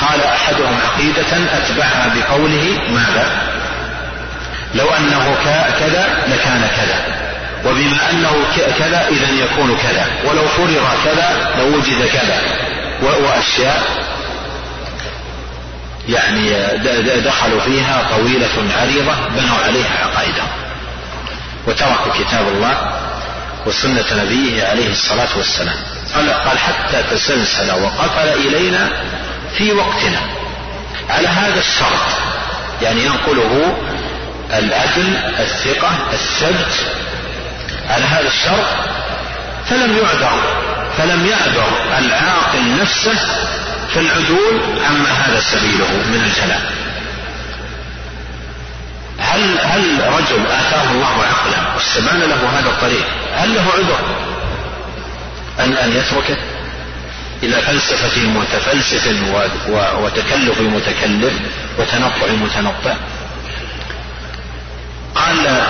قال 0.01 0.23
أحدهم 0.23 0.77
عقيدة 0.86 1.57
أتبعها 1.57 2.13
بقوله 2.15 2.81
ماذا؟ 2.89 3.55
لو 4.76 4.89
أنه 4.89 5.36
كذا 5.80 6.23
لكان 6.28 6.67
كذا. 6.78 7.26
وبما 7.65 8.11
أنه 8.11 8.32
كذا 8.80 9.07
إذا 9.09 9.30
يكون 9.43 9.78
كذا. 9.78 10.05
ولو 10.26 10.47
فرض 10.47 10.88
كذا 11.05 11.53
لوجد 11.57 12.07
كذا. 12.07 12.41
وأشياء 13.01 13.84
يعني 16.09 16.49
دخلوا 17.26 17.61
فيها 17.61 18.09
طويلة 18.17 18.76
عريضة 18.82 19.13
بنوا 19.30 19.57
عليها 19.65 19.97
عقائدهم 20.03 20.47
وتركوا 21.67 22.11
كتاب 22.19 22.47
الله 22.47 22.78
وسنة 23.65 24.23
نبيه 24.23 24.67
عليه 24.67 24.91
الصلاة 24.91 25.38
والسلام. 25.38 25.76
قال, 26.15 26.30
قال 26.30 26.59
حتى 26.59 27.03
تسلسل 27.11 27.71
وقفل 27.71 28.28
إلينا 28.28 28.89
في 29.57 29.73
وقتنا. 29.73 30.19
على 31.09 31.28
هذا 31.28 31.59
الشرط. 31.59 32.17
يعني 32.82 33.05
ينقله 33.05 33.78
العدل 34.60 35.18
الثقة 35.39 35.91
الثبت 36.14 36.74
على 37.89 38.06
هذا 38.06 38.28
الشرط؟ 38.28 38.66
فلم 39.70 39.97
يعذر 39.97 40.39
فلم 40.97 41.26
يعذر 41.26 41.68
العاقل 41.99 42.82
نفسه 42.82 43.16
في 43.93 43.99
العدول 43.99 44.62
عما 44.86 45.10
هذا 45.10 45.39
سبيله 45.39 45.88
من 45.88 46.22
الجلاء. 46.26 46.62
هل 49.20 49.58
هل 49.60 50.14
رجل 50.14 50.45
آتاه 50.47 50.91
الله 50.91 51.24
عقلا 51.24 51.76
واستبان 51.76 52.20
له 52.20 52.60
هذا 52.60 52.70
الطريق 52.70 53.06
هل 53.36 53.56
له 53.56 53.62
عذر؟ 53.62 53.99
أن 55.60 55.74
أن 55.74 55.91
يتركه 55.91 56.38
إلى 57.43 57.62
فلسفة 57.62 58.22
متفلسف 58.22 59.08
وتكلف 60.01 60.60
متكلف 60.62 61.34
وتنطع 61.80 62.28
متنطع. 62.28 62.95
قال 65.16 65.61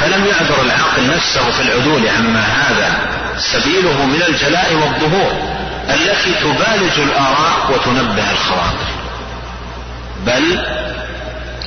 فلم 0.00 0.26
يعذر 0.26 0.62
العاقل 0.62 1.06
نفسه 1.16 1.50
في 1.50 1.62
العدول 1.62 2.08
عما 2.08 2.40
هذا. 2.40 2.98
سبيله 3.38 4.04
من 4.06 4.22
الجلاء 4.28 4.74
والظهور 4.74 5.32
التي 5.90 6.34
تبالج 6.34 7.00
الآراء 7.00 7.70
وتنبه 7.72 8.30
الخواطر. 8.30 8.90
بل 10.26 10.58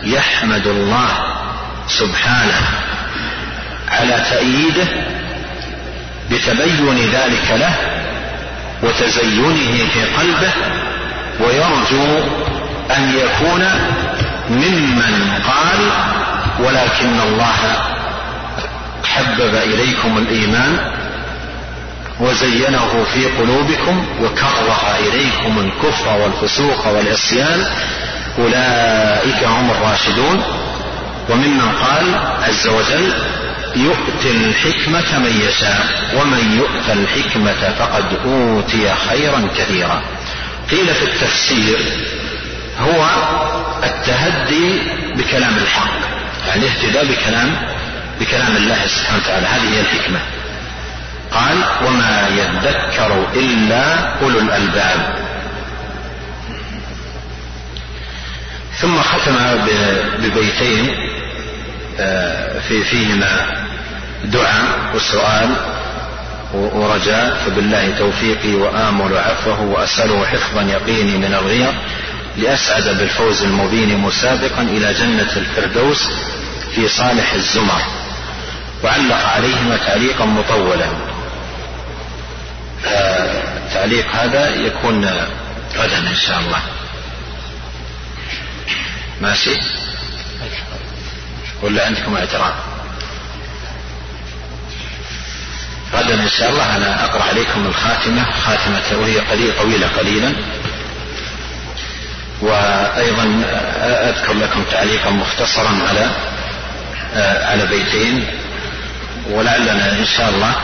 يحمد 0.04 0.68
الله 0.68 1.08
سبحانه 1.88 2.62
على 3.92 4.24
تأييده 4.30 4.88
بتبين 6.32 7.10
ذلك 7.14 7.52
له 7.52 7.76
وتزينه 8.84 9.88
في 9.94 10.04
قلبه 10.18 10.52
ويرجو 11.40 12.20
أن 12.98 13.14
يكون 13.18 13.70
ممن 14.50 15.32
قال 15.48 15.90
ولكن 16.60 17.20
الله 17.20 17.56
حبب 19.04 19.56
إليكم 19.56 20.18
الإيمان 20.18 20.78
وزينه 22.20 23.06
في 23.14 23.26
قلوبكم 23.26 24.06
وكره 24.22 24.98
إليكم 25.00 25.60
الكفر 25.60 26.18
والفسوق 26.18 26.88
والعصيان. 26.88 27.66
أولئك 28.40 29.44
هم 29.44 29.72
الراشدون. 29.72 30.44
وممن 31.30 31.62
قال 31.62 32.20
عز 32.44 32.68
وجل 32.68 33.14
يؤتي 33.76 34.32
الحكمة 34.32 35.20
من 35.20 35.42
يشاء 35.48 35.86
ومن 36.16 36.58
يؤت 36.58 36.98
الحكمة 36.98 37.74
فقد 37.80 38.06
أوتي 38.26 38.94
خيرا 39.10 39.48
كثيرا. 39.58 40.02
قيل 40.72 40.96
في 40.96 41.06
التفسير 41.06 41.80
هو 42.80 43.10
التهدي 43.84 44.80
بكلام 45.16 45.58
الحق. 45.58 46.13
الاهتداء 46.56 47.06
بكلام 47.06 47.56
بكلام 48.20 48.56
الله 48.56 48.88
سبحانه 48.88 49.20
وتعالى. 49.24 49.48
هذه 49.48 49.76
هي 49.76 49.80
الحكمة. 49.80 50.20
قال 51.32 51.58
وما 51.88 52.28
يذكر 52.28 53.28
إلا 53.34 54.14
أولو 54.22 54.40
الألباب. 54.40 55.16
ثم 58.82 59.02
ختم 59.02 59.36
ببيتين 60.20 60.90
آه، 62.00 62.60
في 62.60 62.84
فيهما 62.84 63.66
دعاء 64.24 64.96
وسؤال 64.96 65.50
ورجاء. 66.54 67.44
فبالله 67.46 67.94
توفيقي 68.00 68.54
وآمل 68.54 69.18
عفوه 69.18 69.62
وأسأله 69.62 70.26
حفظا 70.26 70.62
يقيني 70.62 71.18
من 71.18 71.34
الغير 71.34 71.74
لأسعد 72.38 72.84
بالفوز 72.84 73.44
المبين 73.44 73.98
مسابقا 73.98 74.62
إلى 74.62 74.94
جنة 74.94 75.32
الفردوس 75.38 76.10
في 76.76 76.88
صالح 76.88 77.34
الزمر 77.34 77.82
وعلق 78.84 79.26
عليهما 79.26 79.78
تعليقا 79.78 80.26
مطولا. 80.26 80.88
التعليق 82.86 84.16
هذا 84.16 84.50
يكون 84.50 85.06
غدا 85.76 85.98
إن 85.98 86.16
شاء 86.16 86.40
الله. 86.40 86.62
ماشي؟ 89.22 89.56
ولا 91.62 91.86
عندكم 91.86 92.16
اعتراض؟ 92.16 92.54
غدا 95.94 96.14
إن 96.14 96.30
شاء 96.30 96.50
الله 96.50 96.76
أنا 96.76 97.06
أقرأ 97.06 97.24
عليكم 97.24 97.66
الخاتمة. 97.66 98.26
خاتمة 98.46 99.02
وهي 99.02 99.20
قليل 99.20 99.58
طويلة 99.58 99.88
قليلا. 99.98 100.34
وأيضا 102.42 103.44
أذكر 104.10 104.34
لكم 104.34 104.64
تعليقا 104.72 105.10
مختصرا 105.10 105.88
على 105.88 106.10
على 107.22 107.66
بيتين. 107.66 108.26
ولعلنا 109.30 109.92
إن 110.00 110.06
شاء 110.06 110.30
الله 110.30 110.56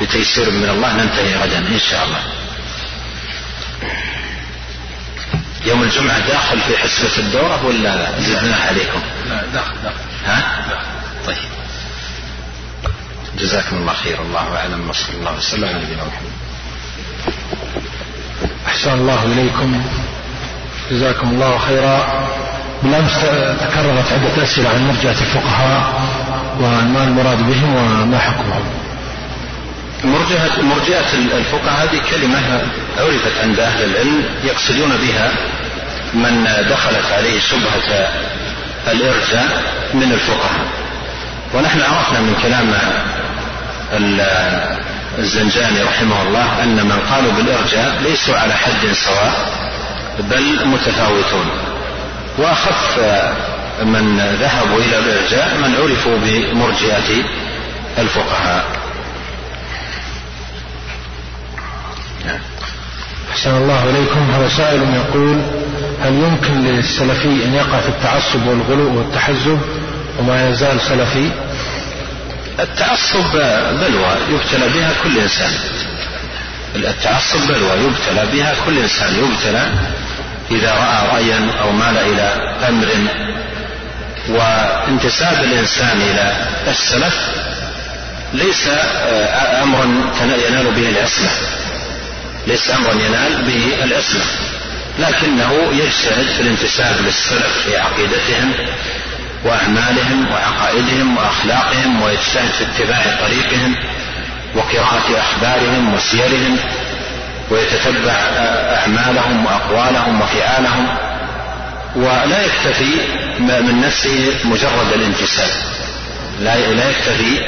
بتيسير 0.00 0.50
من 0.50 0.68
الله 0.68 0.92
ننتهي 0.92 1.34
غدا 1.34 1.58
إن 1.58 1.78
شاء 1.90 2.04
الله. 2.04 2.22
يوم 5.64 5.82
الجمعة 5.82 6.18
داخل 6.28 6.60
في 6.60 6.78
حسبة 6.78 7.18
الدورة 7.18 7.66
ولا 7.66 8.20
زدناه 8.20 8.66
عليكم؟ 8.66 9.00
لا 9.28 9.42
داخل 9.54 9.74
داخل. 9.82 9.96
ها؟ 10.26 10.64
طيب. 11.26 11.36
جزاكم 13.38 13.76
الله 13.76 13.92
خير. 13.92 14.22
الله 14.22 14.56
أعلم. 14.56 14.90
وصلى 14.90 15.14
الله 15.16 15.36
وسلم 15.36 15.64
على 15.64 15.74
نبينا 15.74 16.04
محمد. 16.04 16.32
أحسن 18.66 18.92
الله 18.92 19.24
إليكم. 19.24 19.84
جزاكم 20.90 21.28
الله 21.28 21.58
خيرا. 21.58 22.28
بالأمس 22.84 23.20
تكررت 23.60 24.12
عدة 24.12 24.42
أسئلة 24.42 24.68
عن 24.68 24.86
مرجعة 24.86 25.10
الفقهاء 25.20 26.02
وما 26.60 27.04
المراد 27.04 27.38
بهم 27.38 27.74
وما 27.74 28.18
حكمهم. 28.18 28.64
مرجئة 30.04 30.62
مرجئة 30.62 31.12
الفقهاء 31.38 31.86
هذه 31.86 32.00
كلمة 32.10 32.62
عرفت 32.98 33.38
عند 33.42 33.60
أهل 33.60 33.84
العلم 33.84 34.24
يقصدون 34.44 34.96
بها 34.96 35.32
من 36.14 36.44
دخلت 36.70 37.12
عليه 37.12 37.40
شبهة 37.40 38.08
الإرجاء 38.92 39.62
من 39.94 40.12
الفقهاء. 40.12 40.66
ونحن 41.54 41.80
عرفنا 41.80 42.20
من 42.20 42.34
كلام 42.42 42.74
الزنجاني 45.18 45.82
رحمه 45.82 46.22
الله 46.22 46.62
أن 46.62 46.76
من 46.76 47.00
قالوا 47.10 47.32
بالإرجاء 47.32 47.98
ليسوا 48.02 48.38
على 48.38 48.54
حد 48.54 48.92
سواء 48.92 49.34
بل 50.18 50.66
متفاوتون. 50.66 51.73
وأخف 52.38 52.98
من 53.82 54.18
ذهبوا 54.40 54.78
إلى 54.78 54.98
الإرجاء 54.98 55.54
من 55.58 55.74
عرفوا 55.82 56.18
بمرجئة 56.24 57.24
الفقهاء. 57.98 58.64
أحسن 63.32 63.50
الله 63.50 63.90
إليكم. 63.90 64.30
هذا 64.30 64.48
سائل 64.48 64.82
يقول 64.94 65.42
هل 66.02 66.12
يمكن 66.12 66.64
للسلفي 66.64 67.44
أن 67.44 67.54
يقع 67.54 67.80
في 67.80 67.88
التعصب 67.88 68.46
والغلو 68.46 68.98
والتحزب 68.98 69.60
وما 70.18 70.48
يزال 70.48 70.80
سلفي؟ 70.80 71.30
التعصب 72.60 73.32
بلوى 73.80 74.12
يبتلى 74.30 74.68
بها 74.68 74.92
كل 75.02 75.18
إنسان. 75.18 75.52
التعصب 76.76 77.46
بلوى 77.48 77.70
يبتلى 77.70 78.26
بها 78.32 78.54
كل 78.66 78.78
إنسان. 78.78 79.14
يبتلى 79.14 79.70
إذا 80.50 80.72
رأى 80.72 81.16
رأيا 81.16 81.50
أو 81.60 81.72
مال 81.72 81.98
إلى 81.98 82.56
أمر. 82.68 82.88
وانتساب 84.28 85.44
الإنسان 85.44 86.02
إلى 86.02 86.36
السلف 86.68 87.18
ليس 88.34 88.68
أمرا 89.62 89.84
ينال 90.48 90.70
به 90.70 90.88
العصمة 90.88 91.30
ليس 92.46 92.70
أمرا 92.70 92.92
ينال 92.92 93.42
به 93.42 93.84
العصمة 93.84 94.24
لكنه 94.98 95.52
يجتهد 95.72 96.26
في 96.36 96.40
الانتساب 96.40 96.96
للسلف 97.00 97.58
في 97.64 97.76
عقيدتهم 97.76 98.52
وأعمالهم 99.44 100.26
وعقائدهم 100.32 101.16
وأخلاقهم 101.16 102.02
ويجتهد 102.02 102.50
في 102.50 102.64
اتباع 102.64 103.02
طريقهم 103.26 103.74
وقراءة 104.54 105.20
أخبارهم 105.20 105.94
وسيرهم. 105.94 106.58
ويتتبع 107.50 108.12
أعمالهم 108.12 109.46
وأقوالهم 109.46 110.20
وفعالهم 110.20 110.86
ولا 111.96 112.42
يكتفي 112.42 112.94
من 113.38 113.80
نفسه 113.80 114.34
مجرد 114.44 114.92
الانتساب 114.94 115.48
لا 116.40 116.56
لا 116.56 116.90
يكتفي 116.90 117.38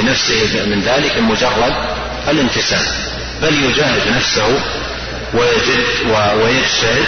لنفسه 0.00 0.64
من 0.66 0.80
ذلك 0.80 1.18
مجرد 1.18 1.74
الانتساب 2.28 2.82
بل 3.42 3.64
يجاهد 3.64 4.16
نفسه 4.16 4.46
ويجد 5.34 5.84
ويجتهد 6.42 7.04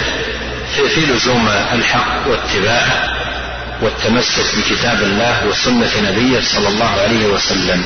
في, 0.95 1.01
لزوم 1.05 1.49
الحق 1.73 2.27
واتباعه 2.27 3.13
والتمسك 3.81 4.45
بكتاب 4.57 5.03
الله 5.03 5.47
وسنة 5.47 5.91
نبيه 6.09 6.41
صلى 6.41 6.67
الله 6.67 6.91
عليه 7.01 7.25
وسلم. 7.25 7.83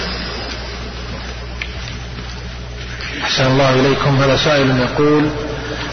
أحسن 3.23 3.45
الله 3.45 3.69
إليكم. 3.69 4.15
هذا 4.23 4.35
سائل 4.37 4.79
يقول 4.79 5.29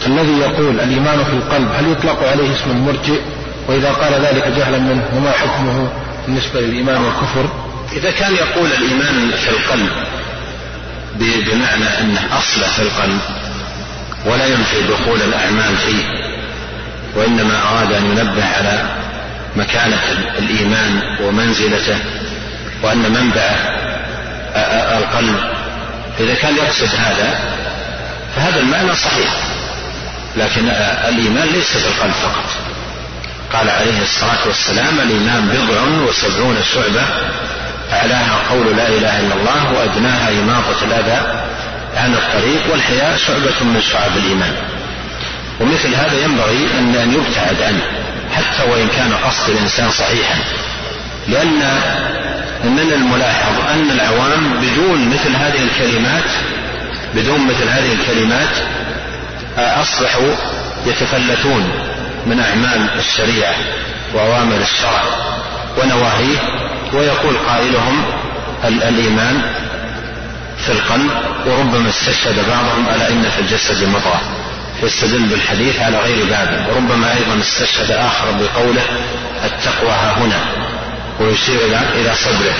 الذي 0.07 0.37
يقول 0.39 0.79
الإيمان 0.79 1.23
في 1.23 1.33
القلب 1.33 1.67
هل 1.77 1.91
يطلق 1.91 2.27
عليه 2.27 2.51
اسم 2.51 2.71
المرجئ؟ 2.71 3.19
وإذا 3.67 3.91
قال 3.91 4.13
ذلك 4.13 4.47
جهلا 4.57 4.77
منه 4.79 5.03
وما 5.15 5.31
حكمه 5.31 5.89
بالنسبة 6.25 6.61
للإيمان 6.61 7.01
والكفر؟ 7.01 7.49
إذا 7.93 8.11
كان 8.11 8.33
يقول 8.35 8.69
الإيمان 8.71 9.31
في 9.31 9.49
القلب 9.49 9.89
بمعنى 11.15 11.85
أنه 12.01 12.37
أصله 12.37 12.67
في 12.67 12.81
القلب 12.81 13.19
ولا 14.25 14.45
ينفي 14.45 14.81
دخول 14.81 15.21
الأعمال 15.21 15.77
فيه 15.77 16.03
وإنما 17.15 17.61
أراد 17.71 17.93
أن 17.93 18.05
ينبه 18.05 18.45
على 18.57 18.83
مكانة 19.55 20.01
الإيمان 20.39 21.01
ومنزلته 21.23 21.97
وأن 22.83 22.97
منبع 22.97 23.49
القلب 24.97 25.58
إذا 26.19 26.33
كان 26.33 26.55
يقصد 26.55 26.89
هذا 26.97 27.39
فهذا 28.35 28.59
المعنى 28.59 28.95
صحيح. 28.95 29.29
لكن 30.37 30.69
الإيمان 31.07 31.47
ليس 31.47 31.77
في 31.77 31.87
القلب 31.87 32.11
فقط. 32.11 32.45
قال 33.53 33.69
عليه 33.69 34.01
الصلاة 34.01 34.47
والسلام 34.47 34.99
الإيمان 34.99 35.47
بضع 35.47 35.81
وسبعون 36.09 36.57
شعبة 36.73 37.03
أعلاها 37.93 38.39
قول 38.49 38.77
لا 38.77 38.87
إله 38.87 39.19
إلا 39.19 39.33
الله 39.33 39.73
وأدناها 39.73 40.29
إماطة 40.29 40.85
الأذى 40.85 41.45
عن 41.97 42.13
الطريق 42.13 42.71
والحياء 42.71 43.17
شعبة 43.17 43.63
من 43.63 43.81
شعب 43.91 44.17
الإيمان. 44.17 44.53
ومثل 45.59 45.95
هذا 45.95 46.23
ينبغي 46.23 46.67
أن 46.79 47.13
يبتعد 47.13 47.61
عنه 47.61 47.81
حتى 48.31 48.69
وإن 48.71 48.87
كان 48.87 49.13
قصد 49.13 49.49
الإنسان 49.49 49.91
صحيحا. 49.91 50.35
لأن 51.29 51.81
من 52.63 52.91
الملاحظ 52.93 53.69
أن 53.73 53.91
العوام 53.91 54.53
بدون 54.61 55.09
مثل 55.09 55.35
هذه 55.35 55.63
الكلمات 55.63 56.31
بدون 57.15 57.47
مثل 57.47 57.67
هذه 57.69 57.93
الكلمات 57.93 58.57
أصبحوا 59.57 60.31
يتفلتون 60.85 61.69
من 62.25 62.39
أعمال 62.39 62.89
الشريعة 62.99 63.55
وأوامر 64.13 64.55
الشرع 64.61 65.03
ونواهيه 65.77 66.37
ويقول 66.93 67.37
قائلهم 67.47 68.05
الإيمان 68.65 69.41
في 70.65 70.71
القلب 70.71 71.11
وربما 71.45 71.89
استشهد 71.89 72.35
بعضهم 72.35 72.85
على 72.89 73.07
إن 73.13 73.23
في 73.23 73.39
الجسد 73.41 73.83
مضغة 73.83 74.21
يستدل 74.83 75.25
بالحديث 75.25 75.79
على 75.79 75.97
غير 75.97 76.25
بابه 76.25 76.67
وربما 76.69 77.13
أيضا 77.13 77.41
استشهد 77.41 77.91
آخر 77.91 78.25
بقوله 78.31 78.81
التقوى 79.45 79.89
ها 79.91 80.17
هنا. 80.17 80.68
ويشير 81.19 81.65
إلى 81.95 82.15
صدره. 82.15 82.55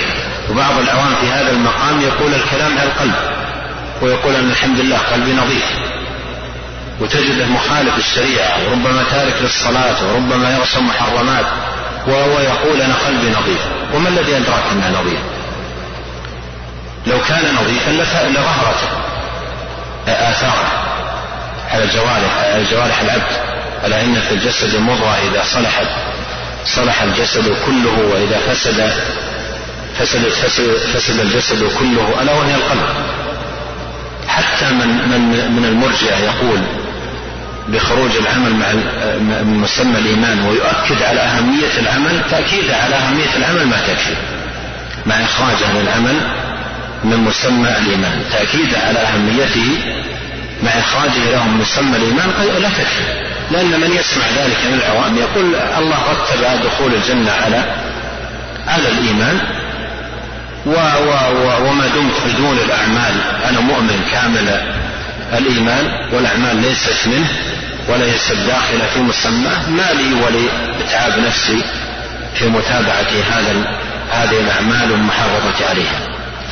وبعض 0.50 0.80
العوام 0.80 1.16
في 1.22 1.28
هذا 1.28 1.52
المقام 1.52 2.02
يقول 2.02 2.34
الكلام 2.34 2.78
على 2.78 2.90
القلب 2.90 3.16
ويقول 4.02 4.36
أن 4.36 4.50
الحمد 4.52 4.80
لله 4.80 4.98
قلبي 4.98 5.34
نظيف. 5.34 5.66
وتجده 7.00 7.46
مخالف 7.46 7.98
الشريعة 7.98 8.58
وربما 8.68 9.04
تارك 9.12 9.36
للصلاة 9.42 10.08
وربما 10.08 10.58
يرسم 10.58 10.88
محرمات 10.88 11.46
وهو 12.08 12.40
يقول 12.40 12.82
أنا 12.82 12.96
قلبي 13.08 13.30
نظيف. 13.30 13.62
وما 13.94 14.10
الذي 14.10 14.38
أدراك 14.38 14.64
أنه 14.72 15.00
نظيف؟ 15.02 15.20
لو 17.08 17.18
كان 17.28 17.56
نظيفا 17.62 17.92
لظهرت 18.30 18.84
آثاره. 20.08 20.72
على 21.72 21.84
الجوارح 21.84 22.38
على 22.38 22.66
جوارح 22.72 23.02
العبد. 23.02 23.32
ألا 23.86 24.02
إن 24.02 24.22
في 24.22 24.34
الجسد 24.34 24.80
مضغة 24.80 25.18
إذا 25.32 25.44
صلحت. 25.44 25.88
صلح 26.66 27.02
الجسد 27.02 27.56
كله 27.66 28.00
وإذا 28.12 28.40
فسد 28.48 28.92
فسد 30.00 30.30
فسد, 30.30 30.78
فسد 30.94 31.20
الجسد 31.20 31.64
كله 31.80 32.22
ألا 32.22 32.34
وهي 32.34 32.56
القلب. 32.56 32.90
حتى 34.28 34.66
من 34.72 34.88
من 34.88 35.52
من 35.52 35.66
المرجئة 35.66 36.18
يقول 36.18 36.60
بخروج 37.68 38.12
العمل 38.18 38.54
مع 38.54 38.68
مسمى 39.44 39.98
الإيمان 39.98 40.40
ويؤكد 40.42 41.04
على 41.04 41.20
أهمية 41.20 41.80
العمل 41.80 42.22
تأكيده 42.32 42.76
على 42.76 42.96
أهمية 42.96 43.36
العمل 43.38 43.68
ما 43.68 43.78
تكفي 43.88 44.16
مع 45.06 45.16
إخراجه 45.16 45.72
من 45.74 45.82
العمل 45.82 46.16
من 47.04 47.18
مسمى 47.18 47.70
الإيمان. 47.70 48.24
تأكيده 48.32 48.78
على 48.80 49.00
أهميته 49.00 49.80
مع 50.64 50.72
إخراجه 50.72 51.32
لهم 51.32 51.60
مسمى 51.62 51.98
الإيمان 51.98 52.30
لا 52.62 52.70
تكفي. 52.70 53.04
لأن 53.52 53.80
من 53.80 53.92
يسمع 53.92 54.26
ذلك 54.38 54.58
من 54.66 54.74
العوام 54.74 55.18
يقول 55.18 55.56
الله 55.56 55.98
رتب 56.12 56.64
دخول 56.66 56.94
الجنة 56.94 57.32
على 57.32 57.64
على 58.68 58.88
الإيمان 58.88 59.40
و 60.66 60.72
و 60.72 61.12
و 61.44 61.70
وما 61.70 61.88
دمت 61.88 62.14
بدون 62.26 62.58
الأعمال 62.58 63.14
أنا 63.50 63.60
مؤمن 63.60 64.06
كامل 64.12 64.62
الإيمان 65.38 66.14
والأعمال 66.14 66.56
ليست 66.62 67.08
منه 67.08 67.30
وليست 67.90 68.34
داخلة 68.48 68.86
في 68.94 69.00
مسماه 69.00 69.70
ما 69.70 69.92
لي 69.94 70.14
ولإتعاب 70.14 71.20
نفسي 71.20 71.62
في 72.36 72.48
متابعة 72.48 73.12
هذا 73.32 73.80
هذه 74.12 74.40
الأعمال 74.40 74.92
والمحافظة 74.92 75.70
عليها. 75.70 76.00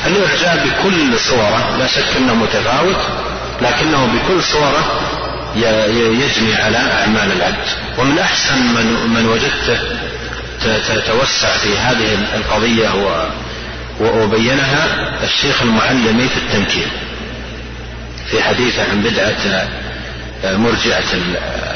فالإعجاب 0.04 0.68
بكل 0.68 1.20
صورة 1.20 1.78
لا 1.80 1.88
شك 1.88 2.18
أنه 2.18 2.36
متفاوت 2.36 2.98
لكنه 3.62 4.06
بكل 4.06 4.44
صورة 4.44 5.00
يجني 6.24 6.56
على 6.56 6.78
أعمال 6.78 7.32
العبد. 7.32 7.68
ومن 7.98 8.20
أحسن 8.20 8.58
من, 8.58 9.14
من 9.14 9.26
وجدته 9.26 9.80
تتوسع 10.88 11.58
في 11.58 11.78
هذه 11.78 12.14
القضية 12.36 12.90
وبينها 14.02 15.14
الشيخ 15.24 15.62
المعلمي 15.62 16.28
في 16.28 16.38
التمكين 16.38 16.88
في 18.32 18.44
حديثه 18.44 18.84
عن 18.92 19.02
بدعة 19.02 19.68
مرجئة 20.44 21.04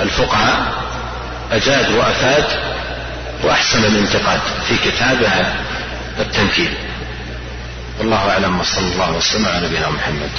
الفقهاء 0.01 0.84
أجاد 1.51 1.91
وأفاد 1.91 2.45
وأحسن 3.43 3.86
الانتقاد 3.86 4.39
في 4.67 4.77
كتابه 4.77 5.32
التمكين 6.19 6.73
والله 7.99 8.29
أعلم 8.29 8.59
وصلى 8.59 8.88
الله 8.93 9.11
وسلم 9.11 9.45
على 9.45 9.67
نبينا 9.67 9.89
محمد. 9.89 10.29